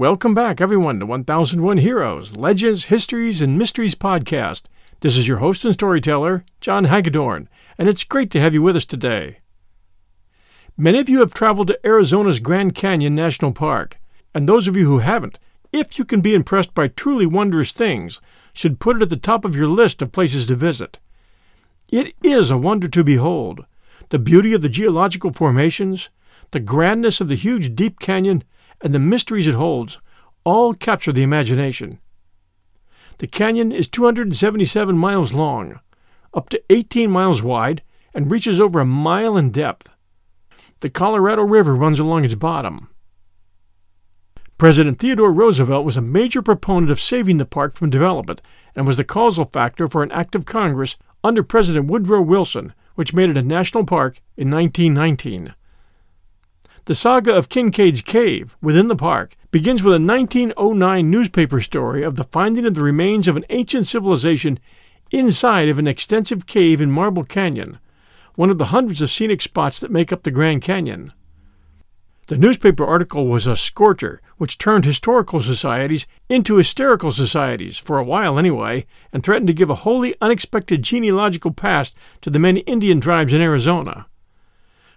Welcome 0.00 0.32
back, 0.32 0.62
everyone, 0.62 0.98
to 1.00 1.04
1001 1.04 1.76
Heroes, 1.76 2.34
Legends, 2.34 2.86
Histories, 2.86 3.42
and 3.42 3.58
Mysteries 3.58 3.94
podcast. 3.94 4.62
This 5.00 5.14
is 5.14 5.28
your 5.28 5.36
host 5.36 5.62
and 5.62 5.74
storyteller, 5.74 6.42
John 6.62 6.84
Hagedorn, 6.84 7.50
and 7.76 7.86
it's 7.86 8.02
great 8.02 8.30
to 8.30 8.40
have 8.40 8.54
you 8.54 8.62
with 8.62 8.76
us 8.76 8.86
today. 8.86 9.40
Many 10.74 11.00
of 11.00 11.10
you 11.10 11.20
have 11.20 11.34
traveled 11.34 11.68
to 11.68 11.86
Arizona's 11.86 12.40
Grand 12.40 12.74
Canyon 12.74 13.14
National 13.14 13.52
Park, 13.52 14.00
and 14.34 14.48
those 14.48 14.66
of 14.66 14.74
you 14.74 14.86
who 14.86 15.00
haven't, 15.00 15.38
if 15.70 15.98
you 15.98 16.06
can 16.06 16.22
be 16.22 16.34
impressed 16.34 16.72
by 16.72 16.88
truly 16.88 17.26
wondrous 17.26 17.72
things, 17.72 18.22
should 18.54 18.80
put 18.80 18.96
it 18.96 19.02
at 19.02 19.10
the 19.10 19.18
top 19.18 19.44
of 19.44 19.54
your 19.54 19.68
list 19.68 20.00
of 20.00 20.12
places 20.12 20.46
to 20.46 20.54
visit. 20.54 20.98
It 21.92 22.14
is 22.22 22.50
a 22.50 22.56
wonder 22.56 22.88
to 22.88 23.04
behold. 23.04 23.66
The 24.08 24.18
beauty 24.18 24.54
of 24.54 24.62
the 24.62 24.70
geological 24.70 25.34
formations, 25.34 26.08
the 26.52 26.60
grandness 26.60 27.20
of 27.20 27.28
the 27.28 27.34
huge 27.34 27.74
deep 27.74 28.00
canyon, 28.00 28.44
and 28.82 28.94
the 28.94 28.98
mysteries 28.98 29.46
it 29.46 29.54
holds 29.54 29.98
all 30.44 30.74
capture 30.74 31.12
the 31.12 31.22
imagination. 31.22 31.98
The 33.18 33.26
canyon 33.26 33.72
is 33.72 33.88
277 33.88 34.96
miles 34.96 35.32
long, 35.32 35.80
up 36.32 36.48
to 36.50 36.62
18 36.70 37.10
miles 37.10 37.42
wide, 37.42 37.82
and 38.14 38.30
reaches 38.30 38.60
over 38.60 38.80
a 38.80 38.86
mile 38.86 39.36
in 39.36 39.50
depth. 39.50 39.90
The 40.80 40.88
Colorado 40.88 41.42
River 41.42 41.74
runs 41.74 41.98
along 41.98 42.24
its 42.24 42.34
bottom. 42.34 42.88
President 44.56 44.98
Theodore 44.98 45.32
Roosevelt 45.32 45.84
was 45.84 45.96
a 45.96 46.02
major 46.02 46.42
proponent 46.42 46.90
of 46.90 47.00
saving 47.00 47.38
the 47.38 47.46
park 47.46 47.74
from 47.74 47.90
development 47.90 48.42
and 48.74 48.86
was 48.86 48.96
the 48.96 49.04
causal 49.04 49.46
factor 49.46 49.88
for 49.88 50.02
an 50.02 50.12
act 50.12 50.34
of 50.34 50.44
Congress 50.44 50.96
under 51.24 51.42
President 51.42 51.86
Woodrow 51.86 52.20
Wilson, 52.20 52.74
which 52.94 53.14
made 53.14 53.30
it 53.30 53.36
a 53.36 53.42
national 53.42 53.84
park 53.84 54.20
in 54.36 54.50
1919. 54.50 55.54
The 56.86 56.94
saga 56.94 57.34
of 57.34 57.48
Kincaid's 57.50 58.00
Cave, 58.00 58.56
within 58.62 58.88
the 58.88 58.96
park, 58.96 59.36
begins 59.50 59.82
with 59.82 59.92
a 59.92 60.00
1909 60.00 61.10
newspaper 61.10 61.60
story 61.60 62.02
of 62.02 62.16
the 62.16 62.24
finding 62.24 62.64
of 62.64 62.74
the 62.74 62.82
remains 62.82 63.28
of 63.28 63.36
an 63.36 63.44
ancient 63.50 63.86
civilization 63.86 64.58
inside 65.10 65.68
of 65.68 65.78
an 65.78 65.86
extensive 65.86 66.46
cave 66.46 66.80
in 66.80 66.90
Marble 66.90 67.24
Canyon, 67.24 67.78
one 68.34 68.48
of 68.48 68.58
the 68.58 68.66
hundreds 68.66 69.02
of 69.02 69.10
scenic 69.10 69.42
spots 69.42 69.78
that 69.78 69.90
make 69.90 70.10
up 70.10 70.22
the 70.22 70.30
Grand 70.30 70.62
Canyon. 70.62 71.12
The 72.28 72.38
newspaper 72.38 72.84
article 72.84 73.26
was 73.26 73.46
a 73.46 73.56
scorcher, 73.56 74.22
which 74.38 74.56
turned 74.56 74.84
historical 74.84 75.40
societies 75.40 76.06
into 76.28 76.56
hysterical 76.56 77.12
societies, 77.12 77.76
for 77.76 77.98
a 77.98 78.04
while 78.04 78.38
anyway, 78.38 78.86
and 79.12 79.22
threatened 79.22 79.48
to 79.48 79.52
give 79.52 79.68
a 79.68 79.74
wholly 79.74 80.14
unexpected 80.20 80.82
genealogical 80.82 81.50
past 81.50 81.96
to 82.20 82.30
the 82.30 82.38
many 82.38 82.60
Indian 82.60 83.00
tribes 83.00 83.32
in 83.32 83.40
Arizona. 83.40 84.06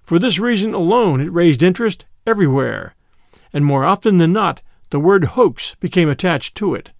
For 0.03 0.19
this 0.19 0.37
reason 0.37 0.73
alone, 0.73 1.21
it 1.21 1.31
raised 1.31 1.63
interest 1.63 2.05
everywhere, 2.27 2.93
and 3.53 3.63
more 3.63 3.85
often 3.85 4.17
than 4.17 4.33
not, 4.33 4.61
the 4.89 4.99
word 4.99 5.23
hoax 5.23 5.75
became 5.79 6.09
attached 6.09 6.55
to 6.55 6.75
it. 6.75 6.91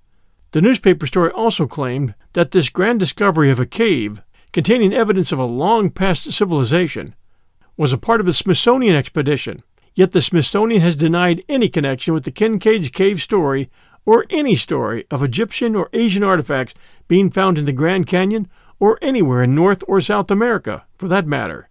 The 0.51 0.61
newspaper 0.61 1.05
story 1.05 1.29
also 1.31 1.67
claimed 1.67 2.15
that 2.31 2.51
this 2.51 2.69
grand 2.69 3.01
discovery 3.01 3.51
of 3.51 3.59
a 3.59 3.65
cave, 3.65 4.21
containing 4.53 4.93
evidence 4.93 5.33
of 5.33 5.39
a 5.39 5.45
long 5.45 5.89
past 5.89 6.31
civilization, 6.31 7.13
was 7.75 7.91
a 7.91 7.97
part 7.97 8.21
of 8.21 8.25
the 8.25 8.33
Smithsonian 8.33 8.95
expedition, 8.95 9.63
yet 9.95 10.13
the 10.13 10.21
Smithsonian 10.21 10.81
has 10.81 10.95
denied 10.95 11.43
any 11.49 11.67
connection 11.67 12.13
with 12.13 12.23
the 12.23 12.31
Kincaid's 12.31 12.89
Cave 12.89 13.21
story 13.21 13.69
or 14.05 14.25
any 14.29 14.55
story 14.55 15.05
of 15.11 15.21
Egyptian 15.21 15.75
or 15.75 15.89
Asian 15.91 16.23
artifacts 16.23 16.73
being 17.09 17.29
found 17.29 17.57
in 17.57 17.65
the 17.65 17.73
Grand 17.73 18.07
Canyon 18.07 18.47
or 18.79 18.97
anywhere 19.01 19.43
in 19.43 19.53
North 19.53 19.83
or 19.89 19.99
South 19.99 20.31
America, 20.31 20.85
for 20.97 21.09
that 21.09 21.27
matter 21.27 21.67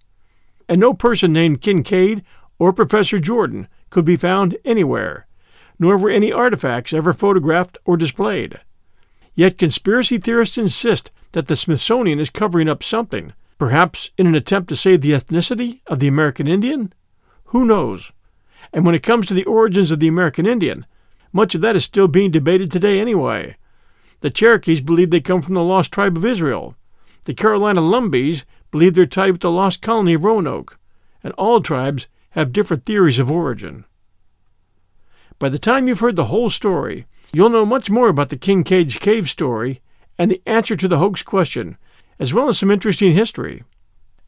and 0.68 0.80
no 0.80 0.94
person 0.94 1.32
named 1.32 1.60
Kincaid 1.60 2.22
or 2.58 2.72
Professor 2.72 3.18
Jordan 3.18 3.68
could 3.90 4.04
be 4.04 4.16
found 4.16 4.56
anywhere, 4.64 5.26
nor 5.78 5.96
were 5.96 6.10
any 6.10 6.32
artifacts 6.32 6.92
ever 6.92 7.12
photographed 7.12 7.78
or 7.84 7.96
displayed. 7.96 8.60
Yet 9.34 9.58
conspiracy 9.58 10.18
theorists 10.18 10.58
insist 10.58 11.10
that 11.32 11.46
the 11.46 11.56
Smithsonian 11.56 12.20
is 12.20 12.30
covering 12.30 12.68
up 12.68 12.82
something, 12.82 13.32
perhaps 13.58 14.10
in 14.18 14.26
an 14.26 14.34
attempt 14.34 14.68
to 14.68 14.76
save 14.76 15.00
the 15.00 15.12
ethnicity 15.12 15.80
of 15.86 15.98
the 15.98 16.08
American 16.08 16.46
Indian? 16.46 16.92
Who 17.46 17.64
knows? 17.64 18.12
And 18.72 18.86
when 18.86 18.94
it 18.94 19.02
comes 19.02 19.26
to 19.26 19.34
the 19.34 19.44
origins 19.44 19.90
of 19.90 20.00
the 20.00 20.08
American 20.08 20.46
Indian, 20.46 20.86
much 21.32 21.54
of 21.54 21.60
that 21.62 21.76
is 21.76 21.84
still 21.84 22.08
being 22.08 22.30
debated 22.30 22.70
today 22.70 23.00
anyway. 23.00 23.56
The 24.20 24.30
Cherokees 24.30 24.80
believe 24.80 25.10
they 25.10 25.20
come 25.20 25.42
from 25.42 25.54
the 25.54 25.64
lost 25.64 25.92
tribe 25.92 26.16
of 26.16 26.24
Israel. 26.24 26.76
The 27.24 27.34
Carolina 27.34 27.80
Lumbees 27.80 28.44
believe 28.72 28.94
they're 28.94 29.06
tied 29.06 29.30
with 29.30 29.42
the 29.42 29.50
lost 29.50 29.80
colony 29.80 30.14
of 30.14 30.24
Roanoke, 30.24 30.78
and 31.22 31.32
all 31.34 31.60
tribes 31.60 32.08
have 32.30 32.52
different 32.52 32.84
theories 32.84 33.20
of 33.20 33.30
origin. 33.30 33.84
By 35.38 35.48
the 35.48 35.58
time 35.58 35.86
you've 35.86 36.00
heard 36.00 36.16
the 36.16 36.26
whole 36.26 36.50
story, 36.50 37.06
you'll 37.32 37.50
know 37.50 37.66
much 37.66 37.90
more 37.90 38.08
about 38.08 38.30
the 38.30 38.36
Kincaid's 38.36 38.96
Cave 38.96 39.28
story 39.28 39.80
and 40.18 40.30
the 40.30 40.42
answer 40.46 40.74
to 40.74 40.88
the 40.88 40.98
hoax 40.98 41.22
question, 41.22 41.76
as 42.18 42.34
well 42.34 42.48
as 42.48 42.58
some 42.58 42.70
interesting 42.70 43.12
history. 43.12 43.62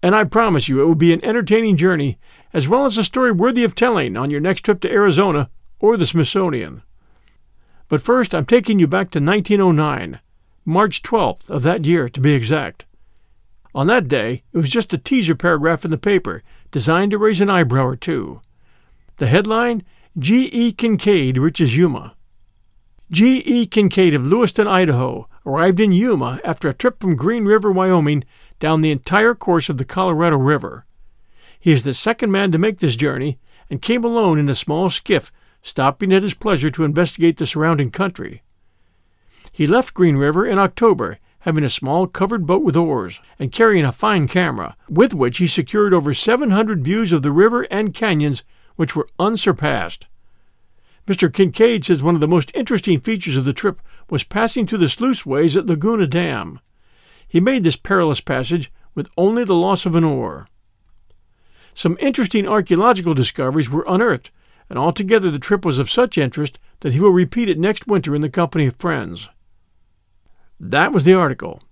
And 0.02 0.14
I 0.14 0.24
promise 0.24 0.68
you 0.68 0.82
it 0.82 0.86
will 0.86 0.94
be 0.94 1.12
an 1.12 1.24
entertaining 1.24 1.76
journey, 1.76 2.18
as 2.52 2.68
well 2.68 2.84
as 2.84 2.98
a 2.98 3.04
story 3.04 3.32
worthy 3.32 3.64
of 3.64 3.74
telling 3.74 4.16
on 4.16 4.30
your 4.30 4.40
next 4.40 4.60
trip 4.60 4.80
to 4.80 4.90
Arizona 4.90 5.48
or 5.80 5.96
the 5.96 6.06
Smithsonian. 6.06 6.82
But 7.88 8.02
first, 8.02 8.34
I'm 8.34 8.44
taking 8.44 8.78
you 8.78 8.86
back 8.86 9.10
to 9.12 9.20
1909, 9.20 10.20
March 10.64 11.02
12th 11.02 11.48
of 11.48 11.62
that 11.62 11.84
year 11.84 12.08
to 12.08 12.20
be 12.20 12.34
exact. 12.34 12.84
On 13.74 13.88
that 13.88 14.06
day, 14.06 14.44
it 14.52 14.56
was 14.56 14.70
just 14.70 14.92
a 14.92 14.98
teaser 14.98 15.34
paragraph 15.34 15.84
in 15.84 15.90
the 15.90 15.98
paper, 15.98 16.42
designed 16.70 17.10
to 17.10 17.18
raise 17.18 17.40
an 17.40 17.50
eyebrow 17.50 17.86
or 17.86 17.96
two. 17.96 18.40
The 19.16 19.26
headline 19.26 19.82
G. 20.16 20.46
E. 20.46 20.72
Kincaid 20.72 21.38
reaches 21.38 21.76
Yuma. 21.76 22.14
G. 23.10 23.38
E. 23.38 23.66
Kincaid 23.66 24.14
of 24.14 24.26
Lewiston, 24.26 24.68
Idaho, 24.68 25.28
arrived 25.44 25.80
in 25.80 25.92
Yuma 25.92 26.40
after 26.44 26.68
a 26.68 26.74
trip 26.74 27.00
from 27.00 27.16
Green 27.16 27.44
River, 27.44 27.72
Wyoming, 27.72 28.24
down 28.60 28.80
the 28.80 28.92
entire 28.92 29.34
course 29.34 29.68
of 29.68 29.76
the 29.76 29.84
Colorado 29.84 30.36
River. 30.36 30.84
He 31.58 31.72
is 31.72 31.82
the 31.82 31.94
second 31.94 32.30
man 32.30 32.52
to 32.52 32.58
make 32.58 32.78
this 32.78 32.96
journey 32.96 33.38
and 33.68 33.82
came 33.82 34.04
alone 34.04 34.38
in 34.38 34.48
a 34.48 34.54
small 34.54 34.88
skiff, 34.88 35.32
stopping 35.62 36.12
at 36.12 36.22
his 36.22 36.34
pleasure 36.34 36.70
to 36.70 36.84
investigate 36.84 37.38
the 37.38 37.46
surrounding 37.46 37.90
country. 37.90 38.42
He 39.50 39.66
left 39.66 39.94
Green 39.94 40.16
River 40.16 40.46
in 40.46 40.58
October 40.58 41.18
having 41.44 41.62
a 41.62 41.68
small 41.68 42.06
covered 42.06 42.46
boat 42.46 42.62
with 42.62 42.74
oars, 42.74 43.20
and 43.38 43.52
carrying 43.52 43.84
a 43.84 43.92
fine 43.92 44.26
camera, 44.26 44.74
with 44.88 45.12
which 45.12 45.36
he 45.36 45.46
secured 45.46 45.92
over 45.92 46.14
700 46.14 46.82
views 46.82 47.12
of 47.12 47.22
the 47.22 47.30
river 47.30 47.62
and 47.70 47.92
canyons 47.92 48.42
which 48.76 48.96
were 48.96 49.06
unsurpassed. 49.18 50.06
Mr. 51.06 51.30
Kincaid 51.30 51.84
says 51.84 52.02
one 52.02 52.14
of 52.14 52.22
the 52.22 52.26
most 52.26 52.50
interesting 52.54 52.98
features 52.98 53.36
of 53.36 53.44
the 53.44 53.52
trip 53.52 53.82
was 54.08 54.24
passing 54.24 54.66
through 54.66 54.78
the 54.78 54.86
sluiceways 54.86 55.54
at 55.54 55.66
Laguna 55.66 56.06
Dam. 56.06 56.60
He 57.28 57.40
made 57.40 57.62
this 57.62 57.76
perilous 57.76 58.22
passage 58.22 58.72
with 58.94 59.10
only 59.18 59.44
the 59.44 59.54
loss 59.54 59.84
of 59.84 59.94
an 59.94 60.04
oar. 60.04 60.48
Some 61.74 61.98
interesting 62.00 62.48
archaeological 62.48 63.12
discoveries 63.12 63.68
were 63.68 63.84
unearthed, 63.86 64.30
and 64.70 64.78
altogether 64.78 65.30
the 65.30 65.38
trip 65.38 65.62
was 65.66 65.78
of 65.78 65.90
such 65.90 66.16
interest 66.16 66.58
that 66.80 66.94
he 66.94 67.00
will 67.00 67.10
repeat 67.10 67.50
it 67.50 67.58
next 67.58 67.86
winter 67.86 68.14
in 68.14 68.22
the 68.22 68.30
company 68.30 68.64
of 68.66 68.76
friends. 68.76 69.28
That 70.66 70.94
was 70.94 71.04
the 71.04 71.12
article. 71.12 71.62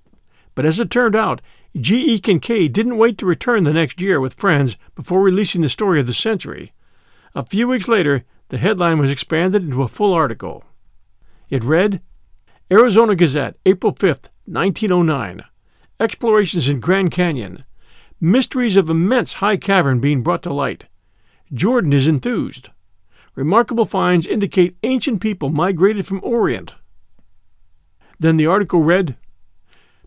But 0.54 0.66
as 0.66 0.78
it 0.78 0.90
turned 0.90 1.16
out, 1.16 1.40
G. 1.74 2.12
E. 2.12 2.18
Kincaid 2.18 2.74
didn't 2.74 2.98
wait 2.98 3.16
to 3.16 3.26
return 3.26 3.64
the 3.64 3.72
next 3.72 4.02
year 4.02 4.20
with 4.20 4.34
friends 4.34 4.76
before 4.94 5.22
releasing 5.22 5.62
the 5.62 5.70
story 5.70 5.98
of 5.98 6.06
the 6.06 6.12
century. 6.12 6.74
A 7.34 7.46
few 7.46 7.66
weeks 7.66 7.88
later, 7.88 8.24
the 8.50 8.58
headline 8.58 8.98
was 8.98 9.10
expanded 9.10 9.64
into 9.64 9.82
a 9.82 9.88
full 9.88 10.12
article. 10.12 10.64
It 11.48 11.64
read 11.64 12.02
Arizona 12.70 13.14
Gazette, 13.14 13.56
April 13.64 13.94
5, 13.98 14.28
1909. 14.44 15.42
Explorations 15.98 16.68
in 16.68 16.78
Grand 16.78 17.10
Canyon. 17.12 17.64
Mysteries 18.20 18.76
of 18.76 18.90
immense 18.90 19.34
high 19.34 19.56
cavern 19.56 20.00
being 20.00 20.22
brought 20.22 20.42
to 20.42 20.52
light. 20.52 20.84
Jordan 21.54 21.94
is 21.94 22.06
enthused. 22.06 22.68
Remarkable 23.36 23.86
finds 23.86 24.26
indicate 24.26 24.76
ancient 24.82 25.22
people 25.22 25.48
migrated 25.48 26.06
from 26.06 26.20
Orient. 26.22 26.74
Then 28.22 28.36
the 28.36 28.46
article 28.46 28.84
read 28.84 29.16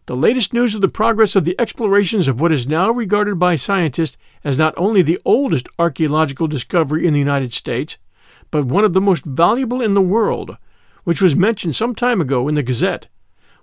The 0.06 0.16
latest 0.16 0.54
news 0.54 0.74
of 0.74 0.80
the 0.80 0.88
progress 0.88 1.36
of 1.36 1.44
the 1.44 1.60
explorations 1.60 2.30
of 2.30 2.40
what 2.40 2.54
is 2.54 2.66
now 2.66 2.90
regarded 2.90 3.38
by 3.38 3.58
scientists 3.58 4.16
as 4.42 4.58
not 4.58 4.74
only 4.78 5.02
the 5.02 5.20
oldest 5.26 5.68
archaeological 5.78 6.48
discovery 6.48 7.06
in 7.06 7.12
the 7.12 7.20
United 7.20 7.52
States, 7.52 7.98
but 8.52 8.64
one 8.64 8.86
of 8.86 8.94
the 8.94 9.02
most 9.02 9.26
valuable 9.26 9.82
in 9.82 9.96
the 9.96 10.02
world, 10.02 10.58
which 11.04 11.22
was 11.22 11.36
mentioned 11.36 11.76
some 11.76 11.94
time 11.94 12.22
ago 12.22 12.48
in 12.48 12.56
the 12.56 12.64
Gazette, 12.64 13.10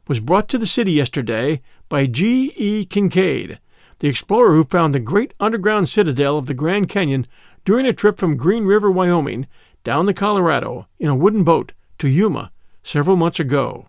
was 0.06 0.20
brought 0.20 0.50
to 0.50 0.58
the 0.58 0.66
city 0.66 0.92
yesterday 0.92 1.62
by 1.88 2.04
G. 2.04 2.52
E. 2.54 2.84
Kincaid, 2.84 3.58
the 4.00 4.08
explorer 4.08 4.52
who 4.52 4.64
found 4.64 4.94
the 4.94 5.00
great 5.00 5.32
underground 5.40 5.88
citadel 5.88 6.36
of 6.36 6.44
the 6.44 6.52
Grand 6.52 6.90
Canyon 6.90 7.26
during 7.64 7.86
a 7.86 7.94
trip 7.94 8.18
from 8.18 8.36
Green 8.36 8.66
River, 8.66 8.90
Wyoming, 8.90 9.46
down 9.82 10.04
the 10.04 10.12
Colorado 10.12 10.88
in 10.98 11.08
a 11.08 11.16
wooden 11.16 11.42
boat 11.42 11.72
to 12.00 12.06
Yuma 12.06 12.52
several 12.82 13.16
months 13.16 13.40
ago. 13.40 13.86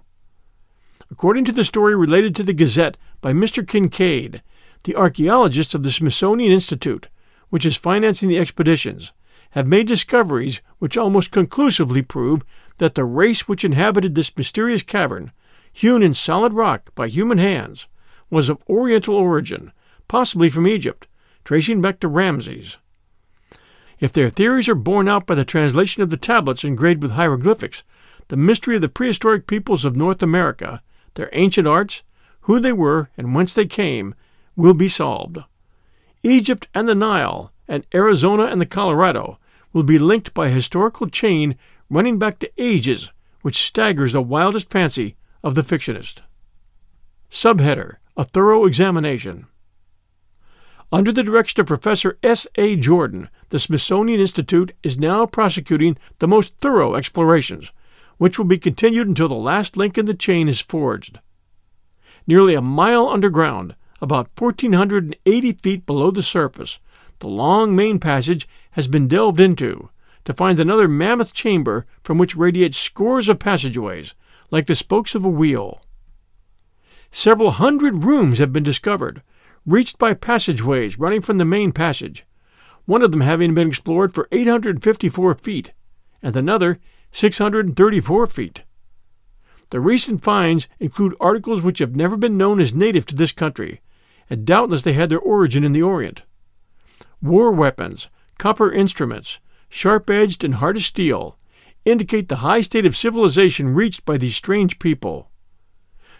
According 1.13 1.45
to 1.45 1.51
the 1.51 1.63
story 1.63 1.95
related 1.95 2.35
to 2.35 2.43
the 2.43 2.55
Gazette 2.55 2.97
by 3.21 3.33
Mr. 3.33 3.65
Kincaid, 3.65 4.41
the 4.83 4.95
archaeologists 4.95 5.75
of 5.75 5.83
the 5.83 5.91
Smithsonian 5.91 6.51
Institute, 6.51 7.07
which 7.51 7.67
is 7.67 7.75
financing 7.75 8.29
the 8.29 8.39
expeditions, 8.39 9.13
have 9.51 9.67
made 9.67 9.85
discoveries 9.85 10.59
which 10.79 10.97
almost 10.97 11.29
conclusively 11.29 12.01
prove 12.01 12.41
that 12.79 12.95
the 12.95 13.05
race 13.05 13.47
which 13.47 13.63
inhabited 13.63 14.15
this 14.15 14.35
mysterious 14.35 14.81
cavern, 14.81 15.31
hewn 15.71 16.01
in 16.01 16.15
solid 16.15 16.53
rock 16.53 16.89
by 16.95 17.07
human 17.07 17.37
hands, 17.37 17.87
was 18.31 18.49
of 18.49 18.63
Oriental 18.67 19.13
origin, 19.13 19.71
possibly 20.07 20.49
from 20.49 20.65
Egypt, 20.65 21.05
tracing 21.45 21.79
back 21.79 21.99
to 21.99 22.07
Ramses. 22.07 22.79
If 23.99 24.11
their 24.11 24.31
theories 24.31 24.67
are 24.67 24.73
borne 24.73 25.07
out 25.07 25.27
by 25.27 25.35
the 25.35 25.45
translation 25.45 26.01
of 26.01 26.09
the 26.09 26.17
tablets 26.17 26.63
engraved 26.63 27.03
with 27.03 27.11
hieroglyphics, 27.11 27.83
the 28.29 28.35
mystery 28.35 28.77
of 28.77 28.81
the 28.81 28.89
prehistoric 28.89 29.45
peoples 29.45 29.85
of 29.85 29.95
North 29.95 30.23
America, 30.23 30.81
their 31.15 31.29
ancient 31.33 31.67
arts, 31.67 32.03
who 32.41 32.59
they 32.59 32.73
were, 32.73 33.09
and 33.17 33.35
whence 33.35 33.53
they 33.53 33.65
came, 33.65 34.15
will 34.55 34.73
be 34.73 34.89
solved. 34.89 35.39
Egypt 36.23 36.67
and 36.73 36.87
the 36.87 36.95
Nile, 36.95 37.51
and 37.67 37.85
Arizona 37.93 38.45
and 38.45 38.61
the 38.61 38.65
Colorado 38.65 39.39
will 39.71 39.83
be 39.83 39.99
linked 39.99 40.33
by 40.33 40.47
a 40.47 40.51
historical 40.51 41.07
chain 41.07 41.55
running 41.89 42.19
back 42.19 42.39
to 42.39 42.51
ages 42.57 43.11
which 43.41 43.57
staggers 43.57 44.13
the 44.13 44.21
wildest 44.21 44.69
fancy 44.69 45.15
of 45.43 45.55
the 45.55 45.61
fictionist. 45.61 46.21
Subheader 47.29 47.95
A 48.15 48.23
Thorough 48.23 48.65
Examination. 48.65 49.47
Under 50.91 51.11
the 51.11 51.23
direction 51.23 51.59
of 51.59 51.67
Professor 51.67 52.17
S. 52.21 52.45
A. 52.55 52.75
Jordan, 52.75 53.29
the 53.49 53.59
Smithsonian 53.59 54.19
Institute 54.19 54.73
is 54.83 54.99
now 54.99 55.25
prosecuting 55.25 55.97
the 56.19 56.27
most 56.27 56.55
thorough 56.57 56.95
explorations, 56.95 57.71
which 58.23 58.37
will 58.37 58.45
be 58.45 58.57
continued 58.57 59.05
until 59.05 59.27
the 59.27 59.35
last 59.35 59.75
link 59.75 59.97
in 59.97 60.05
the 60.05 60.13
chain 60.13 60.47
is 60.47 60.61
forged. 60.61 61.19
Nearly 62.25 62.55
a 62.55 62.61
mile 62.61 63.09
underground, 63.09 63.75
about 64.01 64.29
1,480 64.39 65.51
feet 65.51 65.85
below 65.85 66.09
the 66.09 66.23
surface, 66.23 66.79
the 67.19 67.27
long 67.27 67.75
main 67.75 67.99
passage 67.99 68.47
has 68.71 68.87
been 68.87 69.09
delved 69.09 69.41
into 69.41 69.89
to 70.23 70.33
find 70.33 70.57
another 70.57 70.87
mammoth 70.87 71.33
chamber 71.33 71.85
from 72.01 72.17
which 72.17 72.37
radiate 72.37 72.75
scores 72.75 73.27
of 73.27 73.39
passageways, 73.39 74.13
like 74.51 74.67
the 74.67 74.73
spokes 74.75 75.15
of 75.15 75.25
a 75.25 75.29
wheel. 75.29 75.81
Several 77.11 77.51
hundred 77.51 78.05
rooms 78.05 78.39
have 78.39 78.53
been 78.53 78.63
discovered, 78.63 79.21
reached 79.65 79.99
by 79.99 80.13
passageways 80.13 80.97
running 80.97 81.19
from 81.19 81.39
the 81.39 81.43
main 81.43 81.73
passage, 81.73 82.25
one 82.85 83.01
of 83.01 83.11
them 83.11 83.19
having 83.19 83.53
been 83.53 83.67
explored 83.67 84.13
for 84.13 84.29
854 84.31 85.35
feet, 85.35 85.73
and 86.21 86.37
another 86.37 86.79
634 87.13 88.27
feet. 88.27 88.63
The 89.69 89.79
recent 89.79 90.23
finds 90.23 90.67
include 90.79 91.15
articles 91.19 91.61
which 91.61 91.79
have 91.79 91.95
never 91.95 92.17
been 92.17 92.37
known 92.37 92.59
as 92.59 92.73
native 92.73 93.05
to 93.07 93.15
this 93.15 93.31
country, 93.31 93.81
and 94.29 94.45
doubtless 94.45 94.81
they 94.81 94.93
had 94.93 95.09
their 95.09 95.19
origin 95.19 95.63
in 95.63 95.71
the 95.71 95.81
Orient 95.81 96.23
war 97.23 97.51
weapons, 97.51 98.09
copper 98.37 98.69
instruments, 98.71 99.39
sharp 99.69 100.09
edged 100.09 100.43
and 100.43 100.55
hard 100.55 100.75
as 100.75 100.85
steel, 100.85 101.39
indicate 101.85 102.27
the 102.27 102.37
high 102.37 102.59
state 102.61 102.85
of 102.85 102.97
civilization 102.97 103.73
reached 103.73 104.03
by 104.03 104.17
these 104.17 104.35
strange 104.35 104.77
people. 104.77 105.31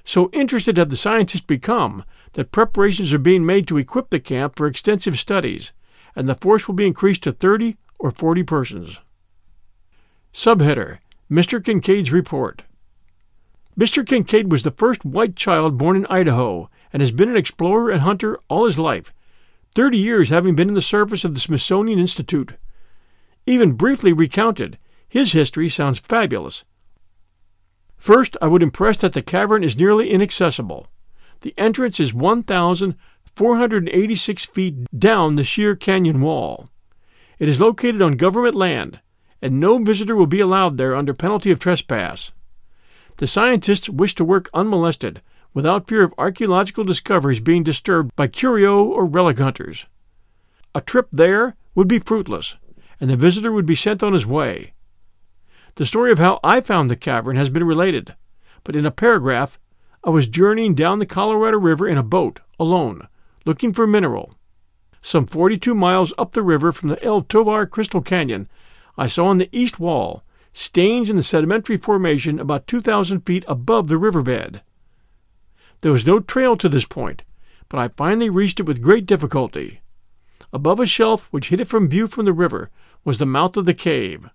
So 0.06 0.30
interested 0.32 0.78
have 0.78 0.90
the 0.90 0.96
scientists 0.96 1.42
become 1.42 2.06
that 2.34 2.52
preparations 2.52 3.14
are 3.14 3.20
being 3.20 3.46
made 3.46 3.68
to 3.68 3.78
equip 3.78 4.10
the 4.10 4.20
camp 4.20 4.56
for 4.56 4.66
extensive 4.66 5.20
studies, 5.20 5.74
and 6.16 6.28
the 6.28 6.36
force 6.36 6.68
will 6.68 6.76
be 6.76 6.88
increased 6.88 7.24
to 7.24 7.32
30 7.32 7.76
or 8.00 8.12
40 8.12 8.44
persons. 8.44 9.00
Subheader 10.34 10.98
Mr. 11.30 11.64
Kincaid's 11.64 12.12
Report 12.12 12.64
Mr. 13.78 14.04
Kincaid 14.06 14.52
was 14.52 14.64
the 14.64 14.72
first 14.72 15.06
white 15.06 15.36
child 15.36 15.78
born 15.78 15.96
in 15.96 16.08
Idaho 16.08 16.72
and 16.92 17.04
has 17.04 17.12
been 17.12 17.30
an 17.30 17.38
explorer 17.38 17.92
and 17.92 18.02
hunter 18.02 18.40
all 18.50 18.66
his 18.66 18.80
life, 18.80 19.14
30 19.76 20.00
years 20.00 20.30
having 20.30 20.56
been 20.56 20.70
in 20.70 20.74
the 20.74 20.82
service 20.82 21.24
of 21.24 21.36
the 21.36 21.40
Smithsonian 21.40 22.00
Institute. 22.00 22.54
Even 23.46 23.74
briefly 23.74 24.12
recounted, 24.12 24.80
his 25.08 25.34
history 25.34 25.70
sounds 25.70 26.00
fabulous. 26.00 26.64
First, 27.96 28.36
I 28.42 28.48
would 28.48 28.64
impress 28.64 28.98
that 28.98 29.14
the 29.14 29.22
cavern 29.22 29.64
is 29.64 29.78
nearly 29.78 30.10
inaccessible. 30.10 30.88
The 31.42 31.54
entrance 31.60 32.00
is 32.00 32.12
1,486 32.12 34.46
feet 34.46 34.88
down 34.98 35.36
the 35.36 35.44
sheer 35.44 35.76
canyon 35.76 36.22
wall. 36.22 36.70
It 37.38 37.48
is 37.48 37.62
located 37.62 38.02
on 38.02 38.18
government 38.18 38.56
land, 38.56 39.00
and 39.44 39.60
no 39.60 39.78
visitor 39.78 40.16
will 40.16 40.26
be 40.26 40.40
allowed 40.40 40.78
there 40.78 40.96
under 40.96 41.14
penalty 41.14 41.52
of 41.52 41.60
trespass. 41.60 42.32
The 43.18 43.28
scientists 43.28 43.90
wish 43.90 44.16
to 44.16 44.24
work 44.24 44.50
unmolested, 44.54 45.22
without 45.54 45.86
fear 45.86 46.02
of 46.02 46.14
archaeological 46.18 46.86
discoveries 46.86 47.42
being 47.42 47.62
disturbed 47.62 48.16
by 48.16 48.28
curio 48.28 48.82
or 48.86 49.06
relic 49.06 49.40
hunters. 49.40 49.86
A 50.74 50.80
trip 50.80 51.10
there 51.12 51.58
would 51.76 51.90
be 51.90 52.00
fruitless, 52.00 52.56
and 53.02 53.10
the 53.10 53.18
visitor 53.18 53.52
would 53.52 53.66
be 53.66 53.76
sent 53.76 54.02
on 54.02 54.14
his 54.14 54.26
way. 54.26 54.72
The 55.76 55.86
story 55.86 56.14
of 56.14 56.20
how 56.20 56.40
I 56.42 56.62
found 56.62 56.90
the 56.90 56.96
cavern 56.96 57.36
has 57.36 57.50
been 57.50 57.66
related, 57.66 58.16
but 58.64 58.78
in 58.78 58.86
a 58.86 58.92
paragraph, 58.92 59.60
I 60.06 60.10
was 60.10 60.30
journeying 60.30 60.74
down 60.76 61.00
the 61.00 61.06
Colorado 61.06 61.60
River 61.60 61.86
in 61.86 61.98
a 61.98 62.04
boat, 62.04 62.40
alone, 62.58 63.10
looking 63.44 63.74
for 63.74 63.86
mineral. 63.86 64.36
Some 65.02 65.26
42 65.26 65.76
miles 65.76 66.14
up 66.18 66.32
the 66.32 66.42
river 66.42 66.72
from 66.72 66.88
the 66.88 67.04
El 67.04 67.24
Tovar 67.24 67.66
Crystal 67.66 68.02
Canyon, 68.02 68.48
I 68.98 69.08
saw 69.08 69.28
on 69.28 69.38
the 69.38 69.50
east 69.52 69.80
wall 69.80 70.24
stains 70.54 71.10
in 71.10 71.16
the 71.16 71.24
sedimentary 71.24 71.78
formation 71.78 72.40
about 72.40 72.68
2,000 72.68 73.22
feet 73.22 73.44
above 73.48 73.88
the 73.88 73.98
riverbed. 73.98 74.62
There 75.82 75.92
was 75.92 76.06
no 76.06 76.20
trail 76.20 76.56
to 76.58 76.70
this 76.70 76.86
point, 76.86 77.24
but 77.70 77.80
I 77.80 77.88
finally 77.88 78.30
reached 78.30 78.60
it 78.60 78.68
with 78.68 78.82
great 78.82 79.06
difficulty. 79.06 79.82
Above 80.54 80.80
a 80.80 80.86
shelf 80.86 81.28
which 81.32 81.50
hid 81.50 81.60
it 81.60 81.68
from 81.68 81.90
view 81.90 82.06
from 82.06 82.26
the 82.26 82.34
river 82.34 82.70
was 83.04 83.18
the 83.18 83.26
mouth 83.26 83.58
of 83.58 83.66
the 83.66 83.74
cave. 83.74 84.30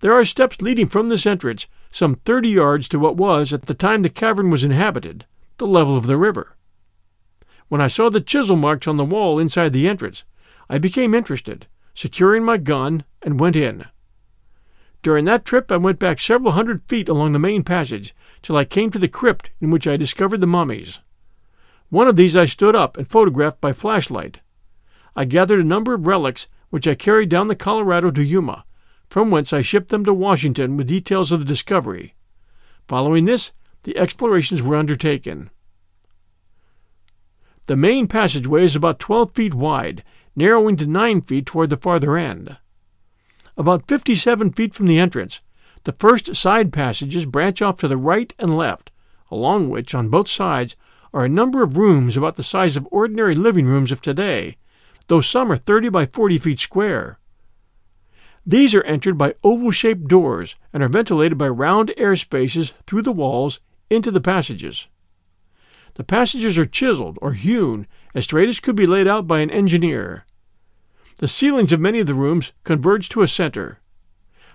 There 0.00 0.12
are 0.14 0.24
steps 0.24 0.62
leading 0.62 0.88
from 0.88 1.08
this 1.08 1.26
entrance 1.26 1.66
some 1.90 2.14
thirty 2.14 2.48
yards 2.48 2.88
to 2.88 2.98
what 2.98 3.16
was, 3.16 3.52
at 3.52 3.66
the 3.66 3.74
time 3.74 4.02
the 4.02 4.08
cavern 4.08 4.50
was 4.50 4.64
inhabited, 4.64 5.26
the 5.58 5.66
level 5.66 5.96
of 5.96 6.06
the 6.06 6.16
river. 6.16 6.56
When 7.68 7.80
I 7.80 7.86
saw 7.86 8.08
the 8.08 8.20
chisel 8.20 8.56
marks 8.56 8.86
on 8.88 8.96
the 8.96 9.04
wall 9.04 9.38
inside 9.38 9.72
the 9.72 9.88
entrance, 9.88 10.24
I 10.68 10.78
became 10.78 11.14
interested, 11.14 11.66
securing 11.96 12.44
my 12.44 12.58
gun, 12.58 13.02
and 13.22 13.40
went 13.40 13.56
in. 13.56 13.86
During 15.02 15.24
that 15.24 15.44
trip, 15.44 15.72
I 15.72 15.76
went 15.78 15.98
back 15.98 16.20
several 16.20 16.52
hundred 16.52 16.82
feet 16.86 17.08
along 17.08 17.32
the 17.32 17.38
main 17.38 17.64
passage 17.64 18.14
till 18.42 18.56
I 18.56 18.64
came 18.64 18.90
to 18.90 18.98
the 18.98 19.08
crypt 19.08 19.50
in 19.60 19.70
which 19.70 19.88
I 19.88 19.96
discovered 19.96 20.40
the 20.40 20.46
mummies. 20.46 21.00
One 21.88 22.06
of 22.06 22.16
these 22.16 22.36
I 22.36 22.44
stood 22.44 22.76
up 22.76 22.96
and 22.96 23.08
photographed 23.08 23.60
by 23.60 23.72
flashlight. 23.72 24.40
I 25.14 25.24
gathered 25.24 25.60
a 25.60 25.64
number 25.64 25.94
of 25.94 26.06
relics 26.06 26.48
which 26.70 26.86
I 26.86 26.94
carried 26.94 27.30
down 27.30 27.48
the 27.48 27.56
Colorado 27.56 28.10
to 28.10 28.22
Yuma, 28.22 28.64
from 29.08 29.30
whence 29.30 29.52
I 29.52 29.62
shipped 29.62 29.88
them 29.88 30.04
to 30.04 30.12
Washington 30.12 30.76
with 30.76 30.88
details 30.88 31.32
of 31.32 31.38
the 31.38 31.46
discovery. 31.46 32.14
Following 32.88 33.24
this, 33.24 33.52
the 33.84 33.96
explorations 33.96 34.60
were 34.60 34.76
undertaken. 34.76 35.50
The 37.66 37.76
main 37.76 38.06
passageway 38.06 38.64
is 38.64 38.76
about 38.76 38.98
12 38.98 39.32
feet 39.32 39.54
wide, 39.54 40.04
narrowing 40.36 40.76
to 40.76 40.86
9 40.86 41.22
feet 41.22 41.46
toward 41.46 41.70
the 41.70 41.76
farther 41.76 42.16
end. 42.16 42.58
About 43.56 43.88
57 43.88 44.52
feet 44.52 44.74
from 44.74 44.86
the 44.86 44.98
entrance, 44.98 45.40
the 45.84 45.92
first 45.92 46.36
side 46.36 46.72
passages 46.72 47.26
branch 47.26 47.62
off 47.62 47.78
to 47.78 47.88
the 47.88 47.96
right 47.96 48.34
and 48.38 48.56
left, 48.56 48.90
along 49.30 49.70
which, 49.70 49.94
on 49.94 50.10
both 50.10 50.28
sides, 50.28 50.76
are 51.14 51.24
a 51.24 51.28
number 51.28 51.62
of 51.62 51.76
rooms 51.76 52.16
about 52.16 52.36
the 52.36 52.42
size 52.42 52.76
of 52.76 52.86
ordinary 52.90 53.34
living 53.34 53.66
rooms 53.66 53.90
of 53.90 54.02
today, 54.02 54.56
though 55.06 55.22
some 55.22 55.50
are 55.50 55.56
30 55.56 55.88
by 55.88 56.04
40 56.04 56.38
feet 56.38 56.60
square. 56.60 57.18
These 58.44 58.74
are 58.74 58.82
entered 58.82 59.16
by 59.16 59.34
oval 59.42 59.70
shaped 59.70 60.06
doors 60.06 60.54
and 60.72 60.82
are 60.82 60.88
ventilated 60.88 61.38
by 61.38 61.48
round 61.48 61.92
air 61.96 62.14
spaces 62.14 62.74
through 62.86 63.02
the 63.02 63.12
walls 63.12 63.60
into 63.88 64.10
the 64.10 64.20
passages. 64.20 64.88
The 65.94 66.04
passages 66.04 66.58
are 66.58 66.66
chiseled 66.66 67.18
or 67.22 67.32
hewn 67.32 67.86
as 68.16 68.24
straight 68.24 68.48
as 68.48 68.60
could 68.60 68.74
be 68.74 68.86
laid 68.86 69.06
out 69.06 69.28
by 69.28 69.40
an 69.40 69.50
engineer. 69.50 70.24
The 71.18 71.28
ceilings 71.28 71.70
of 71.70 71.80
many 71.80 72.00
of 72.00 72.06
the 72.06 72.14
rooms 72.14 72.52
converge 72.64 73.10
to 73.10 73.20
a 73.20 73.28
center. 73.28 73.80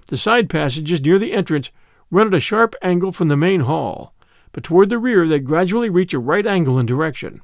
The 0.08 0.18
side 0.18 0.50
passages 0.50 1.00
near 1.00 1.20
the 1.20 1.32
entrance 1.32 1.70
run 2.10 2.25
at 2.25 2.34
a 2.34 2.39
sharp 2.39 2.75
angle 2.82 3.12
from 3.12 3.27
the 3.27 3.38
main 3.38 3.62
hall, 3.62 4.15
but 4.51 4.63
toward 4.63 4.89
the 4.89 4.98
rear 4.98 5.27
they 5.27 5.39
gradually 5.39 5.91
reach 5.91 6.12
a 6.12 6.20
right 6.20 6.46
angle 6.46 6.80
in 6.80 6.88
direction. 6.88 7.39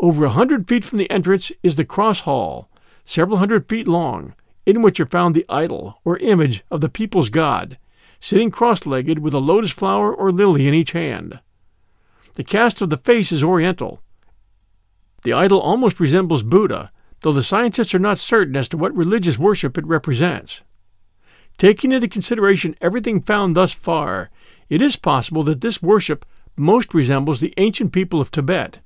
Over 0.00 0.26
a 0.26 0.30
hundred 0.30 0.68
feet 0.68 0.84
from 0.84 0.98
the 0.98 1.10
entrance 1.10 1.50
is 1.62 1.76
the 1.76 1.84
cross 1.86 2.20
hall, 2.20 2.70
several 3.06 3.38
hundred 3.38 3.70
feet 3.70 3.88
long, 3.88 4.34
in 4.66 4.82
which 4.82 5.00
are 5.00 5.06
found 5.06 5.34
the 5.34 5.46
idol 5.48 5.98
or 6.04 6.18
image 6.18 6.62
of 6.70 6.82
the 6.82 6.90
people's 6.90 7.30
god, 7.30 7.78
sitting 8.20 8.50
cross 8.50 8.84
legged 8.84 9.18
with 9.18 9.32
a 9.32 9.38
lotus 9.38 9.70
flower 9.70 10.14
or 10.14 10.30
lily 10.30 10.68
in 10.68 10.74
each 10.74 10.92
hand. 10.92 11.40
The 12.34 12.44
cast 12.44 12.82
of 12.82 12.90
the 12.90 12.98
face 12.98 13.32
is 13.32 13.42
oriental. 13.42 14.02
The 15.22 15.32
idol 15.32 15.60
almost 15.60 16.00
resembles 16.00 16.42
Buddha, 16.42 16.90
though 17.20 17.32
the 17.32 17.42
scientists 17.42 17.94
are 17.94 17.98
not 17.98 18.18
certain 18.18 18.56
as 18.56 18.68
to 18.70 18.76
what 18.76 18.96
religious 18.96 19.38
worship 19.38 19.76
it 19.76 19.86
represents. 19.86 20.62
Taking 21.58 21.92
into 21.92 22.08
consideration 22.08 22.74
everything 22.80 23.20
found 23.20 23.54
thus 23.54 23.72
far, 23.72 24.30
it 24.70 24.80
is 24.80 24.96
possible 24.96 25.42
that 25.44 25.60
this 25.60 25.82
worship 25.82 26.24
most 26.56 26.94
resembles 26.94 27.40
the 27.40 27.52
ancient 27.58 27.92
people 27.92 28.20
of 28.20 28.30
Tibet. 28.30 28.78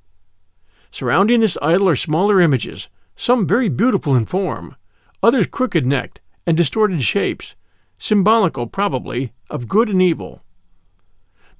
Surrounding 0.90 1.40
this 1.40 1.58
idol 1.62 1.88
are 1.88 1.96
smaller 1.96 2.40
images, 2.40 2.88
some 3.16 3.46
very 3.46 3.68
beautiful 3.68 4.16
in 4.16 4.26
form, 4.26 4.74
others 5.22 5.46
crooked 5.46 5.86
necked 5.86 6.20
and 6.46 6.56
distorted 6.56 7.02
shapes, 7.02 7.54
symbolical, 7.98 8.66
probably, 8.66 9.32
of 9.48 9.68
good 9.68 9.88
and 9.88 10.02
evil. 10.02 10.42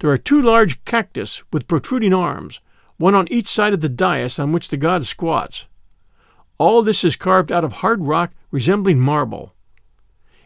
There 0.00 0.10
are 0.10 0.18
two 0.18 0.42
large 0.42 0.84
cactus 0.84 1.42
with 1.52 1.68
protruding 1.68 2.12
arms, 2.12 2.60
one 2.96 3.14
on 3.14 3.28
each 3.30 3.48
side 3.48 3.72
of 3.72 3.80
the 3.80 3.88
dais 3.88 4.38
on 4.38 4.52
which 4.52 4.68
the 4.68 4.76
god 4.76 5.04
squats. 5.04 5.66
All 6.58 6.82
this 6.82 7.02
is 7.04 7.16
carved 7.16 7.50
out 7.50 7.64
of 7.64 7.74
hard 7.74 8.04
rock 8.04 8.32
resembling 8.50 9.00
marble. 9.00 9.54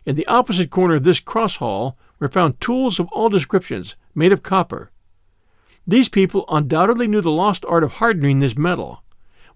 In 0.07 0.17
the 0.17 0.27
opposite 0.27 0.71
corner 0.71 0.95
of 0.95 1.05
this 1.05 1.21
cross 1.21 1.57
hall 1.57 1.99
were 2.19 2.29
found 2.29 2.61
tools 2.61 2.99
of 2.99 3.09
all 3.09 3.29
descriptions, 3.29 3.97
made 4.15 4.33
of 4.33 4.43
copper. 4.43 4.91
These 5.87 6.09
people 6.09 6.45
undoubtedly 6.49 7.09
knew 7.09 7.21
the 7.21 7.31
lost 7.31 7.65
art 7.67 7.85
of 7.85 7.93
hardening 7.93 8.41
this 8.41 8.57
metal, 8.57 9.03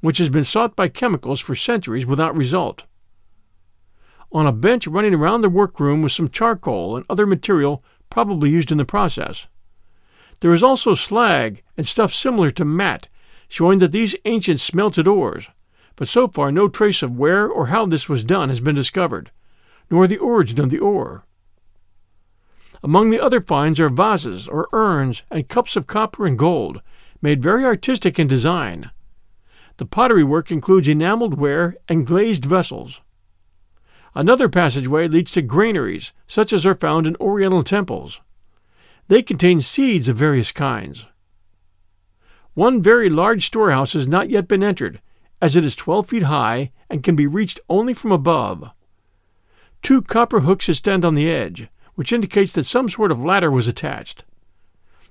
which 0.00 0.18
has 0.18 0.28
been 0.28 0.44
sought 0.44 0.76
by 0.76 0.88
chemicals 0.88 1.40
for 1.40 1.54
centuries 1.54 2.06
without 2.06 2.36
result. 2.36 2.84
On 4.30 4.46
a 4.46 4.52
bench 4.52 4.86
running 4.86 5.14
around 5.14 5.42
the 5.42 5.50
workroom 5.50 6.02
was 6.02 6.14
some 6.14 6.30
charcoal 6.30 6.96
and 6.96 7.04
other 7.08 7.26
material 7.26 7.84
probably 8.10 8.50
used 8.50 8.72
in 8.72 8.78
the 8.78 8.84
process. 8.84 9.46
There 10.42 10.52
is 10.52 10.64
also 10.64 10.94
slag 10.94 11.62
and 11.76 11.86
stuff 11.86 12.12
similar 12.12 12.50
to 12.50 12.64
matte, 12.64 13.06
showing 13.46 13.78
that 13.78 13.92
these 13.92 14.16
ancients 14.24 14.64
smelted 14.64 15.06
ores, 15.06 15.46
but 15.94 16.08
so 16.08 16.26
far 16.26 16.50
no 16.50 16.66
trace 16.66 17.00
of 17.00 17.16
where 17.16 17.46
or 17.46 17.66
how 17.66 17.86
this 17.86 18.08
was 18.08 18.24
done 18.24 18.48
has 18.48 18.58
been 18.58 18.74
discovered, 18.74 19.30
nor 19.88 20.08
the 20.08 20.18
origin 20.18 20.58
of 20.58 20.70
the 20.70 20.80
ore. 20.80 21.22
Among 22.82 23.10
the 23.10 23.20
other 23.20 23.40
finds 23.40 23.78
are 23.78 23.88
vases 23.88 24.48
or 24.48 24.68
urns 24.72 25.22
and 25.30 25.48
cups 25.48 25.76
of 25.76 25.86
copper 25.86 26.26
and 26.26 26.36
gold, 26.36 26.82
made 27.20 27.40
very 27.40 27.64
artistic 27.64 28.18
in 28.18 28.26
design. 28.26 28.90
The 29.76 29.86
pottery 29.86 30.24
work 30.24 30.50
includes 30.50 30.88
enameled 30.88 31.38
ware 31.38 31.76
and 31.88 32.04
glazed 32.04 32.46
vessels. 32.46 33.00
Another 34.12 34.48
passageway 34.48 35.06
leads 35.06 35.30
to 35.32 35.42
granaries, 35.42 36.12
such 36.26 36.52
as 36.52 36.66
are 36.66 36.74
found 36.74 37.06
in 37.06 37.14
Oriental 37.20 37.62
temples. 37.62 38.20
They 39.12 39.22
contain 39.22 39.60
seeds 39.60 40.08
of 40.08 40.16
various 40.16 40.52
kinds. 40.52 41.04
One 42.54 42.80
very 42.80 43.10
large 43.10 43.44
storehouse 43.44 43.92
has 43.92 44.08
not 44.08 44.30
yet 44.30 44.48
been 44.48 44.62
entered, 44.62 45.02
as 45.38 45.54
it 45.54 45.66
is 45.66 45.76
12 45.76 46.06
feet 46.06 46.22
high 46.22 46.72
and 46.88 47.02
can 47.02 47.14
be 47.14 47.26
reached 47.26 47.60
only 47.68 47.92
from 47.92 48.10
above. 48.10 48.70
Two 49.82 50.00
copper 50.00 50.40
hooks 50.40 50.66
extend 50.66 51.04
on 51.04 51.14
the 51.14 51.30
edge, 51.30 51.68
which 51.94 52.10
indicates 52.10 52.52
that 52.52 52.64
some 52.64 52.88
sort 52.88 53.12
of 53.12 53.22
ladder 53.22 53.50
was 53.50 53.68
attached. 53.68 54.24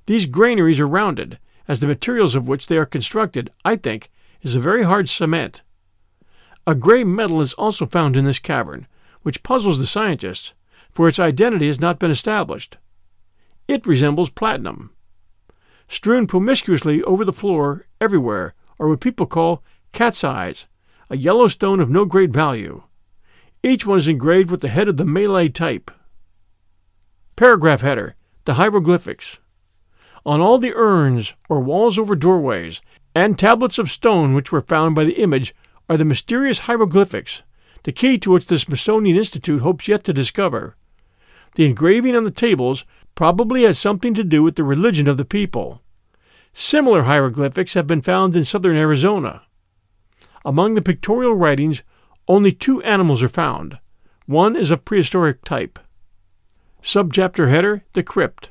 These 0.08 0.26
granaries 0.26 0.80
are 0.80 0.88
rounded, 0.88 1.38
as 1.68 1.80
the 1.80 1.86
materials 1.86 2.34
of 2.34 2.48
which 2.48 2.66
they 2.66 2.78
are 2.78 2.88
constructed, 2.88 3.52
I 3.64 3.76
think, 3.76 4.10
is 4.42 4.56
a 4.56 4.60
very 4.60 4.82
hard 4.82 5.10
cement. 5.10 5.62
A 6.66 6.74
gray 6.74 7.04
metal 7.04 7.40
is 7.40 7.54
also 7.54 7.86
found 7.86 8.18
in 8.18 8.26
this 8.26 8.40
cavern, 8.40 8.88
which 9.22 9.44
puzzles 9.44 9.78
the 9.78 9.86
scientists, 9.86 10.56
for 10.92 11.08
its 11.08 11.20
identity 11.20 11.68
has 11.68 11.80
not 11.80 12.00
been 12.00 12.10
established. 12.10 12.78
It 13.72 13.88
resembles 13.88 14.30
platinum. 14.30 14.92
Strewn 15.88 16.28
promiscuously 16.28 17.02
over 17.04 17.24
the 17.24 17.32
floor 17.32 17.86
everywhere 18.02 18.54
are 18.78 18.90
what 18.90 19.00
people 19.00 19.26
call 19.26 19.64
cat's 19.94 20.26
eyes, 20.26 20.68
a 21.10 21.16
yellow 21.16 21.48
stone 21.48 21.80
of 21.80 21.90
no 21.90 22.04
great 22.04 22.32
value. 22.32 22.84
Each 23.64 23.86
one 23.86 23.98
is 24.00 24.10
engraved 24.10 24.52
with 24.52 24.60
the 24.60 24.68
head 24.68 24.90
of 24.90 24.98
the 24.98 25.06
Malay 25.06 25.48
type. 25.48 25.90
Paragraph 27.38 27.80
header 27.80 28.18
The 28.44 28.56
hieroglyphics. 28.56 29.40
On 30.26 30.42
all 30.42 30.58
the 30.58 30.76
urns, 30.76 31.34
or 31.48 31.62
walls 31.62 31.98
over 31.98 32.14
doorways, 32.14 32.82
and 33.16 33.40
tablets 33.40 33.78
of 33.78 33.90
stone 33.90 34.34
which 34.34 34.52
were 34.52 34.60
found 34.60 34.96
by 34.96 35.06
the 35.06 35.22
image 35.22 35.56
are 35.88 35.96
the 35.96 36.04
mysterious 36.04 36.60
hieroglyphics, 36.68 37.42
the 37.84 37.94
key 37.94 38.18
to 38.18 38.32
which 38.32 38.48
the 38.48 38.60
Smithsonian 38.60 39.16
Institute 39.16 39.62
hopes 39.62 39.88
yet 39.88 40.04
to 40.04 40.12
discover. 40.12 40.76
The 41.56 41.66
engraving 41.66 42.16
on 42.16 42.24
the 42.24 42.32
tables 42.32 42.86
probably 43.16 43.64
has 43.64 43.78
something 43.78 44.14
to 44.14 44.24
do 44.24 44.44
with 44.44 44.56
the 44.56 44.64
religion 44.64 45.08
of 45.08 45.18
the 45.18 45.26
people. 45.26 45.82
Similar 46.54 47.04
hieroglyphics 47.04 47.74
have 47.76 47.88
been 47.88 48.02
found 48.02 48.36
in 48.36 48.46
southern 48.46 48.76
Arizona. 48.76 49.44
Among 50.44 50.74
the 50.74 50.82
pictorial 50.82 51.36
writings, 51.36 51.84
only 52.28 52.52
two 52.52 52.82
animals 52.84 53.22
are 53.22 53.30
found. 53.30 53.80
One 54.26 54.56
is 54.56 54.72
of 54.72 54.86
prehistoric 54.86 55.44
type. 55.44 55.80
Subchapter 56.82 57.50
header 57.50 57.84
The 57.94 58.04
Crypt. 58.04 58.50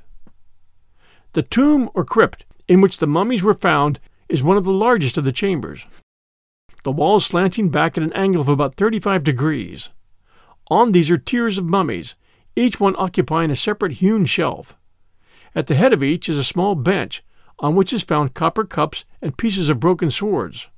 The 1.33 1.43
tomb 1.43 1.90
or 1.95 2.05
crypt 2.05 2.45
in 2.69 2.81
which 2.81 2.99
the 2.99 3.07
mummies 3.07 3.43
were 3.43 3.55
found 3.55 4.00
is 4.29 4.43
one 4.43 4.57
of 4.57 4.64
the 4.64 4.73
largest 4.73 5.17
of 5.17 5.25
the 5.25 5.33
chambers. 5.33 5.87
The 6.85 6.93
walls 6.93 7.26
slanting 7.26 7.69
back 7.69 7.99
at 7.99 8.05
an 8.05 8.12
angle 8.14 8.40
of 8.40 8.49
about 8.49 8.76
35 8.76 9.25
degrees. 9.25 9.90
On 10.69 10.93
these 10.93 11.11
are 11.11 11.19
tiers 11.19 11.59
of 11.59 11.64
mummies, 11.64 12.14
each 12.61 12.79
one 12.79 12.95
occupying 12.99 13.50
a 13.50 13.57
separate 13.57 13.93
hewn 13.95 14.26
shelf. 14.26 14.76
At 15.55 15.67
the 15.67 15.75
head 15.75 15.93
of 15.93 16.02
each 16.02 16.29
is 16.29 16.38
a 16.38 16.45
small 16.45 16.75
bench, 16.75 17.25
on 17.59 17.75
which 17.75 17.93
is 17.93 18.02
found 18.02 18.35
copper 18.35 18.64
cups 18.64 19.05
and 19.21 19.37
pieces 19.37 19.69
of 19.69 19.81
broken 19.81 20.11
swords. 20.11 20.69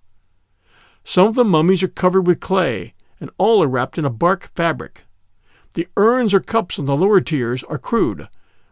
Some 1.04 1.26
of 1.26 1.34
the 1.34 1.44
mummies 1.44 1.82
are 1.82 1.88
covered 1.88 2.26
with 2.26 2.40
clay, 2.40 2.94
and 3.20 3.30
all 3.38 3.62
are 3.62 3.68
wrapped 3.68 3.98
in 3.98 4.04
a 4.04 4.10
bark 4.10 4.50
fabric. 4.54 5.04
The 5.74 5.88
urns 5.96 6.34
or 6.34 6.40
cups 6.40 6.78
on 6.78 6.86
the 6.86 6.96
lower 6.96 7.20
tiers 7.20 7.62
are 7.64 7.78
crude, 7.78 8.28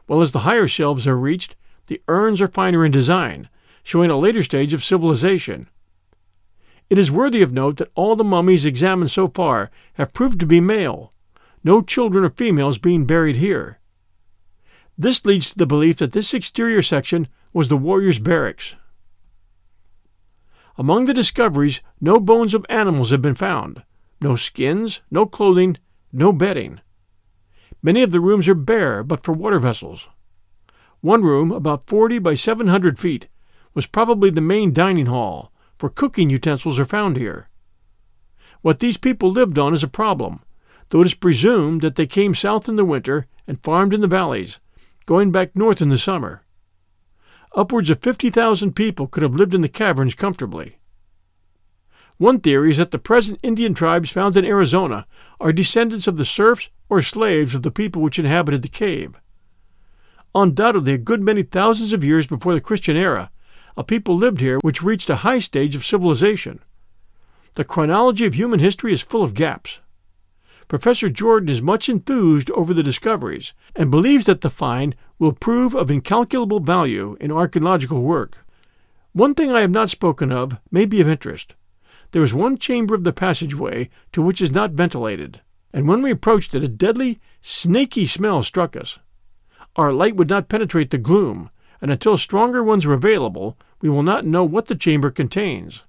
while 0.06 0.20
as 0.20 0.32
the 0.32 0.40
higher 0.40 0.66
shelves 0.66 1.06
are 1.06 1.16
reached, 1.16 1.56
the 1.86 2.02
urns 2.08 2.40
are 2.40 2.48
finer 2.48 2.84
in 2.84 2.92
design, 2.92 3.48
showing 3.82 4.10
a 4.10 4.18
later 4.18 4.42
stage 4.42 4.72
of 4.72 4.84
civilization. 4.84 5.68
It 6.88 6.98
is 6.98 7.10
worthy 7.10 7.42
of 7.42 7.52
note 7.52 7.76
that 7.76 7.92
all 7.94 8.16
the 8.16 8.24
mummies 8.24 8.64
examined 8.64 9.10
so 9.10 9.28
far 9.28 9.70
have 9.94 10.12
proved 10.12 10.40
to 10.40 10.46
be 10.46 10.60
male, 10.60 11.12
no 11.62 11.82
children 11.82 12.24
or 12.24 12.30
females 12.30 12.78
being 12.78 13.04
buried 13.04 13.36
here. 13.36 13.78
This 14.96 15.24
leads 15.24 15.50
to 15.50 15.58
the 15.58 15.66
belief 15.66 15.98
that 15.98 16.12
this 16.12 16.34
exterior 16.34 16.82
section 16.82 17.28
was 17.52 17.68
the 17.68 17.76
warriors' 17.76 18.18
barracks. 18.18 18.76
Among 20.76 21.06
the 21.06 21.14
discoveries, 21.14 21.80
no 22.00 22.20
bones 22.20 22.54
of 22.54 22.64
animals 22.68 23.10
have 23.10 23.22
been 23.22 23.34
found, 23.34 23.82
no 24.22 24.36
skins, 24.36 25.00
no 25.10 25.26
clothing, 25.26 25.76
no 26.12 26.32
bedding. 26.32 26.80
Many 27.82 28.02
of 28.02 28.10
the 28.10 28.20
rooms 28.20 28.48
are 28.48 28.54
bare 28.54 29.02
but 29.02 29.24
for 29.24 29.32
water 29.32 29.58
vessels. 29.58 30.08
One 31.00 31.22
room, 31.22 31.50
about 31.50 31.86
40 31.86 32.18
by 32.18 32.34
700 32.34 32.98
feet, 32.98 33.28
was 33.72 33.86
probably 33.86 34.30
the 34.30 34.40
main 34.40 34.72
dining 34.72 35.06
hall, 35.06 35.52
for 35.78 35.88
cooking 35.88 36.28
utensils 36.28 36.78
are 36.78 36.84
found 36.84 37.16
here. 37.16 37.48
What 38.60 38.80
these 38.80 38.98
people 38.98 39.30
lived 39.30 39.58
on 39.58 39.72
is 39.72 39.82
a 39.82 39.88
problem, 39.88 40.42
though 40.90 41.00
it 41.00 41.06
is 41.06 41.14
presumed 41.14 41.80
that 41.80 41.96
they 41.96 42.06
came 42.06 42.34
south 42.34 42.68
in 42.68 42.76
the 42.76 42.84
winter 42.84 43.26
and 43.46 43.62
farmed 43.62 43.94
in 43.94 44.00
the 44.00 44.06
valleys, 44.06 44.60
going 45.06 45.32
back 45.32 45.56
north 45.56 45.80
in 45.80 45.88
the 45.88 45.98
summer. 45.98 46.44
Upwards 47.56 47.90
of 47.90 48.00
50,000 48.00 48.74
people 48.74 49.06
could 49.06 49.22
have 49.22 49.34
lived 49.34 49.54
in 49.54 49.60
the 49.60 49.68
caverns 49.68 50.14
comfortably. 50.14 50.78
One 52.18 52.38
theory 52.38 52.70
is 52.70 52.76
that 52.76 52.90
the 52.90 52.98
present 52.98 53.40
Indian 53.42 53.72
tribes 53.72 54.10
found 54.10 54.36
in 54.36 54.44
Arizona 54.44 55.06
are 55.40 55.52
descendants 55.52 56.06
of 56.06 56.16
the 56.16 56.24
serfs 56.24 56.68
or 56.88 57.00
slaves 57.00 57.54
of 57.54 57.62
the 57.62 57.70
people 57.70 58.02
which 58.02 58.18
inhabited 58.18 58.62
the 58.62 58.68
cave. 58.68 59.14
Undoubtedly, 60.34 60.92
a 60.92 60.98
good 60.98 61.22
many 61.22 61.42
thousands 61.42 61.92
of 61.92 62.04
years 62.04 62.26
before 62.26 62.54
the 62.54 62.60
Christian 62.60 62.96
era, 62.96 63.30
a 63.76 63.82
people 63.82 64.16
lived 64.16 64.40
here 64.40 64.58
which 64.58 64.82
reached 64.82 65.08
a 65.10 65.16
high 65.16 65.38
stage 65.38 65.74
of 65.74 65.84
civilization. 65.84 66.60
The 67.54 67.64
chronology 67.64 68.26
of 68.26 68.34
human 68.34 68.60
history 68.60 68.92
is 68.92 69.02
full 69.02 69.22
of 69.22 69.34
gaps. 69.34 69.80
Professor 70.70 71.10
Jordan 71.10 71.48
is 71.48 71.60
much 71.60 71.88
enthused 71.88 72.48
over 72.52 72.72
the 72.72 72.84
discoveries 72.84 73.54
and 73.74 73.90
believes 73.90 74.26
that 74.26 74.40
the 74.40 74.48
find 74.48 74.94
will 75.18 75.32
prove 75.32 75.74
of 75.74 75.90
incalculable 75.90 76.60
value 76.60 77.16
in 77.20 77.32
archaeological 77.32 78.02
work. 78.02 78.46
One 79.12 79.34
thing 79.34 79.50
I 79.50 79.62
have 79.62 79.72
not 79.72 79.90
spoken 79.90 80.30
of 80.30 80.58
may 80.70 80.86
be 80.86 81.00
of 81.00 81.08
interest. 81.08 81.56
There 82.12 82.22
is 82.22 82.32
one 82.32 82.56
chamber 82.56 82.94
of 82.94 83.02
the 83.02 83.12
passageway 83.12 83.90
to 84.12 84.22
which 84.22 84.40
is 84.40 84.52
not 84.52 84.70
ventilated, 84.70 85.40
and 85.72 85.88
when 85.88 86.02
we 86.02 86.12
approached 86.12 86.54
it, 86.54 86.62
a 86.62 86.68
deadly, 86.68 87.18
snaky 87.40 88.06
smell 88.06 88.44
struck 88.44 88.76
us. 88.76 89.00
Our 89.74 89.90
light 89.90 90.14
would 90.14 90.30
not 90.30 90.48
penetrate 90.48 90.90
the 90.90 90.98
gloom, 90.98 91.50
and 91.80 91.90
until 91.90 92.16
stronger 92.16 92.62
ones 92.62 92.86
are 92.86 92.92
available, 92.92 93.58
we 93.80 93.88
will 93.88 94.04
not 94.04 94.24
know 94.24 94.44
what 94.44 94.66
the 94.66 94.76
chamber 94.76 95.10
contains. 95.10 95.82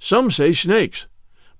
Some 0.00 0.32
say 0.32 0.50
snakes, 0.50 1.06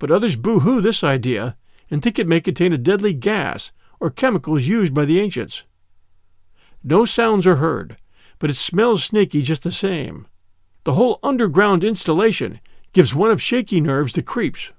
but 0.00 0.10
others 0.10 0.34
boo 0.34 0.58
hoo 0.58 0.80
this 0.80 1.04
idea 1.04 1.56
and 1.90 2.02
think 2.02 2.18
it 2.18 2.28
may 2.28 2.40
contain 2.40 2.72
a 2.72 2.78
deadly 2.78 3.12
gas 3.12 3.72
or 4.00 4.10
chemicals 4.10 4.66
used 4.66 4.94
by 4.94 5.04
the 5.04 5.20
ancients. 5.20 5.64
No 6.82 7.04
sounds 7.04 7.46
are 7.46 7.56
heard, 7.56 7.96
but 8.38 8.50
it 8.50 8.56
smells 8.56 9.04
snaky 9.04 9.42
just 9.42 9.62
the 9.62 9.72
same. 9.72 10.26
The 10.84 10.94
whole 10.94 11.18
underground 11.22 11.82
installation 11.82 12.60
gives 12.92 13.14
one 13.14 13.30
of 13.30 13.40
shaky 13.40 13.80
nerves 13.80 14.12
the 14.12 14.22
creeps. 14.22 14.72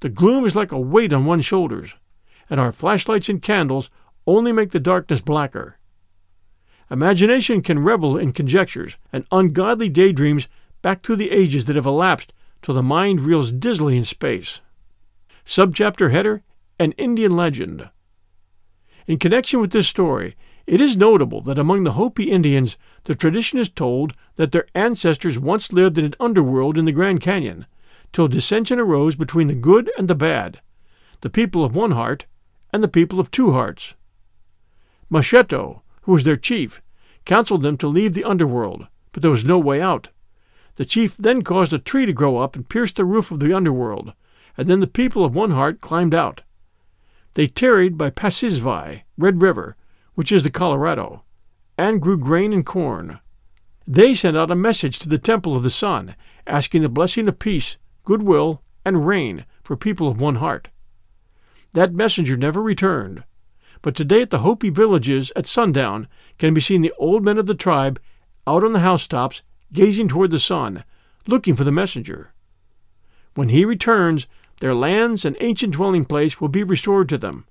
The 0.00 0.08
gloom 0.08 0.46
is 0.46 0.56
like 0.56 0.72
a 0.72 0.78
weight 0.78 1.12
on 1.12 1.26
one's 1.26 1.44
shoulders, 1.44 1.94
and 2.48 2.58
our 2.58 2.72
flashlights 2.72 3.28
and 3.28 3.42
candles 3.42 3.90
only 4.26 4.52
make 4.52 4.70
the 4.70 4.80
darkness 4.80 5.20
blacker. 5.20 5.76
Imagination 6.90 7.62
can 7.62 7.78
revel 7.78 8.16
in 8.16 8.32
conjectures 8.32 8.96
and 9.12 9.26
ungodly 9.30 9.88
daydreams 9.88 10.48
back 10.82 11.02
through 11.02 11.16
the 11.16 11.30
ages 11.30 11.66
that 11.66 11.76
have 11.76 11.86
elapsed 11.86 12.32
till 12.62 12.74
the 12.74 12.82
mind 12.82 13.20
reels 13.20 13.52
dizzily 13.52 13.96
in 13.96 14.04
space. 14.04 14.60
Subchapter 15.50 16.12
header 16.12 16.42
An 16.78 16.92
Indian 16.92 17.34
Legend. 17.36 17.90
In 19.08 19.18
connection 19.18 19.58
with 19.58 19.72
this 19.72 19.88
story, 19.88 20.36
it 20.64 20.80
is 20.80 20.96
notable 20.96 21.40
that 21.40 21.58
among 21.58 21.82
the 21.82 21.94
Hopi 21.94 22.30
Indians, 22.30 22.78
the 23.02 23.16
tradition 23.16 23.58
is 23.58 23.68
told 23.68 24.14
that 24.36 24.52
their 24.52 24.68
ancestors 24.76 25.40
once 25.40 25.72
lived 25.72 25.98
in 25.98 26.04
an 26.04 26.14
underworld 26.20 26.78
in 26.78 26.84
the 26.84 26.92
Grand 26.92 27.20
Canyon, 27.20 27.66
till 28.12 28.28
dissension 28.28 28.78
arose 28.78 29.16
between 29.16 29.48
the 29.48 29.56
good 29.56 29.90
and 29.98 30.06
the 30.06 30.14
bad, 30.14 30.60
the 31.20 31.28
people 31.28 31.64
of 31.64 31.74
one 31.74 31.90
heart 31.90 32.26
and 32.72 32.80
the 32.80 32.86
people 32.86 33.18
of 33.18 33.32
two 33.32 33.50
hearts. 33.50 33.94
Macheto, 35.10 35.82
who 36.02 36.12
was 36.12 36.22
their 36.22 36.36
chief, 36.36 36.80
counseled 37.24 37.62
them 37.62 37.76
to 37.76 37.88
leave 37.88 38.14
the 38.14 38.22
underworld, 38.22 38.86
but 39.10 39.20
there 39.20 39.32
was 39.32 39.44
no 39.44 39.58
way 39.58 39.80
out. 39.80 40.10
The 40.76 40.84
chief 40.84 41.16
then 41.16 41.42
caused 41.42 41.72
a 41.72 41.80
tree 41.80 42.06
to 42.06 42.12
grow 42.12 42.36
up 42.36 42.54
and 42.54 42.68
pierce 42.68 42.92
the 42.92 43.04
roof 43.04 43.32
of 43.32 43.40
the 43.40 43.52
underworld, 43.52 44.12
and 44.56 44.68
then 44.68 44.80
the 44.80 44.86
people 44.86 45.24
of 45.24 45.34
one 45.34 45.50
heart 45.50 45.80
climbed 45.80 46.14
out. 46.14 46.42
They 47.34 47.46
tarried 47.46 47.96
by 47.96 48.10
Passisvai, 48.10 49.02
Red 49.16 49.40
River, 49.40 49.76
which 50.14 50.32
is 50.32 50.42
the 50.42 50.50
Colorado, 50.50 51.22
and 51.78 52.02
grew 52.02 52.18
grain 52.18 52.52
and 52.52 52.66
corn. 52.66 53.20
They 53.86 54.14
sent 54.14 54.36
out 54.36 54.50
a 54.50 54.56
message 54.56 54.98
to 55.00 55.08
the 55.08 55.18
temple 55.18 55.56
of 55.56 55.62
the 55.62 55.70
sun, 55.70 56.14
asking 56.46 56.82
the 56.82 56.88
blessing 56.88 57.28
of 57.28 57.38
peace, 57.38 57.76
goodwill, 58.04 58.62
and 58.84 59.06
rain 59.06 59.44
for 59.62 59.76
people 59.76 60.08
of 60.08 60.20
one 60.20 60.36
heart. 60.36 60.68
That 61.72 61.94
messenger 61.94 62.36
never 62.36 62.62
returned, 62.62 63.24
but 63.82 63.94
today 63.94 64.22
at 64.22 64.30
the 64.30 64.40
Hopi 64.40 64.70
villages 64.70 65.32
at 65.36 65.46
sundown 65.46 66.08
can 66.38 66.52
be 66.52 66.60
seen 66.60 66.82
the 66.82 66.92
old 66.98 67.24
men 67.24 67.38
of 67.38 67.46
the 67.46 67.54
tribe 67.54 68.00
out 68.46 68.64
on 68.64 68.72
the 68.72 68.80
housetops 68.80 69.42
gazing 69.72 70.08
toward 70.08 70.30
the 70.30 70.40
sun, 70.40 70.84
looking 71.26 71.54
for 71.54 71.64
the 71.64 71.72
messenger. 71.72 72.32
When 73.34 73.50
he 73.50 73.64
returns, 73.64 74.26
their 74.60 74.74
lands 74.74 75.24
and 75.24 75.36
ancient 75.40 75.74
dwelling 75.74 76.04
place 76.04 76.40
will 76.40 76.48
be 76.48 76.62
restored 76.62 77.08
to 77.08 77.18
them. 77.18 77.46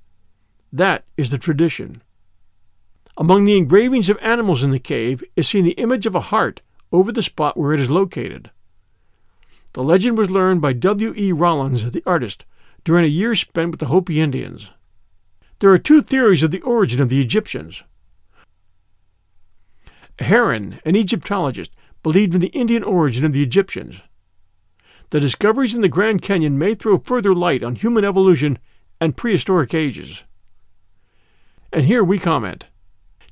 That 0.71 1.03
is 1.17 1.31
the 1.31 1.37
tradition. 1.37 2.01
Among 3.17 3.43
the 3.43 3.57
engravings 3.57 4.09
of 4.09 4.17
animals 4.21 4.63
in 4.63 4.71
the 4.71 4.79
cave 4.79 5.23
is 5.35 5.47
seen 5.47 5.65
the 5.65 5.71
image 5.71 6.05
of 6.05 6.15
a 6.15 6.21
heart 6.21 6.61
over 6.91 7.11
the 7.11 7.23
spot 7.23 7.57
where 7.57 7.73
it 7.73 7.79
is 7.79 7.89
located. 7.89 8.51
The 9.73 9.83
legend 9.83 10.17
was 10.17 10.31
learned 10.31 10.61
by 10.61 10.73
W. 10.73 11.13
E. 11.15 11.31
Rollins, 11.31 11.91
the 11.91 12.03
artist, 12.05 12.45
during 12.83 13.03
a 13.03 13.07
year 13.07 13.35
spent 13.35 13.71
with 13.71 13.79
the 13.79 13.87
Hopi 13.87 14.21
Indians. 14.21 14.71
There 15.59 15.71
are 15.71 15.77
two 15.77 16.01
theories 16.01 16.43
of 16.43 16.51
the 16.51 16.61
origin 16.61 17.01
of 17.01 17.09
the 17.09 17.21
Egyptians. 17.21 17.83
Heron, 20.19 20.79
an 20.85 20.95
Egyptologist, 20.95 21.75
believed 22.03 22.35
in 22.35 22.41
the 22.41 22.47
Indian 22.47 22.83
origin 22.83 23.25
of 23.25 23.33
the 23.33 23.43
Egyptians. 23.43 24.01
The 25.11 25.19
discoveries 25.19 25.73
in 25.73 25.81
the 25.81 25.89
Grand 25.89 26.21
Canyon 26.21 26.59
may 26.59 26.75
throw 26.75 26.99
further 26.99 27.33
light 27.33 27.63
on 27.63 27.75
human 27.75 28.05
evolution 28.05 28.59
and 29.01 29.17
prehistoric 29.17 29.73
ages. 29.73 30.23
And 31.73 31.85
here 31.85 32.03
we 32.03 32.19
comment. 32.19 32.67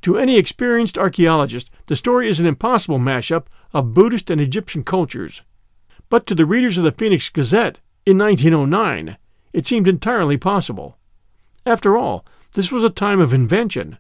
To 0.02 0.18
any 0.18 0.38
experienced 0.38 0.98
archaeologist, 0.98 1.70
the 1.86 1.96
story 1.96 2.30
is 2.30 2.40
an 2.40 2.48
impossible 2.48 2.98
mashup 2.98 3.46
of 3.74 3.94
Buddhist 3.94 4.30
and 4.32 4.42
Egyptian 4.42 4.84
cultures. 4.84 5.44
But 6.10 6.26
to 6.28 6.36
the 6.36 6.46
readers 6.46 6.78
of 6.78 6.84
the 6.84 6.92
Phoenix 6.92 7.30
Gazette 7.30 7.78
in 8.06 8.18
1909, 8.18 9.18
it 9.54 9.68
seemed 9.68 9.88
entirely 9.88 10.38
possible. 10.38 10.98
After 11.66 11.96
all, 11.96 12.26
this 12.54 12.72
was 12.72 12.84
a 12.84 12.90
time 12.90 13.20
of 13.20 13.34
invention, 13.34 13.98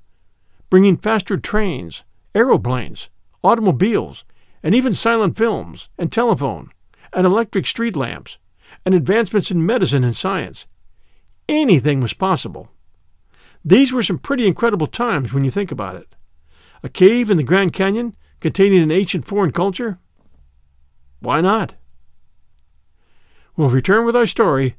bringing 0.69 0.97
faster 0.97 1.37
trains, 1.37 2.03
aeroplanes, 2.33 3.09
automobiles, 3.43 4.23
and 4.63 4.73
even 4.73 4.93
silent 4.93 5.37
films 5.37 5.89
and 5.97 6.11
telephone 6.11 6.71
and 7.13 7.25
electric 7.25 7.65
street 7.65 7.95
lamps 7.95 8.37
and 8.85 8.95
advancements 8.95 9.51
in 9.51 9.65
medicine 9.65 10.03
and 10.03 10.15
science. 10.15 10.65
Anything 11.49 11.99
was 11.99 12.13
possible. 12.13 12.69
These 13.63 13.91
were 13.91 14.03
some 14.03 14.19
pretty 14.19 14.47
incredible 14.47 14.87
times 14.87 15.33
when 15.33 15.43
you 15.43 15.51
think 15.51 15.71
about 15.71 15.95
it. 15.95 16.15
A 16.83 16.89
cave 16.89 17.29
in 17.29 17.37
the 17.37 17.43
Grand 17.43 17.73
Canyon 17.73 18.15
containing 18.39 18.81
an 18.81 18.91
ancient 18.91 19.25
foreign 19.25 19.51
culture? 19.51 19.99
Why 21.19 21.41
not? 21.41 21.73
We'll 23.55 23.69
return 23.69 24.05
with 24.05 24.15
our 24.15 24.27
story 24.27 24.75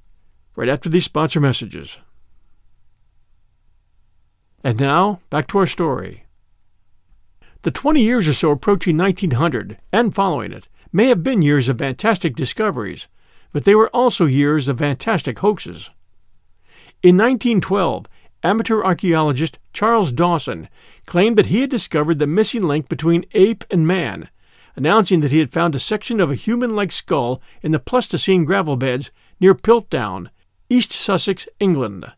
right 0.55 0.69
after 0.69 0.88
these 0.88 1.05
sponsor 1.05 1.41
messages. 1.41 1.99
And 4.62 4.79
now, 4.79 5.21
back 5.31 5.49
to 5.49 5.59
our 5.59 5.67
story. 5.67 6.25
The 7.62 7.71
20 7.71 8.01
years 8.01 8.29
or 8.29 8.35
so 8.35 8.51
approaching 8.51 8.97
1900 8.97 9.79
and 9.93 10.14
following 10.14 10.53
it 10.53 10.69
may 10.92 11.09
have 11.09 11.22
been 11.22 11.42
years 11.42 11.68
of 11.68 11.79
fantastic 11.79 12.35
discoveries, 12.37 13.09
but 13.53 13.64
they 13.64 13.74
were 13.74 13.88
also 13.90 14.24
years 14.24 14.68
of 14.68 14.79
fantastic 14.79 15.38
hoaxes. 15.38 15.90
In 17.03 17.16
1912, 17.16 18.07
amateur 18.42 18.83
archaeologist 18.83 19.59
Charles 19.72 20.12
Dawson 20.12 20.68
claimed 21.07 21.37
that 21.38 21.46
he 21.46 21.61
had 21.61 21.70
discovered 21.70 22.18
the 22.18 22.27
missing 22.27 22.62
link 22.62 22.88
between 22.88 23.24
ape 23.33 23.64
and 23.70 23.87
man, 23.87 24.29
announcing 24.77 25.20
that 25.20 25.33
he 25.33 25.38
had 25.38 25.53
found 25.53 25.74
a 25.74 25.81
section 25.81 26.20
of 26.20 26.31
a 26.31 26.37
human 26.37 26.74
like 26.74 26.92
skull 26.92 27.40
in 27.62 27.72
the 27.72 27.79
Pleistocene 27.79 28.44
gravel 28.44 28.77
beds 28.77 29.11
near 29.40 29.55
Piltdown, 29.55 30.31
East 30.68 30.92
Sussex, 30.92 31.48
England. 31.59 32.12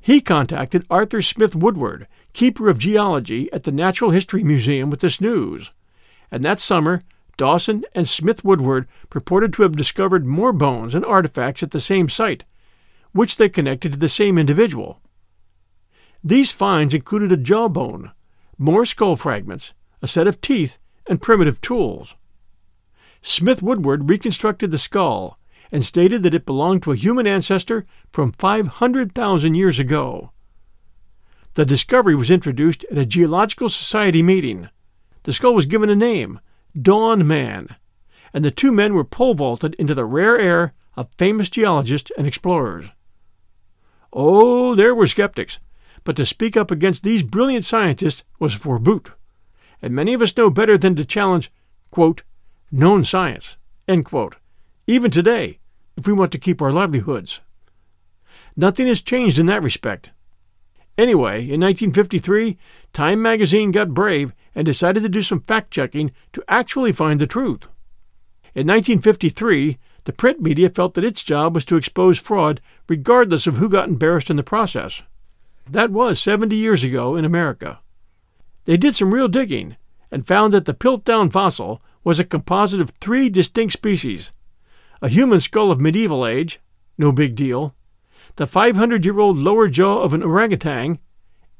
He 0.00 0.20
contacted 0.20 0.84
Arthur 0.90 1.22
Smith 1.22 1.54
Woodward, 1.54 2.08
keeper 2.32 2.68
of 2.68 2.78
geology 2.78 3.52
at 3.52 3.62
the 3.62 3.70
Natural 3.70 4.10
History 4.10 4.42
Museum, 4.42 4.90
with 4.90 5.00
this 5.00 5.20
news. 5.20 5.70
And 6.30 6.44
that 6.44 6.58
summer, 6.58 7.02
Dawson 7.36 7.84
and 7.94 8.08
Smith 8.08 8.44
Woodward 8.44 8.86
purported 9.10 9.52
to 9.54 9.62
have 9.62 9.76
discovered 9.76 10.26
more 10.26 10.52
bones 10.52 10.94
and 10.94 11.04
artifacts 11.04 11.62
at 11.62 11.70
the 11.70 11.80
same 11.80 12.08
site, 12.08 12.44
which 13.12 13.36
they 13.36 13.48
connected 13.48 13.92
to 13.92 13.98
the 13.98 14.08
same 14.08 14.38
individual. 14.38 15.00
These 16.24 16.52
finds 16.52 16.94
included 16.94 17.32
a 17.32 17.36
jawbone, 17.36 18.12
more 18.58 18.86
skull 18.86 19.16
fragments, 19.16 19.72
a 20.00 20.06
set 20.06 20.26
of 20.26 20.40
teeth, 20.40 20.78
and 21.06 21.20
primitive 21.20 21.60
tools. 21.60 22.16
Smith 23.22 23.62
Woodward 23.62 24.08
reconstructed 24.08 24.70
the 24.70 24.78
skull 24.78 25.38
and 25.70 25.84
stated 25.84 26.22
that 26.22 26.34
it 26.34 26.46
belonged 26.46 26.82
to 26.82 26.92
a 26.92 26.96
human 26.96 27.26
ancestor 27.26 27.86
from 28.12 28.32
500,000 28.32 29.54
years 29.54 29.78
ago. 29.78 30.30
The 31.54 31.66
discovery 31.66 32.14
was 32.14 32.30
introduced 32.30 32.84
at 32.90 32.98
a 32.98 33.06
Geological 33.06 33.68
Society 33.68 34.22
meeting. 34.22 34.68
The 35.24 35.32
skull 35.32 35.54
was 35.54 35.66
given 35.66 35.90
a 35.90 35.96
name, 35.96 36.40
Dawn 36.80 37.26
Man, 37.26 37.76
and 38.32 38.44
the 38.44 38.50
two 38.50 38.72
men 38.72 38.94
were 38.94 39.04
pole 39.04 39.34
vaulted 39.34 39.74
into 39.74 39.94
the 39.94 40.06
rare 40.06 40.38
air 40.38 40.72
of 40.96 41.12
famous 41.18 41.50
geologists 41.50 42.10
and 42.16 42.26
explorers. 42.26 42.86
Oh, 44.12 44.74
there 44.74 44.94
were 44.94 45.06
skeptics, 45.06 45.58
but 46.04 46.16
to 46.16 46.26
speak 46.26 46.56
up 46.56 46.70
against 46.70 47.02
these 47.02 47.22
brilliant 47.22 47.64
scientists 47.64 48.24
was 48.38 48.54
for 48.54 48.78
boot. 48.78 49.10
And 49.80 49.94
many 49.94 50.14
of 50.14 50.22
us 50.22 50.36
know 50.36 50.50
better 50.50 50.78
than 50.78 50.94
to 50.96 51.04
challenge, 51.04 51.50
quote, 51.90 52.22
known 52.70 53.04
science, 53.04 53.56
quote, 54.04 54.36
even 54.86 55.10
today, 55.10 55.58
if 55.96 56.06
we 56.06 56.12
want 56.12 56.32
to 56.32 56.38
keep 56.38 56.62
our 56.62 56.72
livelihoods. 56.72 57.40
Nothing 58.56 58.86
has 58.86 59.00
changed 59.00 59.38
in 59.38 59.46
that 59.46 59.62
respect. 59.62 60.10
Anyway, 60.98 61.36
in 61.36 61.60
1953, 61.60 62.58
Time 62.92 63.22
magazine 63.22 63.72
got 63.72 63.94
brave 63.94 64.34
and 64.54 64.66
decided 64.66 65.02
to 65.02 65.08
do 65.08 65.22
some 65.22 65.40
fact 65.40 65.70
checking 65.70 66.12
to 66.32 66.44
actually 66.48 66.92
find 66.92 67.20
the 67.20 67.26
truth. 67.26 67.68
In 68.54 68.66
1953, 68.66 69.78
the 70.04 70.12
print 70.12 70.40
media 70.40 70.68
felt 70.68 70.94
that 70.94 71.04
its 71.04 71.22
job 71.22 71.54
was 71.54 71.64
to 71.66 71.76
expose 71.76 72.18
fraud 72.18 72.60
regardless 72.88 73.46
of 73.46 73.56
who 73.56 73.68
got 73.68 73.88
embarrassed 73.88 74.30
in 74.30 74.36
the 74.36 74.42
process. 74.42 75.02
That 75.68 75.90
was 75.90 76.20
70 76.20 76.54
years 76.56 76.82
ago 76.82 77.16
in 77.16 77.24
America. 77.24 77.80
They 78.64 78.76
did 78.76 78.94
some 78.94 79.14
real 79.14 79.28
digging 79.28 79.76
and 80.10 80.26
found 80.26 80.52
that 80.52 80.66
the 80.66 80.74
Piltdown 80.74 81.32
fossil 81.32 81.80
was 82.04 82.20
a 82.20 82.24
composite 82.24 82.80
of 82.80 82.90
three 83.00 83.28
distinct 83.28 83.72
species 83.72 84.32
a 85.00 85.08
human 85.08 85.40
skull 85.40 85.72
of 85.72 85.80
medieval 85.80 86.24
age, 86.24 86.60
no 86.96 87.10
big 87.10 87.34
deal, 87.34 87.74
the 88.36 88.46
500 88.46 89.04
year 89.04 89.18
old 89.18 89.36
lower 89.36 89.66
jaw 89.66 90.00
of 90.00 90.12
an 90.12 90.22
orangutan, 90.22 91.00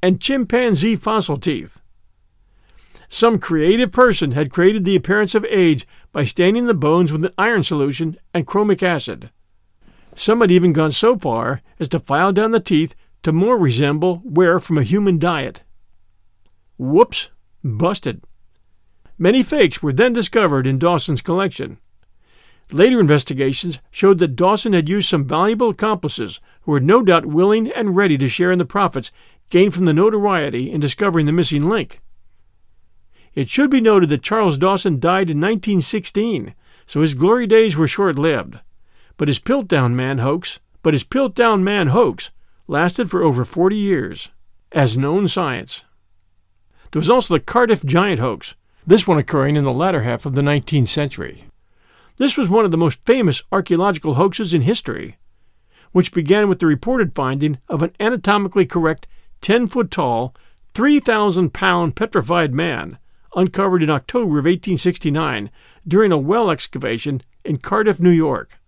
and 0.00 0.20
chimpanzee 0.20 0.94
fossil 0.94 1.36
teeth. 1.36 1.80
Some 3.08 3.38
creative 3.38 3.92
person 3.92 4.32
had 4.32 4.50
created 4.50 4.84
the 4.84 4.96
appearance 4.96 5.34
of 5.34 5.44
age 5.46 5.86
by 6.12 6.24
staining 6.24 6.66
the 6.66 6.74
bones 6.74 7.12
with 7.12 7.24
an 7.24 7.32
iron 7.36 7.62
solution 7.62 8.16
and 8.32 8.46
chromic 8.46 8.82
acid. 8.82 9.30
Some 10.14 10.40
had 10.40 10.50
even 10.50 10.72
gone 10.72 10.92
so 10.92 11.18
far 11.18 11.62
as 11.80 11.88
to 11.90 11.98
file 11.98 12.32
down 12.32 12.50
the 12.50 12.60
teeth 12.60 12.94
to 13.22 13.32
more 13.32 13.58
resemble 13.58 14.20
wear 14.24 14.60
from 14.60 14.78
a 14.78 14.82
human 14.82 15.18
diet. 15.18 15.62
Whoops! 16.78 17.30
Busted. 17.64 18.22
Many 19.18 19.42
fakes 19.42 19.82
were 19.82 19.92
then 19.92 20.12
discovered 20.12 20.66
in 20.66 20.78
Dawson's 20.78 21.20
collection. 21.20 21.78
Later 22.72 22.98
investigations 22.98 23.78
showed 23.90 24.18
that 24.18 24.36
Dawson 24.36 24.72
had 24.72 24.88
used 24.88 25.08
some 25.08 25.26
valuable 25.26 25.68
accomplices 25.68 26.40
who 26.62 26.72
were 26.72 26.80
no 26.80 27.02
doubt 27.02 27.26
willing 27.26 27.70
and 27.70 27.94
ready 27.94 28.16
to 28.18 28.28
share 28.28 28.50
in 28.50 28.58
the 28.58 28.64
profits 28.64 29.12
gained 29.50 29.74
from 29.74 29.84
the 29.84 29.92
notoriety 29.92 30.70
in 30.70 30.80
discovering 30.80 31.26
the 31.26 31.32
missing 31.32 31.68
link. 31.68 32.00
It 33.34 33.48
should 33.48 33.70
be 33.70 33.80
noted 33.80 34.10
that 34.10 34.22
Charles 34.22 34.58
Dawson 34.58 35.00
died 35.00 35.30
in 35.30 35.40
1916, 35.40 36.54
so 36.84 37.00
his 37.00 37.14
glory 37.14 37.46
days 37.46 37.76
were 37.76 37.88
short 37.88 38.18
lived. 38.18 38.60
But 39.16 39.28
his 39.28 39.38
Piltdown 39.38 39.94
Man 39.94 40.18
hoax, 40.18 40.58
but 40.82 40.92
his 40.92 41.04
Piltdown 41.04 41.62
Man 41.62 41.88
hoax 41.88 42.30
lasted 42.68 43.10
for 43.10 43.22
over 43.22 43.44
40 43.44 43.76
years, 43.76 44.28
as 44.72 44.98
known 44.98 45.28
science. 45.28 45.84
There 46.90 47.00
was 47.00 47.08
also 47.08 47.34
the 47.34 47.40
Cardiff 47.40 47.84
Giant 47.84 48.20
hoax, 48.20 48.54
this 48.86 49.06
one 49.06 49.18
occurring 49.18 49.56
in 49.56 49.64
the 49.64 49.72
latter 49.72 50.02
half 50.02 50.26
of 50.26 50.34
the 50.34 50.42
19th 50.42 50.88
century. 50.88 51.44
This 52.18 52.36
was 52.36 52.50
one 52.50 52.66
of 52.66 52.70
the 52.70 52.76
most 52.76 53.00
famous 53.06 53.42
archaeological 53.50 54.14
hoaxes 54.14 54.52
in 54.52 54.62
history, 54.62 55.16
which 55.92 56.12
began 56.12 56.48
with 56.48 56.58
the 56.58 56.66
reported 56.66 57.14
finding 57.14 57.58
of 57.68 57.82
an 57.82 57.94
anatomically 57.98 58.66
correct 58.66 59.08
10 59.40 59.68
foot 59.68 59.90
tall, 59.90 60.34
3,000 60.74 61.54
pound 61.54 61.96
petrified 61.96 62.52
man 62.52 62.98
uncovered 63.34 63.82
in 63.82 63.90
October 63.90 64.38
of 64.38 64.44
1869 64.44 65.50
during 65.86 66.12
a 66.12 66.18
well 66.18 66.50
excavation 66.50 67.22
in 67.44 67.58
Cardiff, 67.58 68.00
New 68.00 68.10
York. 68.10 68.60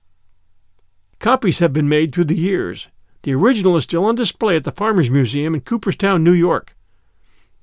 Copies 1.18 1.58
have 1.60 1.72
been 1.72 1.88
made 1.88 2.14
through 2.14 2.24
the 2.24 2.34
years. 2.34 2.88
The 3.22 3.34
original 3.34 3.76
is 3.76 3.84
still 3.84 4.04
on 4.04 4.14
display 4.14 4.56
at 4.56 4.64
the 4.64 4.72
Farmers 4.72 5.10
Museum 5.10 5.54
in 5.54 5.62
Cooperstown, 5.62 6.22
New 6.22 6.32
York, 6.32 6.76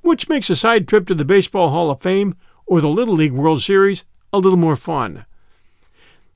which 0.02 0.30
makes 0.30 0.50
a 0.50 0.56
side 0.56 0.88
trip 0.88 1.06
to 1.08 1.16
the 1.16 1.26
Baseball 1.26 1.70
Hall 1.70 1.92
of 1.92 2.02
Fame 2.02 2.36
or 2.66 2.82
the 2.82 2.90
Little 2.90 3.14
League 3.14 3.34
World 3.34 3.62
Series 3.62 4.04
a 4.34 4.40
little 4.40 4.58
more 4.58 4.76
fun. 4.76 5.26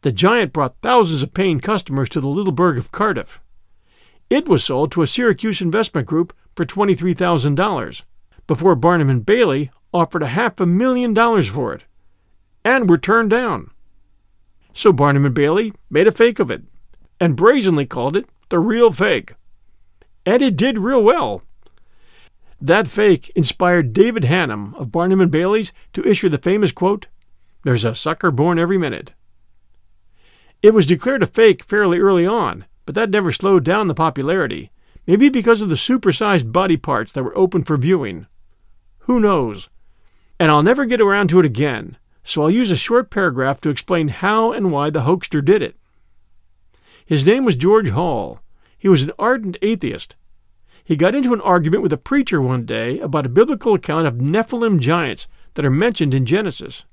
The 0.02 0.12
giant 0.12 0.54
brought 0.54 0.76
thousands 0.84 1.24
of 1.24 1.34
paying 1.34 1.60
customers 1.60 2.10
to 2.10 2.22
the 2.22 2.28
little 2.28 2.52
burg 2.52 2.78
of 2.78 2.92
Cardiff. 2.92 3.40
It 4.30 4.48
was 4.48 4.64
sold 4.64 4.92
to 4.92 5.02
a 5.02 5.08
Syracuse 5.08 5.62
investment 5.62 6.08
group 6.08 6.36
for 6.56 6.66
$23,000 6.66 8.04
before 8.46 8.76
Barnum 8.76 9.10
and 9.10 9.26
Bailey 9.26 9.72
offered 9.96 10.22
a 10.22 10.28
half 10.28 10.60
a 10.60 10.66
million 10.66 11.14
dollars 11.14 11.48
for 11.48 11.74
it 11.74 11.84
and 12.66 12.90
were 12.90 12.98
turned 12.98 13.30
down. 13.30 13.72
So 14.74 14.92
Barnum 14.92 15.26
and 15.26 15.34
Bailey 15.34 15.74
made 15.90 16.06
a 16.06 16.12
fake 16.12 16.40
of 16.40 16.52
it 16.52 16.64
and 17.20 17.38
brazenly 17.38 17.86
called 17.86 18.18
it 18.18 18.28
the 18.50 18.60
real 18.60 18.92
fake. 18.92 19.36
And 20.26 20.42
it 20.42 20.58
did 20.58 20.80
real 20.80 21.02
well. 21.02 21.44
That 22.60 22.88
fake 22.88 23.32
inspired 23.36 23.94
David 23.94 24.24
Hannum 24.24 24.74
of 24.76 24.92
Barnum 24.92 25.22
and 25.22 25.32
Bailey's 25.32 25.72
to 25.94 26.06
issue 26.08 26.28
the 26.28 26.38
famous 26.38 26.74
quote, 26.74 27.08
There's 27.64 27.86
a 27.86 27.96
sucker 27.96 28.32
born 28.32 28.60
every 28.60 28.78
minute. 28.78 29.14
It 30.62 30.74
was 30.74 30.88
declared 30.88 31.24
a 31.24 31.28
fake 31.28 31.64
fairly 31.64 32.00
early 32.00 32.26
on, 32.26 32.66
but 32.86 32.96
that 32.96 33.12
never 33.12 33.32
slowed 33.32 33.64
down 33.64 33.88
the 33.88 33.94
popularity, 33.94 34.72
maybe 35.08 35.30
because 35.30 35.62
of 35.62 35.70
the 35.70 35.76
supersized 35.76 36.52
body 36.52 36.76
parts 36.76 37.12
that 37.14 37.24
were 37.24 37.38
open 37.38 37.64
for 37.64 37.78
viewing. 37.78 38.28
Who 39.00 39.20
knows? 39.20 39.70
And 40.40 40.52
I'll 40.52 40.64
never 40.64 40.86
get 40.86 41.00
around 41.00 41.30
to 41.30 41.40
it 41.40 41.46
again, 41.46 41.98
so 42.24 42.42
I'll 42.42 42.52
use 42.52 42.72
a 42.72 42.76
short 42.76 43.10
paragraph 43.10 43.62
to 43.62 43.70
explain 43.70 44.10
how 44.10 44.52
and 44.52 44.72
why 44.72 44.90
the 44.90 45.04
hoaxer 45.04 45.42
did 45.42 45.62
it. 45.62 45.78
His 47.06 47.26
name 47.26 47.46
was 47.46 47.56
George 47.56 47.90
Hull. 47.90 48.42
He 48.78 48.90
was 48.90 49.04
an 49.04 49.12
ardent 49.18 49.58
atheist. 49.62 50.16
He 50.84 50.96
got 50.96 51.16
into 51.16 51.34
an 51.34 51.42
argument 51.42 51.84
with 51.84 51.94
a 51.94 51.98
preacher 51.98 52.42
one 52.42 52.66
day 52.66 53.00
about 53.00 53.26
a 53.26 53.30
biblical 53.30 53.74
account 53.74 54.08
of 54.08 54.16
Nephilim 54.16 54.80
giants 54.80 55.28
that 55.54 55.66
are 55.66 55.72
mentioned 55.72 56.14
in 56.14 56.26
Genesis. 56.26 56.84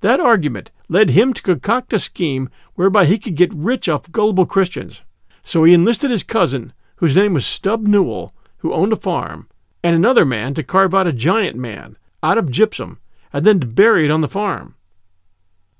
That 0.00 0.20
argument 0.20 0.70
led 0.88 1.10
him 1.10 1.32
to 1.32 1.42
concoct 1.42 1.92
a 1.94 1.98
scheme 1.98 2.50
whereby 2.74 3.06
he 3.06 3.18
could 3.18 3.36
get 3.36 3.54
rich 3.54 3.88
off 3.88 4.12
gullible 4.12 4.46
Christians. 4.46 5.00
So 5.42 5.64
he 5.64 5.72
enlisted 5.72 6.10
his 6.10 6.22
cousin, 6.22 6.72
whose 6.96 7.16
name 7.16 7.34
was 7.34 7.46
Stub 7.46 7.86
Newell, 7.86 8.34
who 8.58 8.74
owned 8.74 8.92
a 8.92 8.96
farm, 8.96 9.48
and 9.82 9.96
another 9.96 10.24
man 10.24 10.54
to 10.54 10.62
carve 10.62 10.94
out 10.94 11.06
a 11.06 11.12
giant 11.12 11.56
man 11.56 11.96
out 12.24 12.38
of 12.38 12.50
gypsum 12.50 12.98
and 13.32 13.44
then 13.44 13.58
it 13.76 14.10
on 14.10 14.20
the 14.20 14.28
farm. 14.28 14.76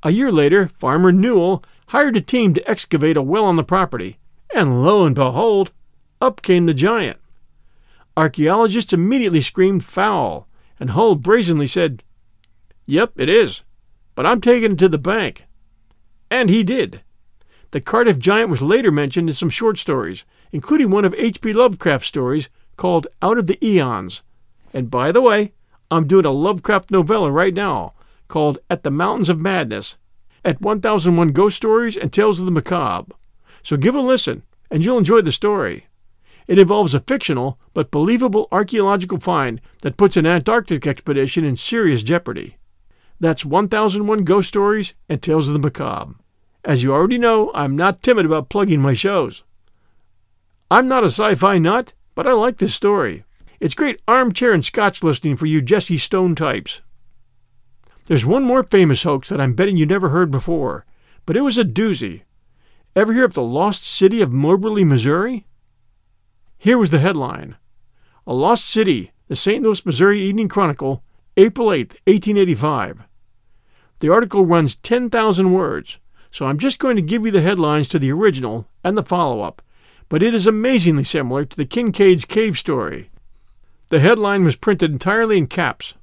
A 0.03 0.11
year 0.11 0.31
later, 0.31 0.69
Farmer 0.69 1.13
Newell 1.13 1.65
hired 1.89 2.17
a 2.17 2.21
team 2.21 2.53
to 2.55 2.71
excavate 2.71 3.17
a 3.17 3.23
well 3.23 3.45
on 3.45 3.57
the 3.57 3.65
property, 3.65 4.19
and 4.55 4.85
lo 4.85 5.07
and 5.07 5.15
behold, 5.15 5.73
up 6.21 6.43
came 6.43 6.67
the 6.67 6.75
giant. 6.75 7.19
Archaeologists 8.17 8.93
immediately 8.93 9.41
screamed 9.41 9.85
foul, 9.85 10.47
and 10.79 10.91
Hull 10.91 11.15
brazenly 11.15 11.67
said, 11.67 12.03
Yep, 12.87 13.13
it 13.17 13.29
is, 13.29 13.63
but 14.15 14.27
I'm 14.27 14.41
taking 14.41 14.73
it 14.73 14.79
to 14.81 14.89
the 14.89 14.99
bank. 14.99 15.45
And 16.31 16.51
he 16.51 16.63
did. 16.63 17.03
The 17.71 17.81
Cardiff 17.81 18.19
Giant 18.19 18.51
was 18.51 18.63
later 18.63 18.93
mentioned 18.93 19.29
in 19.29 19.35
some 19.35 19.51
short 19.51 19.79
stories, 19.79 20.25
including 20.53 20.91
one 20.91 21.05
of 21.05 21.15
H.P. 21.15 21.53
Lovecraft's 21.53 22.09
stories 22.09 22.49
called 22.77 23.07
Out 23.23 23.39
of 23.39 23.47
the 23.47 23.65
Eons. 23.65 24.23
And 24.73 24.91
by 24.91 25.11
the 25.11 25.23
way, 25.23 25.53
I'm 25.95 26.09
doing 26.09 26.27
a 26.27 26.33
Lovecraft 26.33 26.91
novella 26.91 27.31
right 27.31 27.55
now 27.55 27.95
called 28.27 28.59
At 28.69 28.83
the 28.83 28.91
Mountains 28.91 29.29
of 29.29 29.39
Madness 29.39 29.97
at 30.45 30.61
1001 30.61 31.29
Ghost 31.29 31.57
Stories 31.57 31.97
and 31.97 32.13
Tales 32.13 32.41
of 32.41 32.47
the 32.47 32.51
Macabre. 32.51 33.15
So 33.63 33.77
give 33.77 33.95
a 33.95 34.01
listen, 34.01 34.43
and 34.73 34.85
you'll 34.85 34.99
enjoy 34.99 35.21
the 35.21 35.31
story. 35.31 35.87
It 36.49 36.59
involves 36.59 36.95
a 36.95 37.01
fictional 37.01 37.61
but 37.75 37.93
believable 37.93 38.49
archaeological 38.51 39.21
find 39.21 39.61
that 39.83 39.97
puts 39.97 40.17
an 40.17 40.27
Antarctic 40.27 40.85
expedition 40.85 41.45
in 41.45 41.55
serious 41.55 42.03
jeopardy. 42.03 42.57
That's 43.21 43.45
1001 43.45 44.25
Ghost 44.25 44.49
Stories 44.49 44.95
and 45.09 45.23
Tales 45.23 45.47
of 45.47 45.55
the 45.55 45.61
Macabre. 45.61 46.17
As 46.65 46.83
you 46.83 46.93
already 46.93 47.19
know, 47.19 47.53
I'm 47.55 47.77
not 47.77 48.03
timid 48.03 48.27
about 48.27 48.49
plugging 48.49 48.83
my 48.83 48.95
shows. 48.95 49.45
I'm 50.73 50.89
not 50.89 51.05
a 51.05 51.07
sci 51.07 51.37
fi 51.37 51.59
nut, 51.59 51.93
but 52.17 52.27
I 52.27 52.33
like 52.33 52.59
this 52.59 52.75
story. 52.75 53.23
It's 53.61 53.75
great 53.75 54.01
armchair 54.09 54.53
and 54.53 54.65
scotch 54.65 55.03
listening 55.03 55.37
for 55.37 55.47
you 55.47 55.63
Jesse 55.63 55.99
Stone 55.99 56.35
types. 56.35 56.81
There's 58.07 58.27
one 58.27 58.45
more 58.45 58.63
famous 58.63 59.03
hoax 59.03 59.29
that 59.29 59.41
I'm 59.41 59.55
betting 59.55 59.77
you 59.77 59.87
never 59.87 60.11
heard 60.11 60.31
before, 60.31 60.85
but 61.25 61.37
it 61.37 61.41
was 61.41 61.57
a 61.57 61.65
doozy. 61.65 62.23
Ever 62.97 63.13
hear 63.13 63.25
of 63.25 63.35
the 63.35 63.43
lost 63.43 63.85
city 63.85 64.21
of 64.21 64.31
Moberly, 64.31 64.85
Missouri? 64.85 65.47
Here 66.59 66.79
was 66.79 66.91
the 66.91 66.99
headline 66.99 67.57
A 68.27 68.35
Lost 68.35 68.67
City, 68.67 69.13
the 69.29 69.37
St. 69.37 69.63
Louis, 69.63 69.85
Missouri 69.85 70.21
Evening 70.21 70.49
Chronicle, 70.49 71.03
April 71.37 71.73
8, 71.73 72.01
1885. 72.07 73.03
The 74.01 74.13
article 74.13 74.45
runs 74.45 74.77
10,000 74.77 75.53
words, 75.53 75.99
so 76.31 76.47
I'm 76.47 76.59
just 76.59 76.79
going 76.79 76.97
to 76.97 77.03
give 77.03 77.25
you 77.25 77.31
the 77.31 77.41
headlines 77.41 77.89
to 77.89 77.99
the 77.99 78.13
original 78.13 78.69
and 78.83 78.97
the 78.97 79.03
follow 79.03 79.41
up, 79.41 79.63
but 80.09 80.23
it 80.23 80.35
is 80.35 80.47
amazingly 80.47 81.05
similar 81.05 81.45
to 81.45 81.57
the 81.57 81.65
Kincaid's 81.65 82.25
Cave 82.25 82.59
story. 82.59 83.11
The 83.95 84.01
headline 84.01 84.43
was 84.43 84.57
printed 84.57 84.91
entirely 84.91 85.39
in 85.39 85.47
caps. 85.47 85.95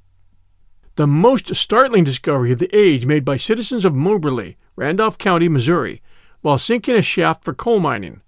The 0.95 1.05
most 1.05 1.53
startling 1.55 2.05
discovery 2.05 2.53
of 2.53 2.59
the 2.59 2.73
age 2.73 3.05
made 3.05 3.25
by 3.25 3.35
citizens 3.35 3.83
of 3.83 3.93
Moberly, 3.93 4.55
Randolph 4.77 5.17
County, 5.17 5.49
Missouri, 5.49 6.01
while 6.39 6.57
sinking 6.57 6.95
a 6.95 7.01
shaft 7.01 7.43
for 7.43 7.53
coal 7.53 7.81
mining. 7.81 8.21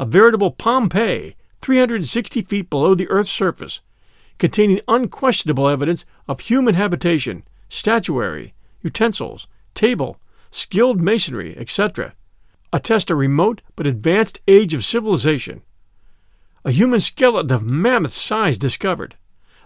A 0.00 0.04
veritable 0.04 0.50
Pompeii, 0.50 1.36
360 1.62 2.42
feet 2.42 2.68
below 2.68 2.96
the 2.96 3.08
Earth's 3.08 3.30
surface, 3.30 3.82
containing 4.38 4.80
unquestionable 4.88 5.68
evidence 5.68 6.04
of 6.26 6.40
human 6.40 6.74
habitation, 6.74 7.44
statuary, 7.68 8.52
utensils, 8.82 9.46
table, 9.74 10.18
skilled 10.50 11.00
masonry, 11.00 11.56
etc., 11.56 12.14
attest 12.72 13.12
a 13.12 13.14
remote 13.14 13.62
but 13.76 13.86
advanced 13.86 14.40
age 14.48 14.74
of 14.74 14.84
civilization. 14.84 15.62
A 16.66 16.70
human 16.70 17.00
skeleton 17.00 17.54
of 17.54 17.62
mammoth 17.62 18.14
size 18.14 18.56
discovered. 18.56 19.16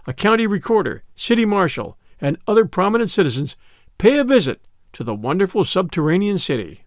A 0.05 0.13
county 0.13 0.45
recorder, 0.45 1.03
city 1.15 1.45
marshal, 1.45 1.97
and 2.19 2.37
other 2.45 2.65
prominent 2.65 3.09
citizens 3.09 3.55
pay 3.97 4.17
a 4.17 4.25
visit 4.25 4.61
to 4.93 5.05
the 5.05 5.15
wonderful 5.15 5.63
subterranean 5.63 6.37
city. 6.37 6.83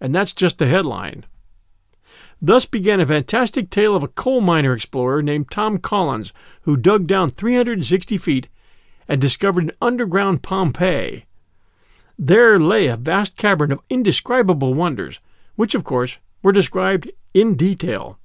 And 0.00 0.12
that's 0.12 0.32
just 0.32 0.58
the 0.58 0.66
headline. 0.66 1.26
Thus 2.42 2.66
began 2.66 3.00
a 3.00 3.06
fantastic 3.06 3.70
tale 3.70 3.94
of 3.94 4.02
a 4.02 4.08
coal 4.08 4.40
miner 4.40 4.72
explorer 4.72 5.22
named 5.22 5.50
Tom 5.50 5.78
Collins, 5.78 6.32
who 6.62 6.76
dug 6.76 7.06
down 7.06 7.30
360 7.30 8.18
feet 8.18 8.48
and 9.06 9.20
discovered 9.20 9.64
an 9.64 9.72
underground 9.80 10.42
Pompeii. 10.42 11.24
There 12.18 12.58
lay 12.58 12.88
a 12.88 12.96
vast 12.96 13.36
cavern 13.36 13.70
of 13.70 13.80
indescribable 13.88 14.74
wonders, 14.74 15.20
which, 15.54 15.74
of 15.74 15.84
course, 15.84 16.18
were 16.42 16.52
described 16.52 17.10
in 17.32 17.54
detail. 17.54 18.18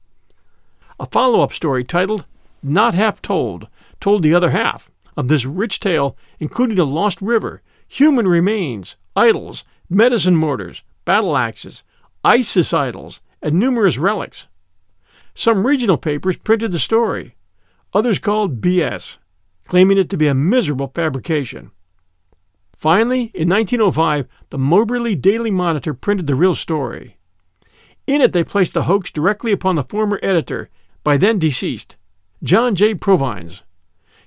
A 1.02 1.08
follow 1.08 1.42
up 1.42 1.52
story 1.52 1.84
titled 1.84 2.26
Not 2.62 2.94
Half 2.94 3.24
Told 3.24 3.68
told 4.00 4.22
the 4.22 4.36
other 4.36 4.52
half 4.52 4.92
of 5.18 5.30
this 5.30 5.46
rich 5.46 5.80
tale, 5.80 6.16
including 6.40 6.78
a 6.78 6.84
lost 6.84 7.20
river, 7.24 7.64
human 7.88 8.28
remains, 8.28 8.98
idols, 9.16 9.64
medicine 9.90 10.36
mortars, 10.36 10.84
battle 11.04 11.36
axes, 11.36 11.84
Isis 12.24 12.72
idols, 12.72 13.20
and 13.42 13.56
numerous 13.56 13.98
relics. 13.98 14.46
Some 15.34 15.66
regional 15.66 15.98
papers 15.98 16.38
printed 16.38 16.72
the 16.72 16.78
story, 16.78 17.36
others 17.96 18.20
called 18.20 18.62
BS, 18.62 19.18
claiming 19.66 19.98
it 19.98 20.08
to 20.12 20.18
be 20.18 20.28
a 20.28 20.36
miserable 20.36 20.92
fabrication. 20.94 21.72
Finally, 22.78 23.32
in 23.34 23.50
1905, 23.50 24.28
the 24.52 24.60
Moberly 24.60 25.16
Daily 25.16 25.50
Monitor 25.50 25.96
printed 25.96 26.28
the 26.28 26.36
real 26.36 26.54
story. 26.54 27.18
In 28.06 28.22
it, 28.22 28.34
they 28.34 28.44
placed 28.44 28.76
the 28.76 28.84
hoax 28.84 29.10
directly 29.10 29.52
upon 29.52 29.76
the 29.76 29.84
former 29.84 30.20
editor, 30.22 30.70
by 31.04 31.18
then 31.18 31.40
deceased, 31.40 31.96
John 32.44 32.76
J. 32.76 32.96
Provines. 32.96 33.64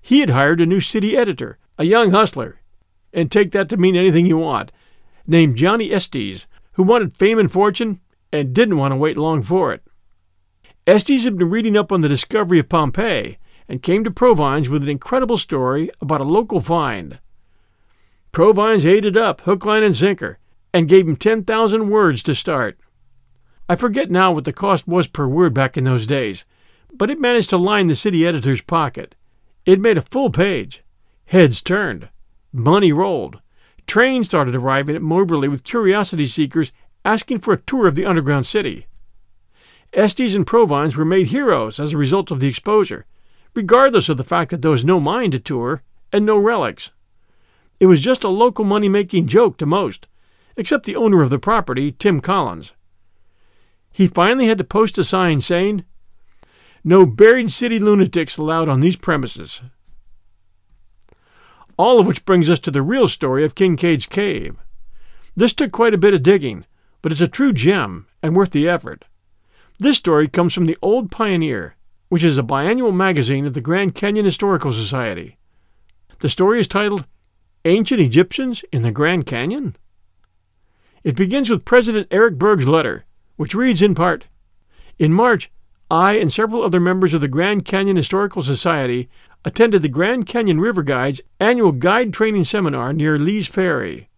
He 0.00 0.20
had 0.20 0.30
hired 0.30 0.60
a 0.60 0.66
new 0.66 0.80
city 0.80 1.16
editor, 1.16 1.58
a 1.78 1.84
young 1.84 2.10
hustler, 2.10 2.60
and 3.12 3.30
take 3.30 3.52
that 3.52 3.68
to 3.70 3.76
mean 3.76 3.96
anything 3.96 4.26
you 4.26 4.38
want, 4.38 4.72
named 5.26 5.56
Johnny 5.56 5.92
Estes, 5.92 6.46
who 6.72 6.82
wanted 6.82 7.16
fame 7.16 7.38
and 7.38 7.50
fortune 7.50 8.00
and 8.32 8.52
didn't 8.52 8.76
want 8.76 8.92
to 8.92 8.96
wait 8.96 9.16
long 9.16 9.42
for 9.42 9.72
it. 9.72 9.82
Estes 10.86 11.24
had 11.24 11.38
been 11.38 11.50
reading 11.50 11.76
up 11.76 11.92
on 11.92 12.02
the 12.02 12.08
discovery 12.08 12.58
of 12.58 12.68
Pompeii 12.68 13.38
and 13.68 13.82
came 13.82 14.04
to 14.04 14.10
Provines 14.10 14.68
with 14.68 14.82
an 14.82 14.88
incredible 14.90 15.38
story 15.38 15.88
about 16.00 16.20
a 16.20 16.24
local 16.24 16.60
find. 16.60 17.18
Provines 18.32 18.84
ate 18.84 19.04
it 19.04 19.16
up, 19.16 19.42
hook, 19.42 19.64
line, 19.64 19.82
and 19.82 19.96
sinker, 19.96 20.38
and 20.72 20.88
gave 20.88 21.08
him 21.08 21.16
10,000 21.16 21.88
words 21.88 22.22
to 22.24 22.34
start. 22.34 22.78
I 23.68 23.76
forget 23.76 24.10
now 24.10 24.32
what 24.32 24.44
the 24.44 24.52
cost 24.52 24.86
was 24.86 25.06
per 25.06 25.26
word 25.26 25.54
back 25.54 25.78
in 25.78 25.84
those 25.84 26.06
days, 26.06 26.44
but 26.96 27.10
it 27.10 27.20
managed 27.20 27.50
to 27.50 27.56
line 27.56 27.88
the 27.88 27.96
city 27.96 28.26
editor's 28.26 28.62
pocket. 28.62 29.14
It 29.66 29.80
made 29.80 29.98
a 29.98 30.02
full 30.02 30.30
page. 30.30 30.82
Heads 31.26 31.62
turned. 31.62 32.08
Money 32.52 32.92
rolled. 32.92 33.40
Trains 33.86 34.26
started 34.26 34.54
arriving 34.54 34.96
at 34.96 35.02
Moberly 35.02 35.48
with 35.48 35.64
curiosity 35.64 36.26
seekers 36.26 36.72
asking 37.04 37.40
for 37.40 37.52
a 37.52 37.60
tour 37.60 37.86
of 37.86 37.94
the 37.94 38.06
underground 38.06 38.46
city. 38.46 38.86
Estes 39.92 40.34
and 40.34 40.46
Provines 40.46 40.96
were 40.96 41.04
made 41.04 41.28
heroes 41.28 41.78
as 41.78 41.92
a 41.92 41.98
result 41.98 42.30
of 42.30 42.40
the 42.40 42.48
exposure, 42.48 43.06
regardless 43.54 44.08
of 44.08 44.16
the 44.16 44.24
fact 44.24 44.50
that 44.50 44.62
there 44.62 44.70
was 44.70 44.84
no 44.84 44.98
mine 44.98 45.30
to 45.30 45.38
tour 45.38 45.82
and 46.12 46.24
no 46.24 46.38
relics. 46.38 46.90
It 47.78 47.86
was 47.86 48.00
just 48.00 48.24
a 48.24 48.28
local 48.28 48.64
money 48.64 48.88
making 48.88 49.26
joke 49.26 49.56
to 49.58 49.66
most, 49.66 50.06
except 50.56 50.86
the 50.86 50.96
owner 50.96 51.22
of 51.22 51.30
the 51.30 51.38
property, 51.38 51.92
Tim 51.92 52.20
Collins. 52.20 52.72
He 53.90 54.08
finally 54.08 54.46
had 54.46 54.58
to 54.58 54.64
post 54.64 54.98
a 54.98 55.04
sign 55.04 55.40
saying, 55.40 55.84
No 56.86 57.06
buried 57.06 57.50
city 57.50 57.78
lunatics 57.78 58.36
allowed 58.36 58.68
on 58.68 58.80
these 58.80 58.96
premises. 58.96 59.62
All 61.78 61.98
of 61.98 62.06
which 62.06 62.26
brings 62.26 62.50
us 62.50 62.60
to 62.60 62.70
the 62.70 62.82
real 62.82 63.08
story 63.08 63.42
of 63.42 63.54
Kincaid's 63.54 64.06
Cave. 64.06 64.56
This 65.34 65.54
took 65.54 65.72
quite 65.72 65.94
a 65.94 65.98
bit 65.98 66.12
of 66.12 66.22
digging, 66.22 66.66
but 67.00 67.10
it's 67.10 67.22
a 67.22 67.28
true 67.28 67.54
gem 67.54 68.06
and 68.22 68.36
worth 68.36 68.50
the 68.50 68.68
effort. 68.68 69.06
This 69.78 69.96
story 69.96 70.28
comes 70.28 70.52
from 70.52 70.66
the 70.66 70.76
Old 70.82 71.10
Pioneer, 71.10 71.74
which 72.10 72.22
is 72.22 72.36
a 72.36 72.42
biannual 72.42 72.94
magazine 72.94 73.46
of 73.46 73.54
the 73.54 73.60
Grand 73.62 73.94
Canyon 73.94 74.26
Historical 74.26 74.72
Society. 74.72 75.38
The 76.20 76.28
story 76.28 76.60
is 76.60 76.68
titled 76.68 77.06
Ancient 77.64 78.00
Egyptians 78.00 78.62
in 78.70 78.82
the 78.82 78.92
Grand 78.92 79.24
Canyon? 79.24 79.74
It 81.02 81.16
begins 81.16 81.48
with 81.48 81.64
President 81.64 82.08
Eric 82.10 82.38
Berg's 82.38 82.68
letter, 82.68 83.04
which 83.36 83.54
reads 83.54 83.82
in 83.82 83.94
part 83.94 84.26
In 84.98 85.12
March, 85.12 85.50
I 85.94 86.14
and 86.14 86.32
several 86.32 86.64
other 86.64 86.80
members 86.80 87.14
of 87.14 87.20
the 87.20 87.28
Grand 87.28 87.64
Canyon 87.64 87.96
Historical 87.96 88.42
Society 88.42 89.08
attended 89.44 89.82
the 89.82 89.88
Grand 89.88 90.26
Canyon 90.26 90.60
River 90.60 90.82
Guide's 90.82 91.20
annual 91.38 91.70
guide 91.70 92.12
training 92.12 92.46
seminar 92.46 92.92
near 92.92 93.16
Lee's 93.16 93.46
Ferry. 93.46 94.08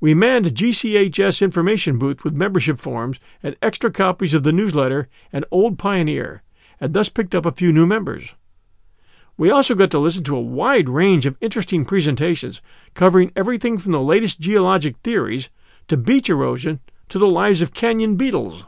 We 0.00 0.14
manned 0.14 0.48
a 0.48 0.50
GCHS 0.50 1.42
information 1.42 1.96
booth 1.96 2.24
with 2.24 2.34
membership 2.34 2.80
forms 2.80 3.20
and 3.40 3.54
extra 3.62 3.92
copies 3.92 4.34
of 4.34 4.42
the 4.42 4.50
newsletter 4.50 5.08
and 5.32 5.44
Old 5.52 5.78
Pioneer, 5.78 6.42
and 6.80 6.92
thus 6.92 7.08
picked 7.08 7.36
up 7.36 7.46
a 7.46 7.52
few 7.52 7.72
new 7.72 7.86
members. 7.86 8.34
We 9.36 9.48
also 9.48 9.76
got 9.76 9.92
to 9.92 10.00
listen 10.00 10.24
to 10.24 10.36
a 10.36 10.40
wide 10.40 10.88
range 10.88 11.24
of 11.24 11.36
interesting 11.40 11.84
presentations 11.84 12.60
covering 12.94 13.30
everything 13.36 13.78
from 13.78 13.92
the 13.92 14.00
latest 14.00 14.40
geologic 14.40 14.96
theories 15.04 15.50
to 15.86 15.96
beach 15.96 16.28
erosion 16.28 16.80
to 17.10 17.20
the 17.20 17.28
lives 17.28 17.62
of 17.62 17.72
canyon 17.72 18.16
beetles. 18.16 18.64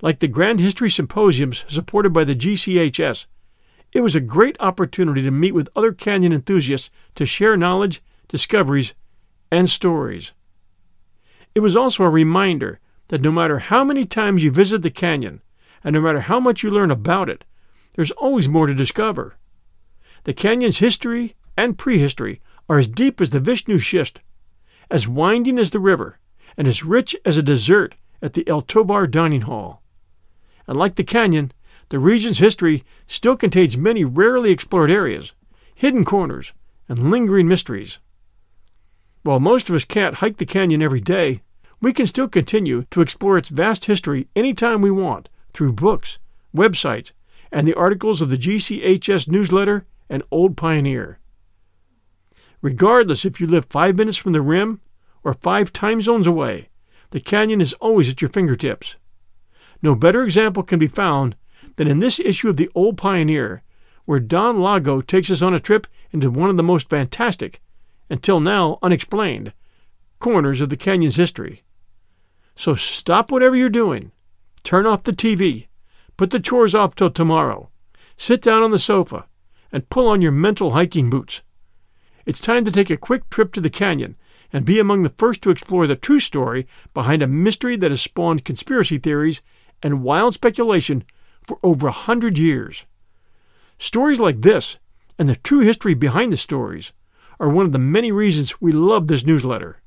Like 0.00 0.20
the 0.20 0.28
Grand 0.28 0.60
History 0.60 0.90
Symposiums 0.90 1.64
supported 1.66 2.12
by 2.12 2.22
the 2.22 2.36
GCHS, 2.36 3.26
it 3.92 4.00
was 4.00 4.14
a 4.14 4.20
great 4.20 4.56
opportunity 4.60 5.22
to 5.22 5.32
meet 5.32 5.54
with 5.54 5.68
other 5.74 5.92
canyon 5.92 6.32
enthusiasts 6.32 6.90
to 7.16 7.26
share 7.26 7.56
knowledge, 7.56 8.00
discoveries, 8.28 8.94
and 9.50 9.68
stories. 9.68 10.32
It 11.52 11.60
was 11.60 11.76
also 11.76 12.04
a 12.04 12.10
reminder 12.10 12.78
that 13.08 13.22
no 13.22 13.32
matter 13.32 13.58
how 13.58 13.82
many 13.82 14.04
times 14.04 14.44
you 14.44 14.52
visit 14.52 14.82
the 14.82 14.90
canyon, 14.90 15.40
and 15.82 15.94
no 15.94 16.00
matter 16.00 16.20
how 16.20 16.38
much 16.38 16.62
you 16.62 16.70
learn 16.70 16.92
about 16.92 17.28
it, 17.28 17.44
there's 17.94 18.12
always 18.12 18.48
more 18.48 18.68
to 18.68 18.74
discover. 18.74 19.36
The 20.24 20.34
canyon's 20.34 20.78
history 20.78 21.34
and 21.56 21.76
prehistory 21.76 22.40
are 22.68 22.78
as 22.78 22.86
deep 22.86 23.20
as 23.20 23.30
the 23.30 23.40
Vishnu 23.40 23.80
schist, 23.80 24.20
as 24.90 25.08
winding 25.08 25.58
as 25.58 25.70
the 25.70 25.80
river, 25.80 26.20
and 26.56 26.68
as 26.68 26.84
rich 26.84 27.16
as 27.24 27.36
a 27.36 27.42
dessert 27.42 27.96
at 28.22 28.34
the 28.34 28.46
El 28.48 28.60
Tovar 28.60 29.08
dining 29.08 29.40
hall. 29.42 29.77
And 30.68 30.76
like 30.76 30.94
the 30.94 31.02
canyon, 31.02 31.50
the 31.88 31.98
region's 31.98 32.38
history 32.38 32.84
still 33.06 33.36
contains 33.36 33.76
many 33.76 34.04
rarely 34.04 34.50
explored 34.50 34.90
areas, 34.90 35.32
hidden 35.74 36.04
corners, 36.04 36.52
and 36.88 37.10
lingering 37.10 37.48
mysteries. 37.48 37.98
While 39.22 39.40
most 39.40 39.68
of 39.68 39.74
us 39.74 39.84
can't 39.84 40.16
hike 40.16 40.36
the 40.36 40.46
canyon 40.46 40.82
every 40.82 41.00
day, 41.00 41.42
we 41.80 41.92
can 41.92 42.06
still 42.06 42.28
continue 42.28 42.84
to 42.90 43.00
explore 43.00 43.38
its 43.38 43.48
vast 43.48 43.86
history 43.86 44.28
anytime 44.36 44.82
we 44.82 44.90
want 44.90 45.28
through 45.54 45.72
books, 45.72 46.18
websites, 46.54 47.12
and 47.50 47.66
the 47.66 47.74
articles 47.74 48.20
of 48.20 48.30
the 48.30 48.38
GCHS 48.38 49.28
newsletter 49.28 49.86
and 50.10 50.22
Old 50.30 50.56
Pioneer. 50.56 51.18
Regardless 52.60 53.24
if 53.24 53.40
you 53.40 53.46
live 53.46 53.66
five 53.70 53.96
minutes 53.96 54.18
from 54.18 54.32
the 54.32 54.42
rim 54.42 54.80
or 55.24 55.32
five 55.32 55.72
time 55.72 56.02
zones 56.02 56.26
away, 56.26 56.68
the 57.10 57.20
canyon 57.20 57.60
is 57.60 57.72
always 57.74 58.10
at 58.10 58.20
your 58.20 58.28
fingertips. 58.28 58.96
No 59.82 59.94
better 59.94 60.24
example 60.24 60.62
can 60.62 60.78
be 60.78 60.86
found 60.86 61.36
than 61.76 61.88
in 61.88 62.00
this 62.00 62.18
issue 62.18 62.48
of 62.48 62.56
the 62.56 62.70
Old 62.74 62.96
Pioneer, 62.96 63.62
where 64.04 64.20
Don 64.20 64.60
Lago 64.60 65.00
takes 65.00 65.30
us 65.30 65.42
on 65.42 65.54
a 65.54 65.60
trip 65.60 65.86
into 66.12 66.30
one 66.30 66.50
of 66.50 66.56
the 66.56 66.62
most 66.62 66.88
fantastic 66.88 67.60
until 68.10 68.40
now 68.40 68.78
unexplained, 68.82 69.52
corners 70.18 70.60
of 70.60 70.68
the 70.68 70.76
canyon's 70.76 71.16
history. 71.16 71.62
So 72.56 72.74
stop 72.74 73.30
whatever 73.30 73.54
you're 73.54 73.68
doing, 73.68 74.10
turn 74.64 74.86
off 74.86 75.04
the 75.04 75.12
TV, 75.12 75.68
put 76.16 76.30
the 76.30 76.40
chores 76.40 76.74
off 76.74 76.94
till 76.94 77.10
tomorrow, 77.10 77.70
sit 78.16 78.42
down 78.42 78.62
on 78.62 78.70
the 78.70 78.78
sofa, 78.78 79.26
and 79.70 79.88
pull 79.90 80.08
on 80.08 80.22
your 80.22 80.32
mental 80.32 80.72
hiking 80.72 81.10
boots. 81.10 81.42
It's 82.26 82.40
time 82.40 82.64
to 82.64 82.72
take 82.72 82.90
a 82.90 82.96
quick 82.96 83.30
trip 83.30 83.52
to 83.52 83.60
the 83.60 83.70
canyon 83.70 84.16
and 84.52 84.64
be 84.64 84.80
among 84.80 85.02
the 85.02 85.10
first 85.10 85.42
to 85.42 85.50
explore 85.50 85.86
the 85.86 85.96
true 85.96 86.18
story 86.18 86.66
behind 86.94 87.22
a 87.22 87.26
mystery 87.26 87.76
that 87.76 87.90
has 87.90 88.00
spawned 88.00 88.44
conspiracy 88.44 88.98
theories 88.98 89.42
and 89.82 90.02
wild 90.02 90.34
speculation 90.34 91.04
for 91.46 91.58
over 91.62 91.88
a 91.88 91.92
hundred 91.92 92.38
years. 92.38 92.86
Stories 93.78 94.20
like 94.20 94.42
this, 94.42 94.78
and 95.18 95.28
the 95.28 95.36
true 95.36 95.60
history 95.60 95.94
behind 95.94 96.32
the 96.32 96.36
stories, 96.36 96.92
are 97.40 97.48
one 97.48 97.66
of 97.66 97.72
the 97.72 97.78
many 97.78 98.10
reasons 98.10 98.60
we 98.60 98.72
love 98.72 99.06
this 99.06 99.24
newsletter. 99.24 99.80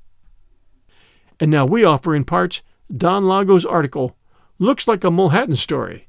And 1.39 1.51
now 1.51 1.65
we 1.65 1.83
offer 1.83 2.15
in 2.15 2.23
parts 2.23 2.61
Don 2.95 3.27
Lago's 3.27 3.65
article, 3.65 4.15
Looks 4.59 4.87
Like 4.87 5.03
a 5.03 5.11
Mulhattan 5.11 5.55
Story. 5.55 6.07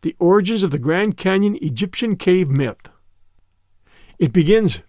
The 0.00 0.16
Origins 0.18 0.62
of 0.62 0.70
the 0.70 0.78
Grand 0.78 1.16
Canyon 1.16 1.58
Egyptian 1.60 2.16
Cave 2.16 2.48
Myth. 2.48 2.88
It 4.18 4.32
begins 4.32 4.80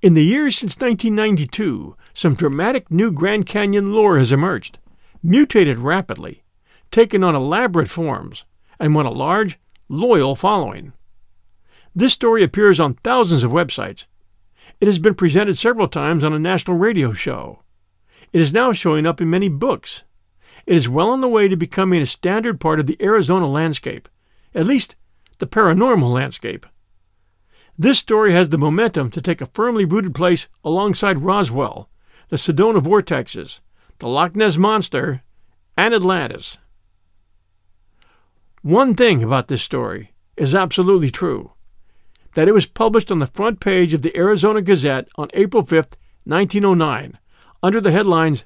In 0.00 0.14
the 0.14 0.24
years 0.24 0.56
since 0.56 0.76
1992, 0.76 1.96
some 2.14 2.34
dramatic 2.34 2.90
new 2.90 3.12
Grand 3.12 3.46
Canyon 3.46 3.92
lore 3.92 4.18
has 4.18 4.32
emerged, 4.32 4.78
mutated 5.22 5.78
rapidly, 5.78 6.42
taken 6.90 7.24
on 7.24 7.34
elaborate 7.34 7.88
forms, 7.88 8.44
and 8.78 8.94
won 8.94 9.06
a 9.06 9.10
large, 9.10 9.58
loyal 9.88 10.34
following. 10.34 10.92
This 11.94 12.12
story 12.12 12.42
appears 12.42 12.78
on 12.78 12.94
thousands 12.94 13.42
of 13.42 13.50
websites. 13.50 14.04
It 14.80 14.86
has 14.86 14.98
been 14.98 15.14
presented 15.14 15.58
several 15.58 15.88
times 15.88 16.22
on 16.22 16.32
a 16.32 16.38
national 16.38 16.76
radio 16.76 17.12
show. 17.12 17.62
It 18.32 18.40
is 18.40 18.52
now 18.52 18.72
showing 18.72 19.06
up 19.06 19.20
in 19.20 19.30
many 19.30 19.48
books. 19.48 20.04
It 20.66 20.76
is 20.76 20.88
well 20.88 21.10
on 21.10 21.20
the 21.20 21.28
way 21.28 21.48
to 21.48 21.56
becoming 21.56 22.02
a 22.02 22.06
standard 22.06 22.60
part 22.60 22.78
of 22.78 22.86
the 22.86 22.96
Arizona 23.02 23.48
landscape, 23.48 24.08
at 24.54 24.66
least 24.66 24.96
the 25.38 25.46
paranormal 25.46 26.12
landscape. 26.12 26.66
This 27.76 27.98
story 27.98 28.32
has 28.32 28.48
the 28.50 28.58
momentum 28.58 29.10
to 29.12 29.22
take 29.22 29.40
a 29.40 29.46
firmly 29.46 29.84
rooted 29.84 30.14
place 30.14 30.48
alongside 30.64 31.22
Roswell, 31.22 31.88
the 32.28 32.36
Sedona 32.36 32.80
vortexes, 32.80 33.60
the 33.98 34.08
Loch 34.08 34.36
Ness 34.36 34.56
Monster, 34.56 35.22
and 35.76 35.94
Atlantis. 35.94 36.58
One 38.68 38.94
thing 38.94 39.24
about 39.24 39.48
this 39.48 39.62
story 39.62 40.12
is 40.36 40.54
absolutely 40.54 41.08
true 41.08 41.52
that 42.34 42.48
it 42.48 42.52
was 42.52 42.66
published 42.66 43.10
on 43.10 43.18
the 43.18 43.24
front 43.24 43.60
page 43.60 43.94
of 43.94 44.02
the 44.02 44.14
Arizona 44.14 44.60
Gazette 44.60 45.08
on 45.16 45.30
April 45.32 45.64
5, 45.64 45.86
1909, 46.24 47.18
under 47.62 47.80
the 47.80 47.90
headlines 47.90 48.44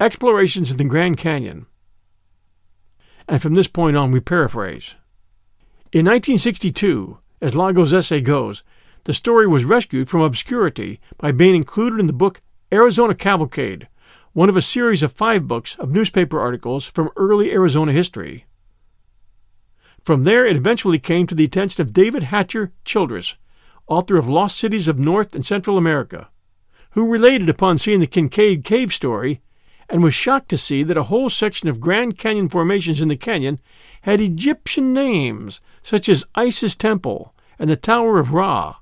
Explorations 0.00 0.70
in 0.70 0.78
the 0.78 0.84
Grand 0.84 1.18
Canyon. 1.18 1.66
And 3.28 3.42
from 3.42 3.56
this 3.56 3.68
point 3.68 3.94
on, 3.94 4.10
we 4.10 4.20
paraphrase. 4.20 4.94
In 5.92 6.06
1962, 6.06 7.18
as 7.42 7.54
Lago's 7.54 7.92
essay 7.92 8.22
goes, 8.22 8.62
the 9.04 9.12
story 9.12 9.46
was 9.46 9.66
rescued 9.66 10.08
from 10.08 10.22
obscurity 10.22 10.98
by 11.18 11.30
being 11.30 11.54
included 11.54 12.00
in 12.00 12.06
the 12.06 12.14
book 12.14 12.40
Arizona 12.72 13.14
Cavalcade, 13.14 13.86
one 14.32 14.48
of 14.48 14.56
a 14.56 14.62
series 14.62 15.02
of 15.02 15.12
five 15.12 15.46
books 15.46 15.76
of 15.76 15.90
newspaper 15.90 16.40
articles 16.40 16.86
from 16.86 17.10
early 17.18 17.52
Arizona 17.52 17.92
history. 17.92 18.46
From 20.08 20.24
there, 20.24 20.46
it 20.46 20.56
eventually 20.56 20.98
came 20.98 21.26
to 21.26 21.34
the 21.34 21.44
attention 21.44 21.82
of 21.82 21.92
David 21.92 22.22
Hatcher 22.22 22.72
Childress, 22.82 23.36
author 23.86 24.16
of 24.16 24.26
Lost 24.26 24.56
Cities 24.56 24.88
of 24.88 24.98
North 24.98 25.34
and 25.34 25.44
Central 25.44 25.76
America, 25.76 26.30
who 26.92 27.12
related 27.12 27.50
upon 27.50 27.76
seeing 27.76 28.00
the 28.00 28.06
Kincaid 28.06 28.64
Cave 28.64 28.90
story 28.90 29.42
and 29.86 30.02
was 30.02 30.14
shocked 30.14 30.48
to 30.48 30.56
see 30.56 30.82
that 30.82 30.96
a 30.96 31.02
whole 31.12 31.28
section 31.28 31.68
of 31.68 31.78
Grand 31.78 32.16
Canyon 32.16 32.48
formations 32.48 33.02
in 33.02 33.08
the 33.08 33.18
canyon 33.18 33.60
had 34.00 34.18
Egyptian 34.18 34.94
names, 34.94 35.60
such 35.82 36.08
as 36.08 36.24
Isis 36.34 36.74
Temple 36.74 37.34
and 37.58 37.68
the 37.68 37.76
Tower 37.76 38.18
of 38.18 38.32
Ra. 38.32 38.76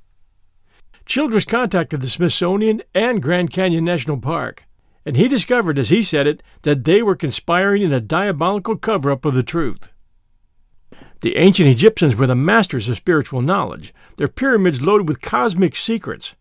Childress 1.07 1.45
contacted 1.45 2.03
the 2.03 2.09
Smithsonian 2.09 2.83
and 2.95 3.21
Grand 3.21 3.51
Canyon 3.51 3.85
National 3.85 4.19
Park, 4.19 4.63
and 5.05 5.17
he 5.17 5.27
discovered, 5.27 5.77
as 5.77 5.89
he 5.89 6.05
said 6.05 6.29
it, 6.29 6.41
that 6.63 6.85
they 6.85 7.03
were 7.03 7.17
conspiring 7.17 7.83
in 7.83 7.93
a 7.93 8.01
diabolical 8.01 8.77
cover 8.77 9.11
up 9.11 9.25
of 9.25 9.35
the 9.35 9.43
truth. 9.43 9.91
The 11.23 11.37
ancient 11.37 11.69
Egyptians 11.69 12.15
were 12.15 12.27
the 12.27 12.35
masters 12.35 12.89
of 12.89 12.97
spiritual 12.97 13.41
knowledge, 13.41 13.95
their 14.17 14.29
pyramids 14.29 14.83
loaded 14.83 15.09
with 15.09 15.23
cosmic 15.23 15.75
secrets. 15.75 16.35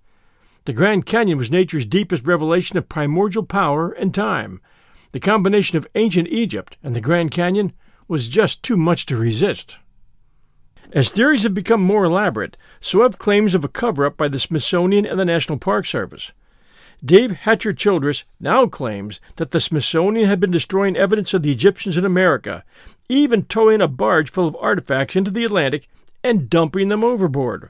The 0.66 0.74
Grand 0.74 1.06
Canyon 1.06 1.38
was 1.38 1.50
nature's 1.50 1.86
deepest 1.86 2.26
revelation 2.26 2.78
of 2.78 2.90
primordial 2.90 3.44
power 3.44 3.92
and 3.92 4.14
time. 4.14 4.62
The 5.12 5.20
combination 5.20 5.78
of 5.78 5.88
ancient 5.96 6.28
Egypt 6.28 6.76
and 6.84 6.96
the 6.96 7.02
Grand 7.02 7.32
Canyon 7.32 7.72
was 8.08 8.28
just 8.28 8.64
too 8.64 8.76
much 8.76 9.06
to 9.06 9.16
resist. 9.16 9.78
As 10.92 11.10
theories 11.10 11.44
have 11.44 11.54
become 11.54 11.82
more 11.82 12.04
elaborate, 12.04 12.58
so 12.80 13.02
have 13.04 13.18
claims 13.18 13.56
of 13.56 13.64
a 13.64 13.70
cover 13.70 14.06
up 14.06 14.18
by 14.18 14.28
the 14.28 14.40
Smithsonian 14.40 15.06
and 15.06 15.20
the 15.20 15.26
National 15.26 15.58
Park 15.58 15.86
Service. 15.86 16.32
Dave 17.04 17.32
Hatcher 17.32 17.74
Childress 17.74 18.24
now 18.40 18.68
claims 18.68 19.20
that 19.36 19.52
the 19.52 19.60
Smithsonian 19.60 20.28
had 20.28 20.40
been 20.40 20.52
destroying 20.52 20.96
evidence 20.96 21.34
of 21.34 21.44
the 21.44 21.52
Egyptians 21.52 21.98
in 21.98 22.06
America 22.06 22.64
even 23.10 23.44
towing 23.44 23.82
a 23.82 23.88
barge 23.88 24.30
full 24.30 24.48
of 24.48 24.58
artifacts 24.60 25.16
into 25.16 25.32
the 25.32 25.46
Atlantic 25.46 25.88
and 26.24 26.50
dumping 26.50 26.90
them 26.90 27.04
overboard. 27.04 27.70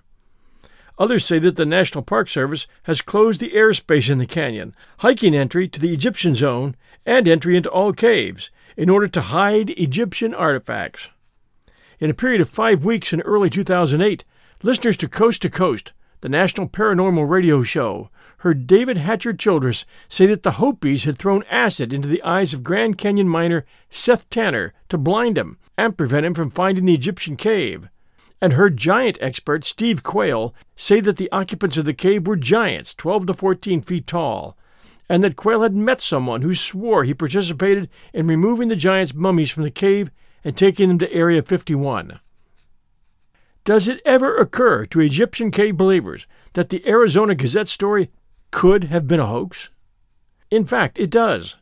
Others 0.98 1.26
say 1.26 1.40
that 1.40 1.58
the 1.58 1.66
National 1.66 2.04
Park 2.04 2.30
Service 2.30 2.68
has 2.84 3.02
closed 3.02 3.42
the 3.42 3.52
airspace 3.52 4.10
in 4.10 4.18
the 4.18 4.26
canyon, 4.26 4.74
hiking 5.00 5.36
entry 5.36 5.68
to 5.68 5.80
the 5.80 5.94
Egyptian 5.94 6.36
zone 6.36 6.76
and 7.06 7.28
entry 7.28 7.58
into 7.58 7.70
all 7.70 7.92
caves, 7.92 8.50
in 8.78 8.90
order 8.90 9.08
to 9.08 9.22
hide 9.22 9.72
Egyptian 9.72 10.34
artifacts. 10.34 11.10
In 12.00 12.10
a 12.10 12.14
period 12.14 12.42
of 12.42 12.50
five 12.50 12.86
weeks 12.86 13.12
in 13.12 13.22
early 13.22 13.50
2008, 13.50 14.24
listeners 14.64 14.98
to 14.98 15.10
Coast 15.10 15.42
to 15.42 15.50
Coast, 15.50 15.92
the 16.22 16.30
national 16.30 16.70
paranormal 16.70 17.30
radio 17.30 17.62
show, 17.62 18.10
heard 18.46 18.68
David 18.68 18.98
Hatcher 18.98 19.34
Childress 19.34 19.86
say 20.08 20.28
that 20.28 20.44
the 20.44 20.52
Hopis 20.52 21.06
had 21.06 21.18
thrown 21.18 21.44
acid 21.50 21.92
into 21.92 22.08
the 22.08 22.22
eyes 22.22 22.54
of 22.54 22.64
Grand 22.64 22.96
Canyon 22.96 23.28
miner 23.28 23.66
Seth 23.90 24.30
Tanner 24.30 24.72
to 24.90 25.00
blind 25.00 25.36
him 25.36 25.58
and 25.76 25.98
prevent 25.98 26.28
him 26.28 26.36
from 26.36 26.52
finding 26.52 26.86
the 26.86 26.94
Egyptian 26.94 27.38
cave, 27.38 27.90
and 28.40 28.54
heard 28.54 28.78
giant 28.78 29.18
expert 29.20 29.66
Steve 29.66 30.04
Quayle 30.04 30.54
say 30.76 31.00
that 31.00 31.18
the 31.18 31.32
occupants 31.32 31.78
of 31.78 31.86
the 31.86 31.94
cave 31.96 32.28
were 32.28 32.36
giants 32.36 32.94
12 32.94 33.26
to 33.26 33.34
14 33.34 33.82
feet 33.82 34.06
tall, 34.06 34.56
and 35.10 35.24
that 35.24 35.36
Quayle 35.36 35.64
had 35.64 35.74
met 35.74 36.00
someone 36.00 36.44
who 36.44 36.54
swore 36.54 37.04
he 37.04 37.16
participated 37.16 37.90
in 38.14 38.28
removing 38.28 38.68
the 38.68 38.76
giants' 38.76 39.16
mummies 39.16 39.50
from 39.50 39.64
the 39.64 39.72
cave 39.72 40.12
and 40.44 40.56
taking 40.56 40.88
them 40.90 41.00
to 41.00 41.12
Area 41.12 41.42
51. 41.42 42.20
Does 43.64 43.88
it 43.88 44.02
ever 44.06 44.38
occur 44.38 44.86
to 44.86 45.00
Egyptian 45.00 45.50
cave 45.50 45.78
believers 45.78 46.28
that 46.54 46.70
the 46.70 46.88
Arizona 46.88 47.34
Gazette 47.34 47.68
story 47.68 48.12
could 48.52 48.86
have 48.86 49.08
been 49.08 49.20
a 49.20 49.26
hoax? 49.26 49.70
In 50.50 50.66
fact, 50.66 50.98
it 50.98 51.10
does. 51.10 51.58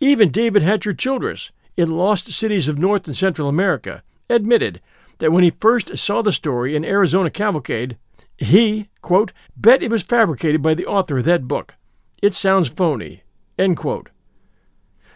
Even 0.00 0.30
David 0.30 0.62
Hatcher 0.62 0.92
Childress, 0.92 1.52
in 1.76 1.90
Lost 1.90 2.32
Cities 2.32 2.68
of 2.68 2.78
North 2.78 3.06
and 3.06 3.16
Central 3.16 3.48
America, 3.48 4.02
admitted 4.28 4.80
that 5.18 5.32
when 5.32 5.44
he 5.44 5.50
first 5.60 5.96
saw 5.96 6.22
the 6.22 6.32
story 6.32 6.74
in 6.74 6.84
Arizona 6.84 7.30
Cavalcade, 7.30 7.96
he, 8.36 8.88
quote, 9.00 9.32
bet 9.56 9.82
it 9.82 9.90
was 9.90 10.02
fabricated 10.02 10.62
by 10.62 10.74
the 10.74 10.86
author 10.86 11.18
of 11.18 11.24
that 11.24 11.46
book. 11.46 11.76
It 12.20 12.34
sounds 12.34 12.68
phony, 12.68 13.22
end 13.58 13.76
quote. 13.76 14.10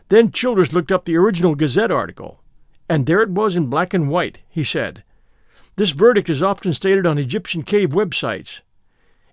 Then 0.08 0.30
Childress 0.30 0.72
looked 0.72 0.92
up 0.92 1.04
the 1.04 1.16
original 1.16 1.56
Gazette 1.56 1.90
article, 1.90 2.40
and 2.88 3.06
there 3.06 3.22
it 3.22 3.30
was 3.30 3.56
in 3.56 3.66
black 3.66 3.92
and 3.92 4.08
white, 4.08 4.38
he 4.48 4.62
said. 4.62 5.02
This 5.74 5.90
verdict 5.90 6.30
is 6.30 6.42
often 6.42 6.72
stated 6.72 7.06
on 7.06 7.18
Egyptian 7.18 7.62
cave 7.62 7.90
websites, 7.90 8.60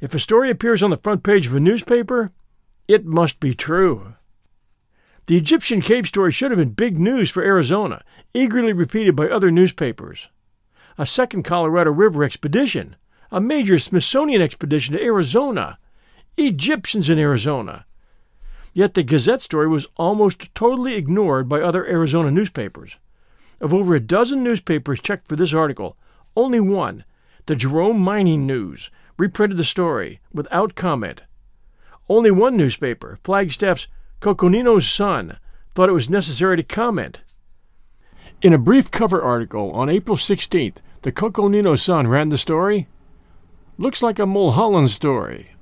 if 0.04 0.14
a 0.14 0.20
story 0.20 0.50
appears 0.50 0.84
on 0.84 0.90
the 0.90 0.98
front 0.98 1.24
page 1.24 1.48
of 1.48 1.56
a 1.56 1.62
newspaper, 1.62 2.34
it 2.90 3.06
must 3.06 3.40
be 3.40 3.56
true. 3.56 4.16
The 5.28 5.38
Egyptian 5.38 5.80
cave 5.80 6.08
story 6.08 6.34
should 6.34 6.52
have 6.52 6.58
been 6.58 6.72
big 6.72 7.00
news 7.00 7.32
for 7.32 7.42
Arizona, 7.42 8.04
eagerly 8.34 8.74
repeated 8.74 9.16
by 9.16 9.30
other 9.30 9.50
newspapers. 9.50 10.28
A 10.98 11.06
second 11.06 11.44
Colorado 11.44 11.92
River 11.92 12.26
expedition, 12.26 12.98
a 13.32 13.40
major 13.40 13.80
Smithsonian 13.80 14.42
expedition 14.42 14.94
to 14.94 15.02
Arizona, 15.02 15.80
Egyptians 16.36 17.10
in 17.10 17.18
Arizona. 17.18 17.86
Yet 18.74 18.96
the 18.96 19.04
Gazette 19.04 19.40
story 19.40 19.70
was 19.70 19.88
almost 19.96 20.54
totally 20.54 20.96
ignored 20.96 21.48
by 21.48 21.62
other 21.62 21.88
Arizona 21.88 22.30
newspapers. 22.30 22.98
Of 23.62 23.74
over 23.74 23.96
a 23.96 24.02
dozen 24.02 24.44
newspapers 24.44 25.00
checked 25.00 25.30
for 25.30 25.38
this 25.38 25.54
article, 25.54 25.96
only 26.36 26.60
one, 26.60 27.06
the 27.46 27.56
Jerome 27.56 28.02
Mining 28.02 28.46
News, 28.46 28.90
reprinted 29.18 29.58
the 29.58 29.64
story 29.64 30.20
without 30.34 30.76
comment. 30.76 31.24
Only 32.10 32.32
one 32.32 32.58
newspaper, 32.58 33.20
Flagstaff's 33.24 33.88
Coconino's 34.20 34.88
Sun, 34.88 35.38
thought 35.74 35.90
it 35.90 35.94
was 35.94 36.10
necessary 36.10 36.58
to 36.58 36.64
comment. 36.64 37.22
In 38.42 38.54
a 38.54 38.58
brief 38.58 38.92
cover 38.92 39.22
article 39.22 39.72
on 39.72 39.90
April 39.90 40.18
16th, 40.18 40.78
the 41.04 41.12
Coconino 41.12 41.76
Sun 41.76 42.08
ran 42.08 42.30
the 42.30 42.38
story 42.38 42.88
Looks 43.78 44.04
like 44.04 44.20
a 44.20 44.26
Mulhattan 44.26 44.88
story. 44.88 45.56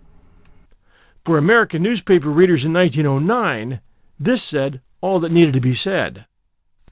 For 1.24 1.38
American 1.38 1.82
newspaper 1.82 2.30
readers 2.30 2.66
in 2.66 2.74
1909, 2.74 3.80
this 4.20 4.44
said 4.44 4.82
all 5.00 5.20
that 5.22 5.32
needed 5.32 5.54
to 5.54 5.62
be 5.62 5.74
said. 5.74 6.26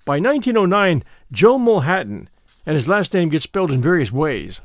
By 0.06 0.20
1909, 0.20 1.04
Joe 1.32 1.60
Mulhattan, 1.60 2.28
and 2.66 2.74
his 2.76 2.88
last 2.88 3.14
name 3.14 3.30
gets 3.30 3.44
spelled 3.44 3.72
in 3.72 3.82
various 3.82 4.12
ways, 4.12 4.62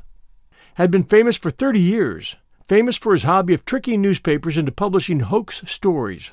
had 0.75 0.91
been 0.91 1.03
famous 1.03 1.37
for 1.37 1.49
30 1.49 1.79
years, 1.79 2.35
famous 2.67 2.97
for 2.97 3.13
his 3.13 3.23
hobby 3.23 3.53
of 3.53 3.65
tricking 3.65 4.01
newspapers 4.01 4.57
into 4.57 4.71
publishing 4.71 5.21
hoax 5.21 5.63
stories. 5.65 6.31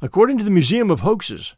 According 0.00 0.38
to 0.38 0.44
the 0.44 0.50
Museum 0.50 0.90
of 0.90 1.00
Hoaxes, 1.00 1.54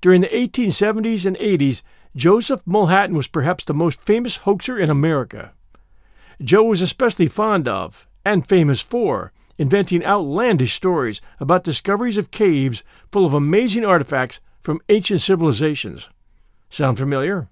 during 0.00 0.22
the 0.22 0.28
1870s 0.28 1.26
and 1.26 1.36
80s, 1.36 1.82
Joseph 2.16 2.62
Mulhattan 2.66 3.14
was 3.14 3.26
perhaps 3.26 3.64
the 3.64 3.74
most 3.74 4.00
famous 4.00 4.38
hoaxer 4.38 4.78
in 4.78 4.90
America. 4.90 5.52
Joe 6.42 6.64
was 6.64 6.80
especially 6.80 7.28
fond 7.28 7.68
of, 7.68 8.06
and 8.24 8.46
famous 8.46 8.80
for, 8.80 9.32
inventing 9.58 10.04
outlandish 10.04 10.74
stories 10.74 11.20
about 11.38 11.64
discoveries 11.64 12.16
of 12.16 12.30
caves 12.30 12.82
full 13.12 13.26
of 13.26 13.34
amazing 13.34 13.84
artifacts 13.84 14.40
from 14.62 14.80
ancient 14.88 15.20
civilizations. 15.20 16.08
Sound 16.70 16.96
familiar? 16.96 17.48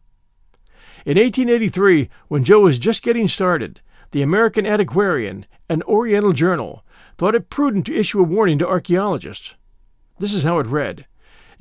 In 1.04 1.16
1883, 1.16 2.08
when 2.28 2.44
Joe 2.44 2.60
was 2.60 2.78
just 2.78 3.02
getting 3.02 3.28
started, 3.28 3.80
the 4.10 4.22
American 4.22 4.66
Antiquarian, 4.66 5.46
an 5.68 5.82
Oriental 5.84 6.32
journal, 6.32 6.84
thought 7.16 7.34
it 7.34 7.50
prudent 7.50 7.86
to 7.86 7.94
issue 7.94 8.20
a 8.20 8.24
warning 8.24 8.58
to 8.58 8.68
archaeologists. 8.68 9.54
This 10.18 10.34
is 10.34 10.42
how 10.42 10.58
it 10.58 10.66
read 10.66 11.06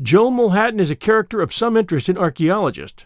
Joe 0.01 0.29
Mulhattan 0.29 0.79
is 0.79 0.89
a 0.89 0.95
character 0.95 1.41
of 1.41 1.53
some 1.53 1.75
interest 1.75 2.07
in 2.09 2.17
archaeologists. 2.17 3.05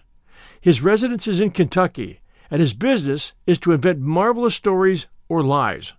His 0.59 0.82
residence 0.82 1.27
is 1.27 1.41
in 1.41 1.51
Kentucky, 1.51 2.21
and 2.49 2.59
his 2.59 2.73
business 2.73 3.34
is 3.47 3.59
to 3.59 3.71
invent 3.71 3.99
marvelous 3.99 4.55
stories 4.55 5.07
or 5.27 5.41
lies. 5.41 5.93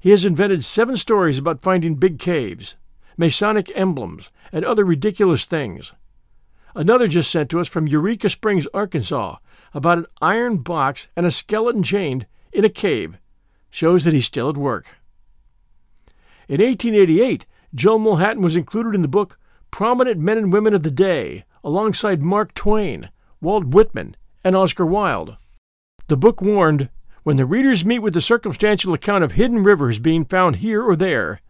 He 0.00 0.10
has 0.10 0.24
invented 0.24 0.64
seven 0.64 0.96
stories 0.96 1.38
about 1.38 1.62
finding 1.62 1.94
big 1.94 2.18
caves, 2.18 2.76
Masonic 3.16 3.70
emblems, 3.74 4.30
and 4.52 4.64
other 4.64 4.84
ridiculous 4.84 5.44
things. 5.44 5.92
Another 6.74 7.06
just 7.06 7.30
sent 7.30 7.50
to 7.50 7.60
us 7.60 7.68
from 7.68 7.86
Eureka 7.86 8.28
Springs, 8.28 8.66
Arkansas, 8.74 9.36
about 9.74 9.98
an 9.98 10.06
iron 10.22 10.58
box 10.58 11.08
and 11.16 11.26
a 11.26 11.30
skeleton 11.30 11.82
chained 11.82 12.26
in 12.52 12.64
a 12.64 12.70
cave. 12.70 13.18
Shows 13.70 14.04
that 14.04 14.14
he's 14.14 14.26
still 14.26 14.48
at 14.48 14.56
work. 14.56 14.96
In 16.48 16.60
1888, 16.60 17.44
Joe 17.74 17.98
Mulhattan 17.98 18.42
was 18.42 18.56
included 18.56 18.94
in 18.94 19.02
the 19.02 19.08
book 19.08 19.38
Prominent 19.70 20.20
Men 20.20 20.38
and 20.38 20.52
Women 20.52 20.74
of 20.74 20.84
the 20.84 20.90
Day, 20.90 21.44
alongside 21.64 22.22
Mark 22.22 22.54
Twain, 22.54 23.10
Walt 23.40 23.64
Whitman, 23.66 24.16
and 24.44 24.54
Oscar 24.54 24.86
Wilde. 24.86 25.36
The 26.06 26.16
book 26.16 26.40
warned 26.40 26.90
when 27.24 27.36
the 27.36 27.46
readers 27.46 27.84
meet 27.84 27.98
with 27.98 28.14
the 28.14 28.20
circumstantial 28.20 28.94
account 28.94 29.24
of 29.24 29.32
hidden 29.32 29.64
rivers 29.64 29.98
being 29.98 30.24
found 30.24 30.56
here 30.56 30.82
or 30.82 30.94
there, 30.94 31.40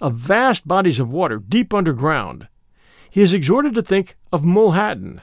of 0.00 0.14
vast 0.14 0.66
bodies 0.66 0.98
of 0.98 1.10
water 1.10 1.38
deep 1.38 1.72
underground, 1.74 2.48
he 3.10 3.20
is 3.20 3.34
exhorted 3.34 3.74
to 3.74 3.82
think 3.82 4.16
of 4.32 4.42
Mulhattan, 4.42 5.20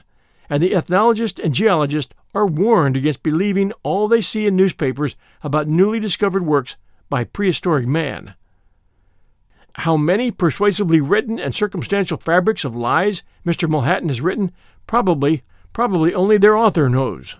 and 0.48 0.62
the 0.62 0.74
ethnologist 0.74 1.38
and 1.38 1.54
geologist 1.54 2.14
are 2.34 2.46
warned 2.46 2.96
against 2.96 3.22
believing 3.22 3.72
all 3.82 4.08
they 4.08 4.20
see 4.20 4.46
in 4.46 4.56
newspapers 4.56 5.16
about 5.42 5.68
newly 5.68 6.00
discovered 6.00 6.44
works 6.44 6.76
by 7.08 7.24
prehistoric 7.24 7.86
man. 7.86 8.34
How 9.80 9.96
many 9.96 10.30
persuasively 10.30 11.00
written 11.00 11.38
and 11.38 11.54
circumstantial 11.54 12.16
fabrics 12.16 12.64
of 12.64 12.74
lies 12.74 13.22
Mr. 13.44 13.68
Mulhattan 13.68 14.08
has 14.08 14.20
written, 14.20 14.52
probably, 14.86 15.42
probably 15.72 16.14
only 16.14 16.38
their 16.38 16.56
author 16.56 16.88
knows. 16.88 17.36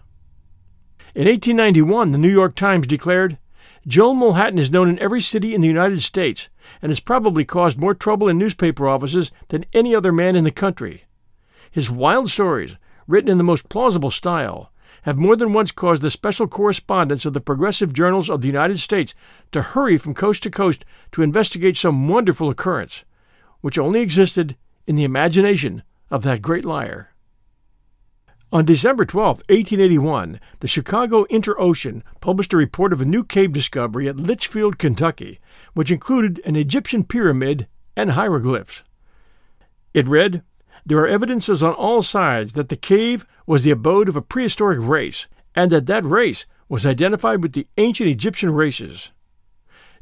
In 1.15 1.27
1891, 1.27 2.11
the 2.11 2.19
New 2.19 2.31
York 2.31 2.55
Times 2.55 2.87
declared, 2.87 3.39
Joel 3.87 4.15
Mulhattan 4.15 4.59
is 4.59 4.71
known 4.71 4.89
in 4.89 4.99
every 4.99 5.23
city 5.23 5.55
in 5.55 5.63
the 5.63 5.69
United 5.69 6.03
States 6.03 6.49
and 6.83 6.91
has 6.91 7.01
probably 7.01 7.45
caused 7.45 7.79
more 7.79 7.95
trouble 7.95 8.29
in 8.29 8.37
newspaper 8.37 8.87
offices 8.87 9.31
than 9.49 9.65
any 9.73 9.95
other 9.95 10.13
man 10.13 10.37
in 10.37 10.45
the 10.45 10.51
country. 10.51 11.05
His 11.71 11.91
wild 11.91 12.31
stories, 12.31 12.77
written 13.07 13.31
in 13.31 13.39
the 13.39 13.45
most 13.45 13.69
plausible 13.69 14.11
style, 14.11 14.73
have 15.03 15.17
more 15.17 15.37
than 15.37 15.53
once 15.53 15.71
caused 15.71 16.03
the 16.03 16.11
special 16.11 16.49
correspondents 16.49 17.25
of 17.25 17.33
the 17.33 17.41
progressive 17.41 17.93
journals 17.93 18.29
of 18.29 18.41
the 18.41 18.49
United 18.49 18.79
States 18.81 19.15
to 19.53 19.63
hurry 19.63 19.97
from 19.97 20.15
coast 20.15 20.43
to 20.43 20.51
coast 20.51 20.85
to 21.13 21.23
investigate 21.23 21.77
some 21.77 22.09
wonderful 22.09 22.51
occurrence, 22.51 23.05
which 23.61 23.79
only 23.79 24.01
existed 24.01 24.57
in 24.87 24.97
the 24.97 25.05
imagination 25.05 25.83
of 26.11 26.23
that 26.23 26.43
great 26.43 26.65
liar. 26.65 27.11
On 28.53 28.65
December 28.65 29.05
12, 29.05 29.39
1881, 29.49 30.41
the 30.61 30.69
Chicago 30.69 31.25
Inter-Ocean 31.25 32.05
published 32.21 32.53
a 32.53 32.57
report 32.57 32.93
of 32.93 33.01
a 33.01 33.05
new 33.05 33.25
cave 33.25 33.53
discovery 33.53 34.09
at 34.09 34.17
Litchfield, 34.17 34.79
Kentucky, 34.79 35.41
which 35.75 35.91
included 35.91 36.41
an 36.45 36.55
Egyptian 36.55 37.03
pyramid 37.03 37.67
and 37.97 38.13
hieroglyphs. 38.13 38.83
It 39.95 40.07
read, 40.07 40.43
There 40.87 40.99
are 40.99 41.09
evidences 41.09 41.63
on 41.63 41.75
all 41.75 42.01
sides 42.01 42.53
that 42.55 42.69
the 42.69 42.77
cave 42.77 43.27
was 43.47 43.63
the 43.63 43.73
abode 43.73 44.09
of 44.09 44.17
a 44.17 44.23
prehistoric 44.23 44.79
race, 44.81 45.27
and 45.55 45.71
that 45.73 45.87
that 45.87 46.05
race 46.05 46.47
was 46.69 46.87
identified 46.87 47.43
with 47.43 47.53
the 47.53 47.67
ancient 47.77 48.09
Egyptian 48.09 48.51
races. 48.53 49.11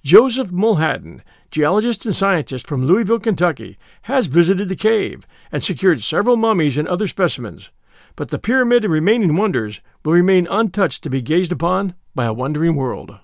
Joseph 0.05 0.51
Mulhattan, 0.51 1.23
geologist 1.51 2.05
and 2.05 2.15
scientist 2.15 2.67
from 2.67 2.87
Louisville, 2.87 3.19
Kentucky, 3.19 3.79
has 4.03 4.27
visited 4.27 4.69
the 4.69 4.77
cave 4.77 5.27
and 5.51 5.65
secured 5.65 6.03
several 6.03 6.37
mummies 6.37 6.77
and 6.77 6.87
other 6.87 7.09
specimens 7.09 7.71
but 8.17 8.31
the 8.31 8.39
pyramid 8.39 8.85
and 8.85 8.93
remaining 8.93 9.37
wonders 9.37 9.81
will 10.05 10.13
remain 10.13 10.47
untouched 10.51 11.03
to 11.03 11.11
be 11.11 11.21
gazed 11.21 11.53
upon 11.53 11.95
by 12.15 12.25
a 12.25 12.33
wondering 12.33 12.77
world. 12.77 13.19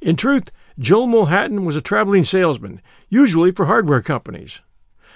In 0.00 0.16
truth, 0.16 0.50
Joel 0.78 1.06
Mulhattan 1.06 1.64
was 1.64 1.76
a 1.76 1.80
traveling 1.82 2.24
salesman, 2.24 2.80
usually 3.08 3.52
for 3.52 3.66
hardware 3.66 4.02
companies. 4.02 4.60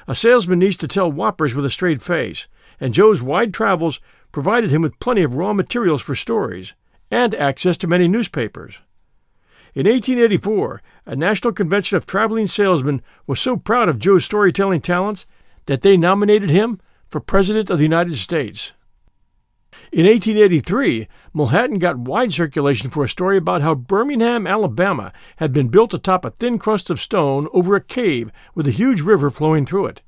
A 0.08 0.14
salesman 0.14 0.58
needs 0.58 0.78
to 0.78 0.88
tell 0.88 1.12
whoppers 1.12 1.54
with 1.54 1.66
a 1.66 1.70
straight 1.70 2.00
face, 2.00 2.48
and 2.80 2.94
Joe's 2.94 3.20
wide 3.20 3.52
travels 3.52 4.00
provided 4.32 4.70
him 4.70 4.80
with 4.80 4.98
plenty 5.00 5.22
of 5.22 5.34
raw 5.34 5.52
materials 5.52 6.00
for 6.00 6.14
stories 6.14 6.72
and 7.10 7.34
access 7.34 7.76
to 7.76 7.86
many 7.86 8.08
newspapers. 8.08 8.78
In 9.74 9.86
1884, 9.86 10.82
a 11.04 11.14
national 11.14 11.52
convention 11.52 11.98
of 11.98 12.06
traveling 12.06 12.48
salesmen 12.48 13.02
was 13.26 13.38
so 13.38 13.58
proud 13.58 13.90
of 13.90 13.98
Joe's 13.98 14.24
storytelling 14.24 14.80
talents 14.80 15.26
that 15.66 15.82
they 15.82 15.98
nominated 15.98 16.48
him 16.48 16.80
for 17.10 17.20
President 17.20 17.68
of 17.68 17.76
the 17.76 17.84
United 17.84 18.16
States. 18.16 18.72
In 19.90 20.06
1883, 20.06 21.08
Mulhattan 21.34 21.78
got 21.78 21.98
wide 21.98 22.34
circulation 22.34 22.90
for 22.90 23.04
a 23.04 23.08
story 23.08 23.36
about 23.36 23.62
how 23.62 23.74
Birmingham, 23.74 24.46
Alabama, 24.46 25.12
had 25.36 25.52
been 25.52 25.68
built 25.68 25.94
atop 25.94 26.24
a 26.24 26.30
thin 26.30 26.58
crust 26.58 26.90
of 26.90 27.00
stone 27.00 27.48
over 27.52 27.74
a 27.74 27.80
cave 27.80 28.30
with 28.54 28.66
a 28.66 28.72
huge 28.72 29.00
river 29.00 29.30
flowing 29.30 29.64
through 29.64 29.86
it. 29.86 30.02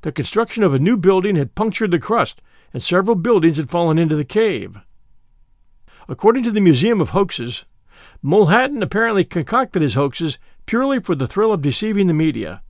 The 0.00 0.12
construction 0.12 0.64
of 0.64 0.74
a 0.74 0.78
new 0.78 0.96
building 0.96 1.36
had 1.36 1.54
punctured 1.54 1.92
the 1.92 2.00
crust, 2.00 2.42
and 2.72 2.82
several 2.82 3.14
buildings 3.14 3.58
had 3.58 3.70
fallen 3.70 3.98
into 3.98 4.16
the 4.16 4.24
cave. 4.24 4.78
According 6.08 6.42
to 6.44 6.50
the 6.50 6.60
Museum 6.60 7.00
of 7.00 7.10
Hoaxes, 7.10 7.64
Mulhattan 8.24 8.82
apparently 8.82 9.24
concocted 9.24 9.82
his 9.82 9.94
hoaxes 9.94 10.38
purely 10.66 10.98
for 10.98 11.14
the 11.14 11.26
thrill 11.26 11.52
of 11.52 11.62
deceiving 11.62 12.08
the 12.08 12.14
media. 12.14 12.62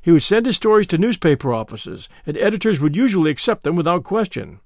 He 0.00 0.10
would 0.10 0.22
send 0.22 0.46
his 0.46 0.56
stories 0.56 0.86
to 0.88 0.98
newspaper 0.98 1.52
offices, 1.52 2.08
and 2.24 2.36
editors 2.38 2.80
would 2.80 2.96
usually 2.96 3.30
accept 3.30 3.64
them 3.64 3.76
without 3.76 4.04
question. 4.04 4.60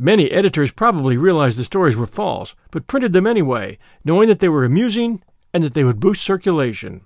Many 0.00 0.30
editors 0.30 0.70
probably 0.70 1.16
realized 1.16 1.58
the 1.58 1.64
stories 1.64 1.96
were 1.96 2.06
false, 2.06 2.54
but 2.70 2.86
printed 2.86 3.12
them 3.12 3.26
anyway, 3.26 3.78
knowing 4.04 4.28
that 4.28 4.38
they 4.38 4.48
were 4.48 4.64
amusing 4.64 5.22
and 5.52 5.64
that 5.64 5.74
they 5.74 5.82
would 5.82 5.98
boost 5.98 6.22
circulation. 6.22 7.00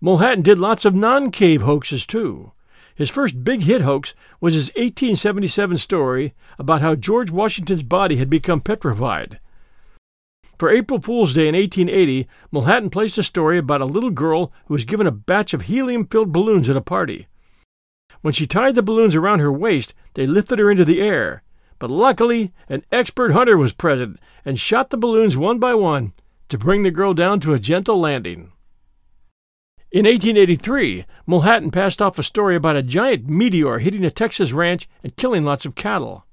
Mulhattan 0.00 0.42
did 0.42 0.58
lots 0.58 0.86
of 0.86 0.94
non 0.94 1.30
cave 1.30 1.60
hoaxes, 1.60 2.06
too. 2.06 2.52
His 2.94 3.10
first 3.10 3.44
big 3.44 3.62
hit 3.62 3.82
hoax 3.82 4.14
was 4.40 4.54
his 4.54 4.68
1877 4.70 5.76
story 5.76 6.34
about 6.58 6.80
how 6.80 6.94
George 6.94 7.30
Washington's 7.30 7.82
body 7.82 8.16
had 8.16 8.30
become 8.30 8.60
petrified. 8.62 9.38
For 10.58 10.70
April 10.70 11.00
Fool's 11.00 11.34
Day 11.34 11.46
in 11.46 11.54
1880, 11.54 12.26
Mulhattan 12.50 12.90
placed 12.90 13.18
a 13.18 13.22
story 13.22 13.58
about 13.58 13.82
a 13.82 13.84
little 13.84 14.10
girl 14.10 14.50
who 14.66 14.74
was 14.74 14.84
given 14.84 15.06
a 15.06 15.12
batch 15.12 15.52
of 15.52 15.62
helium 15.62 16.06
filled 16.06 16.32
balloons 16.32 16.70
at 16.70 16.76
a 16.76 16.80
party. 16.80 17.28
When 18.20 18.34
she 18.34 18.46
tied 18.46 18.74
the 18.74 18.82
balloons 18.82 19.14
around 19.14 19.38
her 19.40 19.52
waist, 19.52 19.94
they 20.14 20.26
lifted 20.26 20.58
her 20.58 20.70
into 20.70 20.84
the 20.84 21.00
air. 21.00 21.42
But 21.78 21.90
luckily, 21.90 22.52
an 22.68 22.84
expert 22.90 23.32
hunter 23.32 23.56
was 23.56 23.72
present 23.72 24.18
and 24.44 24.58
shot 24.58 24.90
the 24.90 24.96
balloons 24.96 25.36
one 25.36 25.58
by 25.58 25.74
one 25.74 26.12
to 26.48 26.58
bring 26.58 26.82
the 26.82 26.90
girl 26.90 27.14
down 27.14 27.40
to 27.40 27.54
a 27.54 27.58
gentle 27.58 28.00
landing. 28.00 28.52
In 29.90 30.04
1883, 30.04 31.06
Mulhattan 31.26 31.70
passed 31.72 32.02
off 32.02 32.18
a 32.18 32.22
story 32.22 32.56
about 32.56 32.76
a 32.76 32.82
giant 32.82 33.26
meteor 33.26 33.78
hitting 33.78 34.04
a 34.04 34.10
Texas 34.10 34.52
ranch 34.52 34.88
and 35.02 35.16
killing 35.16 35.44
lots 35.44 35.64
of 35.64 35.74
cattle. 35.74 36.26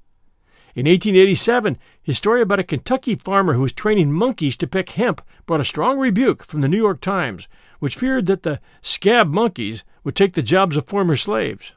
In 0.75 0.87
1887, 0.87 1.77
his 2.03 2.17
story 2.17 2.41
about 2.41 2.59
a 2.59 2.63
Kentucky 2.63 3.15
farmer 3.15 3.53
who 3.53 3.61
was 3.61 3.71
training 3.71 4.11
monkeys 4.11 4.57
to 4.57 4.67
pick 4.67 4.89
hemp 4.89 5.21
brought 5.45 5.61
a 5.61 5.65
strong 5.65 5.97
rebuke 5.97 6.43
from 6.43 6.59
the 6.59 6.67
New 6.67 6.77
York 6.77 6.99
Times, 6.99 7.47
which 7.79 7.95
feared 7.95 8.25
that 8.25 8.43
the 8.43 8.59
scab 8.81 9.29
monkeys 9.29 9.85
would 10.03 10.17
take 10.17 10.33
the 10.33 10.41
jobs 10.41 10.75
of 10.75 10.85
former 10.85 11.15
slaves. 11.15 11.71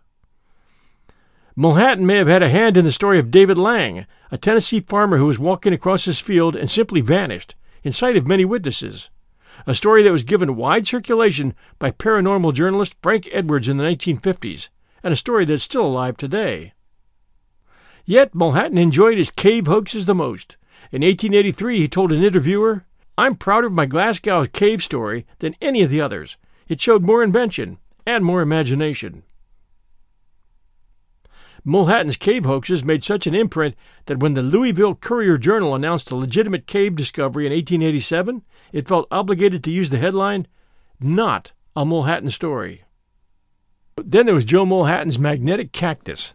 Mulhattan 1.57 2.07
may 2.07 2.16
have 2.16 2.26
had 2.26 2.42
a 2.42 2.49
hand 2.49 2.76
in 2.76 2.84
the 2.84 2.90
story 2.90 3.20
of 3.20 3.30
David 3.30 3.57
Lang, 3.57 4.05
a 4.32 4.38
Tennessee 4.38 4.80
farmer 4.80 5.16
who 5.16 5.26
was 5.26 5.38
walking 5.38 5.72
across 5.72 6.05
his 6.05 6.18
field 6.18 6.57
and 6.57 6.68
simply 6.68 7.01
vanished, 7.01 7.55
in 7.84 7.92
sight 7.92 8.16
of 8.16 8.26
many 8.26 8.44
witnesses. 8.44 9.11
A 9.64 9.76
story 9.76 10.03
that 10.03 10.12
was 10.12 10.24
given 10.24 10.57
wide 10.57 10.88
circulation 10.88 11.55
by 11.78 11.92
paranormal 11.92 12.53
journalist 12.53 12.96
Frank 13.01 13.28
Edwards 13.30 13.68
in 13.68 13.76
the 13.76 13.84
1950s, 13.84 14.70
and 15.05 15.12
a 15.12 15.16
story 15.16 15.44
that's 15.44 15.62
still 15.62 15.86
alive 15.86 16.16
today. 16.16 16.72
Yet 18.09 18.34
Mulhattan 18.34 18.78
enjoyed 18.78 19.18
his 19.18 19.30
cave 19.30 19.66
hoaxes 19.66 20.06
the 20.06 20.14
most. 20.14 20.56
In 20.90 21.02
1883, 21.02 21.78
he 21.78 21.88
told 21.88 22.11
an 22.11 22.24
interviewer, 22.24 22.86
I'm 23.18 23.34
prouder 23.34 23.66
of 23.66 23.74
my 23.74 23.84
Glasgow 23.84 24.46
cave 24.46 24.82
story 24.82 25.26
than 25.40 25.54
any 25.61 25.82
of 25.82 25.90
the 25.90 26.00
others. 26.00 26.38
It 26.68 26.80
showed 26.80 27.02
more 27.02 27.22
invention 27.22 27.76
and 28.06 28.24
more 28.24 28.40
imagination. 28.40 29.24
Mulhattan's 31.66 32.16
cave 32.16 32.46
hoaxes 32.46 32.82
made 32.82 33.04
such 33.04 33.26
an 33.26 33.34
imprint 33.34 33.74
that 34.06 34.20
when 34.20 34.32
the 34.32 34.40
Louisville 34.40 34.94
Courier 34.94 35.36
Journal 35.36 35.74
announced 35.74 36.11
a 36.11 36.16
legitimate 36.16 36.66
cave 36.66 36.96
discovery 36.96 37.44
in 37.44 37.52
1887, 37.52 38.42
it 38.72 38.88
felt 38.88 39.06
obligated 39.11 39.62
to 39.64 39.70
use 39.70 39.90
the 39.90 39.98
headline, 39.98 40.46
Not 40.98 41.52
a 41.76 41.84
Mulhattan 41.84 42.30
Story. 42.30 42.84
Then 43.96 44.24
there 44.24 44.34
was 44.34 44.46
Joe 44.46 44.64
Mulhattan's 44.64 45.18
magnetic 45.18 45.72
cactus. 45.72 46.32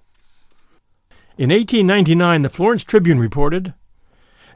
In 1.36 1.50
1899, 1.50 2.44
the 2.44 2.50
Florence 2.50 2.84
Tribune 2.84 3.18
reported 3.18 3.74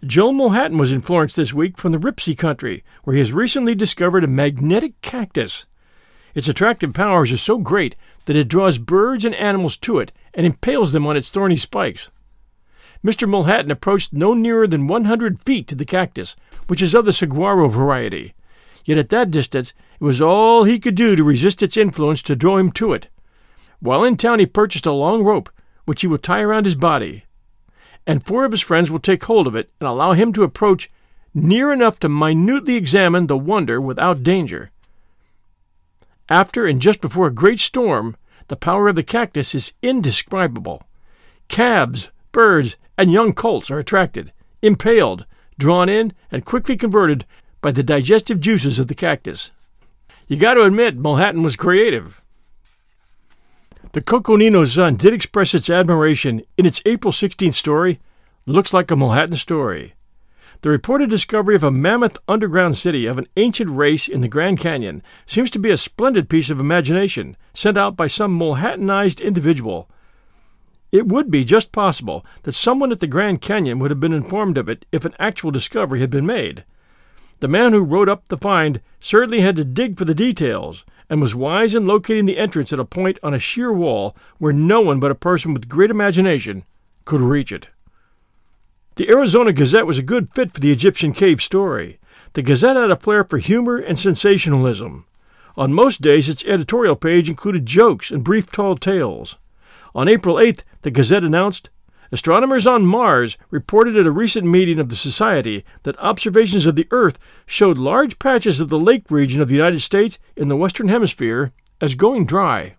Joe 0.06 0.32
Mulhattan 0.32 0.78
was 0.78 0.92
in 0.92 1.02
Florence 1.02 1.34
this 1.34 1.52
week 1.52 1.76
from 1.76 1.92
the 1.92 1.98
Ripsey 1.98 2.36
country, 2.36 2.84
where 3.04 3.16
he 3.16 3.20
has 3.20 3.34
recently 3.34 3.74
discovered 3.74 4.24
a 4.24 4.28
magnetic 4.28 5.02
cactus. 5.02 5.66
Its 6.36 6.48
attractive 6.48 6.94
powers 6.94 7.32
are 7.32 7.38
so 7.38 7.58
great 7.58 7.96
that 8.26 8.36
it 8.36 8.48
draws 8.48 8.78
birds 8.78 9.26
and 9.26 9.34
animals 9.34 9.76
to 9.78 9.98
it 9.98 10.12
and 10.36 10.46
impales 10.46 10.92
them 10.92 11.08
on 11.08 11.18
its 11.18 11.32
thorny 11.32 11.56
spikes. 11.56 12.12
Mr. 13.04 13.28
Mulhattan 13.28 13.72
approached 13.72 14.14
no 14.14 14.36
nearer 14.36 14.68
than 14.68 14.86
100 14.86 15.42
feet 15.42 15.68
to 15.70 15.74
the 15.74 15.84
cactus, 15.84 16.36
which 16.68 16.84
is 16.84 16.94
of 16.94 17.06
the 17.06 17.14
saguaro 17.14 17.70
variety. 17.70 18.36
Yet 18.86 19.00
at 19.00 19.10
that 19.10 19.32
distance, 19.32 19.74
it 20.00 20.04
was 20.04 20.22
all 20.22 20.64
he 20.64 20.78
could 20.78 20.94
do 20.94 21.16
to 21.16 21.24
resist 21.24 21.64
its 21.64 21.76
influence 21.76 22.22
to 22.22 22.36
draw 22.36 22.58
him 22.58 22.72
to 22.74 22.94
it. 22.94 23.08
While 23.80 24.04
in 24.04 24.16
town, 24.16 24.38
he 24.38 24.46
purchased 24.46 24.86
a 24.86 24.92
long 24.92 25.24
rope, 25.24 25.50
which 25.88 26.02
he 26.02 26.08
will 26.08 26.18
tie 26.18 26.42
around 26.42 26.66
his 26.66 26.76
body, 26.76 27.24
and 28.06 28.22
four 28.22 28.44
of 28.44 28.52
his 28.52 28.60
friends 28.60 28.92
will 28.92 29.00
take 29.00 29.24
hold 29.24 29.48
of 29.48 29.56
it 29.56 29.72
and 29.80 29.88
allow 29.88 30.12
him 30.12 30.34
to 30.34 30.44
approach 30.44 30.92
near 31.34 31.72
enough 31.72 31.98
to 31.98 32.10
minutely 32.10 32.76
examine 32.76 33.28
the 33.28 33.38
wonder 33.38 33.80
without 33.80 34.22
danger. 34.22 34.70
After 36.28 36.68
and 36.68 36.82
just 36.82 37.00
before 37.00 37.28
a 37.28 37.34
great 37.34 37.62
storm, 37.62 38.18
the 38.50 38.58
power 38.58 38.90
of 38.90 38.96
the 38.96 39.04
cactus 39.04 39.56
is 39.56 39.72
indescribable. 39.82 40.84
Calves, 41.48 42.10
birds, 42.34 42.76
and 42.98 43.10
young 43.10 43.32
colts 43.32 43.72
are 43.72 43.80
attracted, 43.80 44.34
impaled, 44.62 45.26
drawn 45.58 45.88
in, 45.88 46.12
and 46.30 46.44
quickly 46.44 46.76
converted 46.76 47.26
by 47.62 47.72
the 47.72 47.82
digestive 47.82 48.42
juices 48.42 48.78
of 48.78 48.88
the 48.88 48.94
cactus. 48.94 49.52
You 50.28 50.36
got 50.36 50.56
to 50.56 50.64
admit, 50.64 51.00
Mulhattan 51.00 51.46
was 51.46 51.56
creative. 51.56 52.22
The 53.94 54.02
Coconino 54.02 54.66
Sun 54.66 54.98
did 54.98 55.14
express 55.14 55.54
its 55.54 55.70
admiration 55.70 56.42
in 56.58 56.66
its 56.66 56.82
April 56.86 57.14
16th 57.14 57.54
story, 57.54 58.02
Looks 58.46 58.74
Like 58.74 58.92
a 58.92 58.98
Mulhattan 58.98 59.38
Story. 59.38 59.94
The 60.62 60.70
reported 60.70 61.10
discovery 61.10 61.56
of 61.56 61.64
a 61.64 61.72
mammoth 61.72 62.18
underground 62.28 62.76
city 62.76 63.06
of 63.06 63.18
an 63.18 63.28
ancient 63.38 63.70
race 63.70 64.10
in 64.10 64.20
the 64.20 64.28
Grand 64.28 64.60
Canyon 64.60 65.02
seems 65.26 65.50
to 65.52 65.60
be 65.60 65.72
a 65.72 65.78
splendid 65.78 66.28
piece 66.28 66.50
of 66.50 66.60
imagination 66.60 67.38
sent 67.54 67.78
out 67.78 67.96
by 67.96 68.08
some 68.08 68.38
Mulhattanized 68.38 69.22
individual. 69.22 69.90
It 70.92 71.08
would 71.08 71.32
be 71.32 71.46
just 71.46 71.72
possible 71.72 72.26
that 72.44 72.56
someone 72.56 72.92
at 72.92 73.00
the 73.00 73.08
Grand 73.08 73.42
Canyon 73.42 73.80
would 73.80 73.92
have 73.92 74.02
been 74.02 74.14
informed 74.14 74.58
of 74.58 74.68
it 74.68 74.86
if 74.92 75.06
an 75.06 75.16
actual 75.18 75.52
discovery 75.52 76.02
had 76.02 76.10
been 76.10 76.26
made. 76.26 76.66
The 77.40 77.48
man 77.48 77.72
who 77.72 77.84
wrote 77.84 78.10
up 78.10 78.28
the 78.28 78.38
find 78.38 78.82
certainly 79.00 79.42
had 79.42 79.56
to 79.56 79.64
dig 79.64 79.98
for 79.98 80.06
the 80.06 80.16
details, 80.16 80.84
and 81.10 81.22
was 81.22 81.36
wise 81.36 81.74
in 81.74 81.88
locating 81.88 82.26
the 82.26 82.38
entrance 82.38 82.74
at 82.74 82.80
a 82.80 82.86
point 82.86 83.18
on 83.24 83.34
a 83.34 83.39
sheer 83.39 83.72
wall 83.72 84.16
where 84.38 84.53
no 84.53 84.82
one 84.82 84.99
but 84.99 85.12
a 85.12 85.16
person 85.16 85.53
with 85.53 85.70
great 85.70 85.89
imagination 85.89 86.64
could 87.05 87.22
reach 87.22 87.51
it. 87.51 87.70
The 88.95 89.10
Arizona 89.10 89.53
Gazette 89.53 89.86
was 89.86 89.97
a 89.97 90.03
good 90.03 90.34
fit 90.34 90.51
for 90.51 90.60
the 90.60 90.72
Egyptian 90.72 91.14
cave 91.14 91.41
story. 91.41 91.99
The 92.34 92.41
Gazette 92.41 92.76
had 92.76 92.91
a 92.91 92.95
flair 92.95 93.24
for 93.24 93.38
humor 93.38 93.78
and 93.78 93.97
sensationalism. 93.97 95.05
On 95.55 95.74
most 95.74 96.01
days, 96.01 96.30
its 96.30 96.45
editorial 96.45 96.95
page 96.95 97.30
included 97.30 97.66
jokes 97.66 98.12
and 98.12 98.24
brief 98.24 98.51
tall 98.51 98.76
tales. 98.76 99.38
On 99.95 100.08
April 100.08 100.36
8th, 100.36 100.64
the 100.82 100.91
Gazette 100.91 101.24
announced 101.24 101.70
Astronomers 102.12 102.66
on 102.66 102.86
Mars 102.86 103.38
reported 103.49 103.97
at 103.97 104.05
a 104.05 104.12
recent 104.12 104.45
meeting 104.45 104.80
of 104.80 104.89
the 104.89 104.95
Society 104.95 105.66
that 105.84 105.99
observations 105.99 106.66
of 106.66 106.76
the 106.76 106.88
Earth 106.91 107.20
showed 107.45 107.78
large 107.78 108.18
patches 108.18 108.60
of 108.60 108.70
the 108.70 108.80
lake 108.80 109.12
region 109.12 109.41
of 109.41 109.49
the 109.49 109.55
United 109.55 109.82
States 109.82 110.18
in 110.36 110.47
the 110.47 110.55
Western 110.55 110.88
Hemisphere 110.88 111.51
as 111.82 111.95
going 111.95 112.26
dry. 112.26 112.76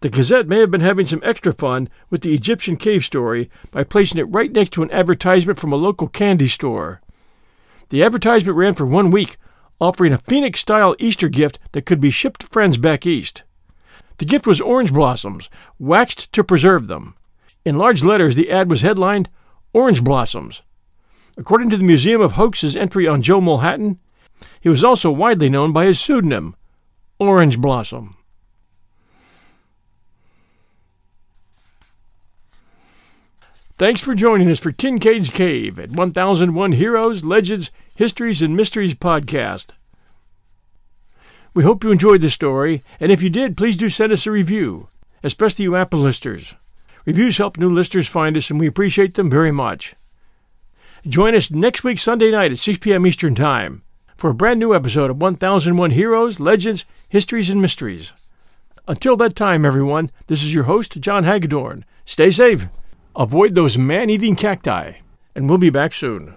The 0.00 0.08
Gazette 0.08 0.48
may 0.48 0.60
have 0.60 0.70
been 0.70 0.80
having 0.80 1.06
some 1.06 1.20
extra 1.22 1.52
fun 1.52 1.88
with 2.08 2.22
the 2.22 2.34
Egyptian 2.34 2.76
cave 2.76 3.04
story 3.04 3.50
by 3.70 3.84
placing 3.84 4.18
it 4.18 4.30
right 4.30 4.50
next 4.50 4.72
to 4.72 4.82
an 4.82 4.90
advertisement 4.90 5.58
from 5.58 5.72
a 5.72 5.76
local 5.76 6.08
candy 6.08 6.48
store. 6.48 7.02
The 7.90 8.02
advertisement 8.02 8.56
ran 8.56 8.74
for 8.74 8.86
one 8.86 9.10
week, 9.10 9.36
offering 9.80 10.12
a 10.12 10.18
Phoenix 10.18 10.60
style 10.60 10.96
Easter 10.98 11.28
gift 11.28 11.58
that 11.72 11.86
could 11.86 12.00
be 12.00 12.10
shipped 12.10 12.40
to 12.40 12.46
friends 12.46 12.76
back 12.76 13.06
east. 13.06 13.42
The 14.18 14.24
gift 14.24 14.46
was 14.46 14.60
orange 14.60 14.92
blossoms, 14.92 15.50
waxed 15.78 16.32
to 16.32 16.44
preserve 16.44 16.86
them. 16.86 17.14
In 17.64 17.76
large 17.76 18.02
letters, 18.02 18.36
the 18.36 18.50
ad 18.50 18.70
was 18.70 18.80
headlined 18.80 19.28
Orange 19.72 20.02
Blossoms. 20.02 20.62
According 21.36 21.70
to 21.70 21.76
the 21.76 21.84
Museum 21.84 22.20
of 22.20 22.32
Hoax's 22.32 22.74
entry 22.74 23.06
on 23.06 23.22
Joe 23.22 23.40
Mulhattan, 23.40 23.98
he 24.60 24.68
was 24.68 24.82
also 24.82 25.10
widely 25.10 25.48
known 25.48 25.72
by 25.72 25.84
his 25.84 26.00
pseudonym, 26.00 26.56
Orange 27.18 27.58
Blossom. 27.58 28.16
Thanks 33.76 34.02
for 34.02 34.14
joining 34.14 34.50
us 34.50 34.58
for 34.58 34.72
Kincaid's 34.72 35.30
Cave 35.30 35.78
at 35.78 35.90
1001 35.90 36.72
Heroes, 36.72 37.24
Legends, 37.24 37.70
Histories, 37.94 38.42
and 38.42 38.54
Mysteries 38.54 38.94
podcast. 38.94 39.68
We 41.54 41.64
hope 41.64 41.82
you 41.82 41.90
enjoyed 41.90 42.20
the 42.20 42.30
story, 42.30 42.82
and 43.00 43.10
if 43.10 43.22
you 43.22 43.30
did, 43.30 43.56
please 43.56 43.78
do 43.78 43.88
send 43.88 44.12
us 44.12 44.26
a 44.26 44.30
review, 44.30 44.88
especially 45.22 45.62
you 45.64 45.76
Apple 45.76 46.00
listeners. 46.00 46.54
Reviews 47.06 47.38
help 47.38 47.56
new 47.56 47.70
listeners 47.70 48.08
find 48.08 48.36
us, 48.36 48.50
and 48.50 48.60
we 48.60 48.66
appreciate 48.66 49.14
them 49.14 49.30
very 49.30 49.50
much. 49.52 49.94
Join 51.06 51.34
us 51.34 51.50
next 51.50 51.82
week, 51.82 51.98
Sunday 51.98 52.30
night 52.30 52.52
at 52.52 52.58
6 52.58 52.78
p.m. 52.78 53.06
Eastern 53.06 53.34
Time, 53.34 53.82
for 54.16 54.30
a 54.30 54.34
brand 54.34 54.60
new 54.60 54.74
episode 54.74 55.10
of 55.10 55.20
1001 55.20 55.92
Heroes, 55.92 56.40
Legends, 56.40 56.84
Histories, 57.08 57.48
and 57.48 57.62
Mysteries. 57.62 58.12
Until 58.86 59.16
that 59.16 59.34
time, 59.34 59.64
everyone, 59.64 60.10
this 60.26 60.42
is 60.42 60.52
your 60.52 60.64
host, 60.64 61.00
John 61.00 61.24
Hagedorn. 61.24 61.84
Stay 62.04 62.30
safe, 62.30 62.66
avoid 63.16 63.54
those 63.54 63.78
man 63.78 64.10
eating 64.10 64.36
cacti, 64.36 64.94
and 65.34 65.48
we'll 65.48 65.58
be 65.58 65.70
back 65.70 65.94
soon. 65.94 66.36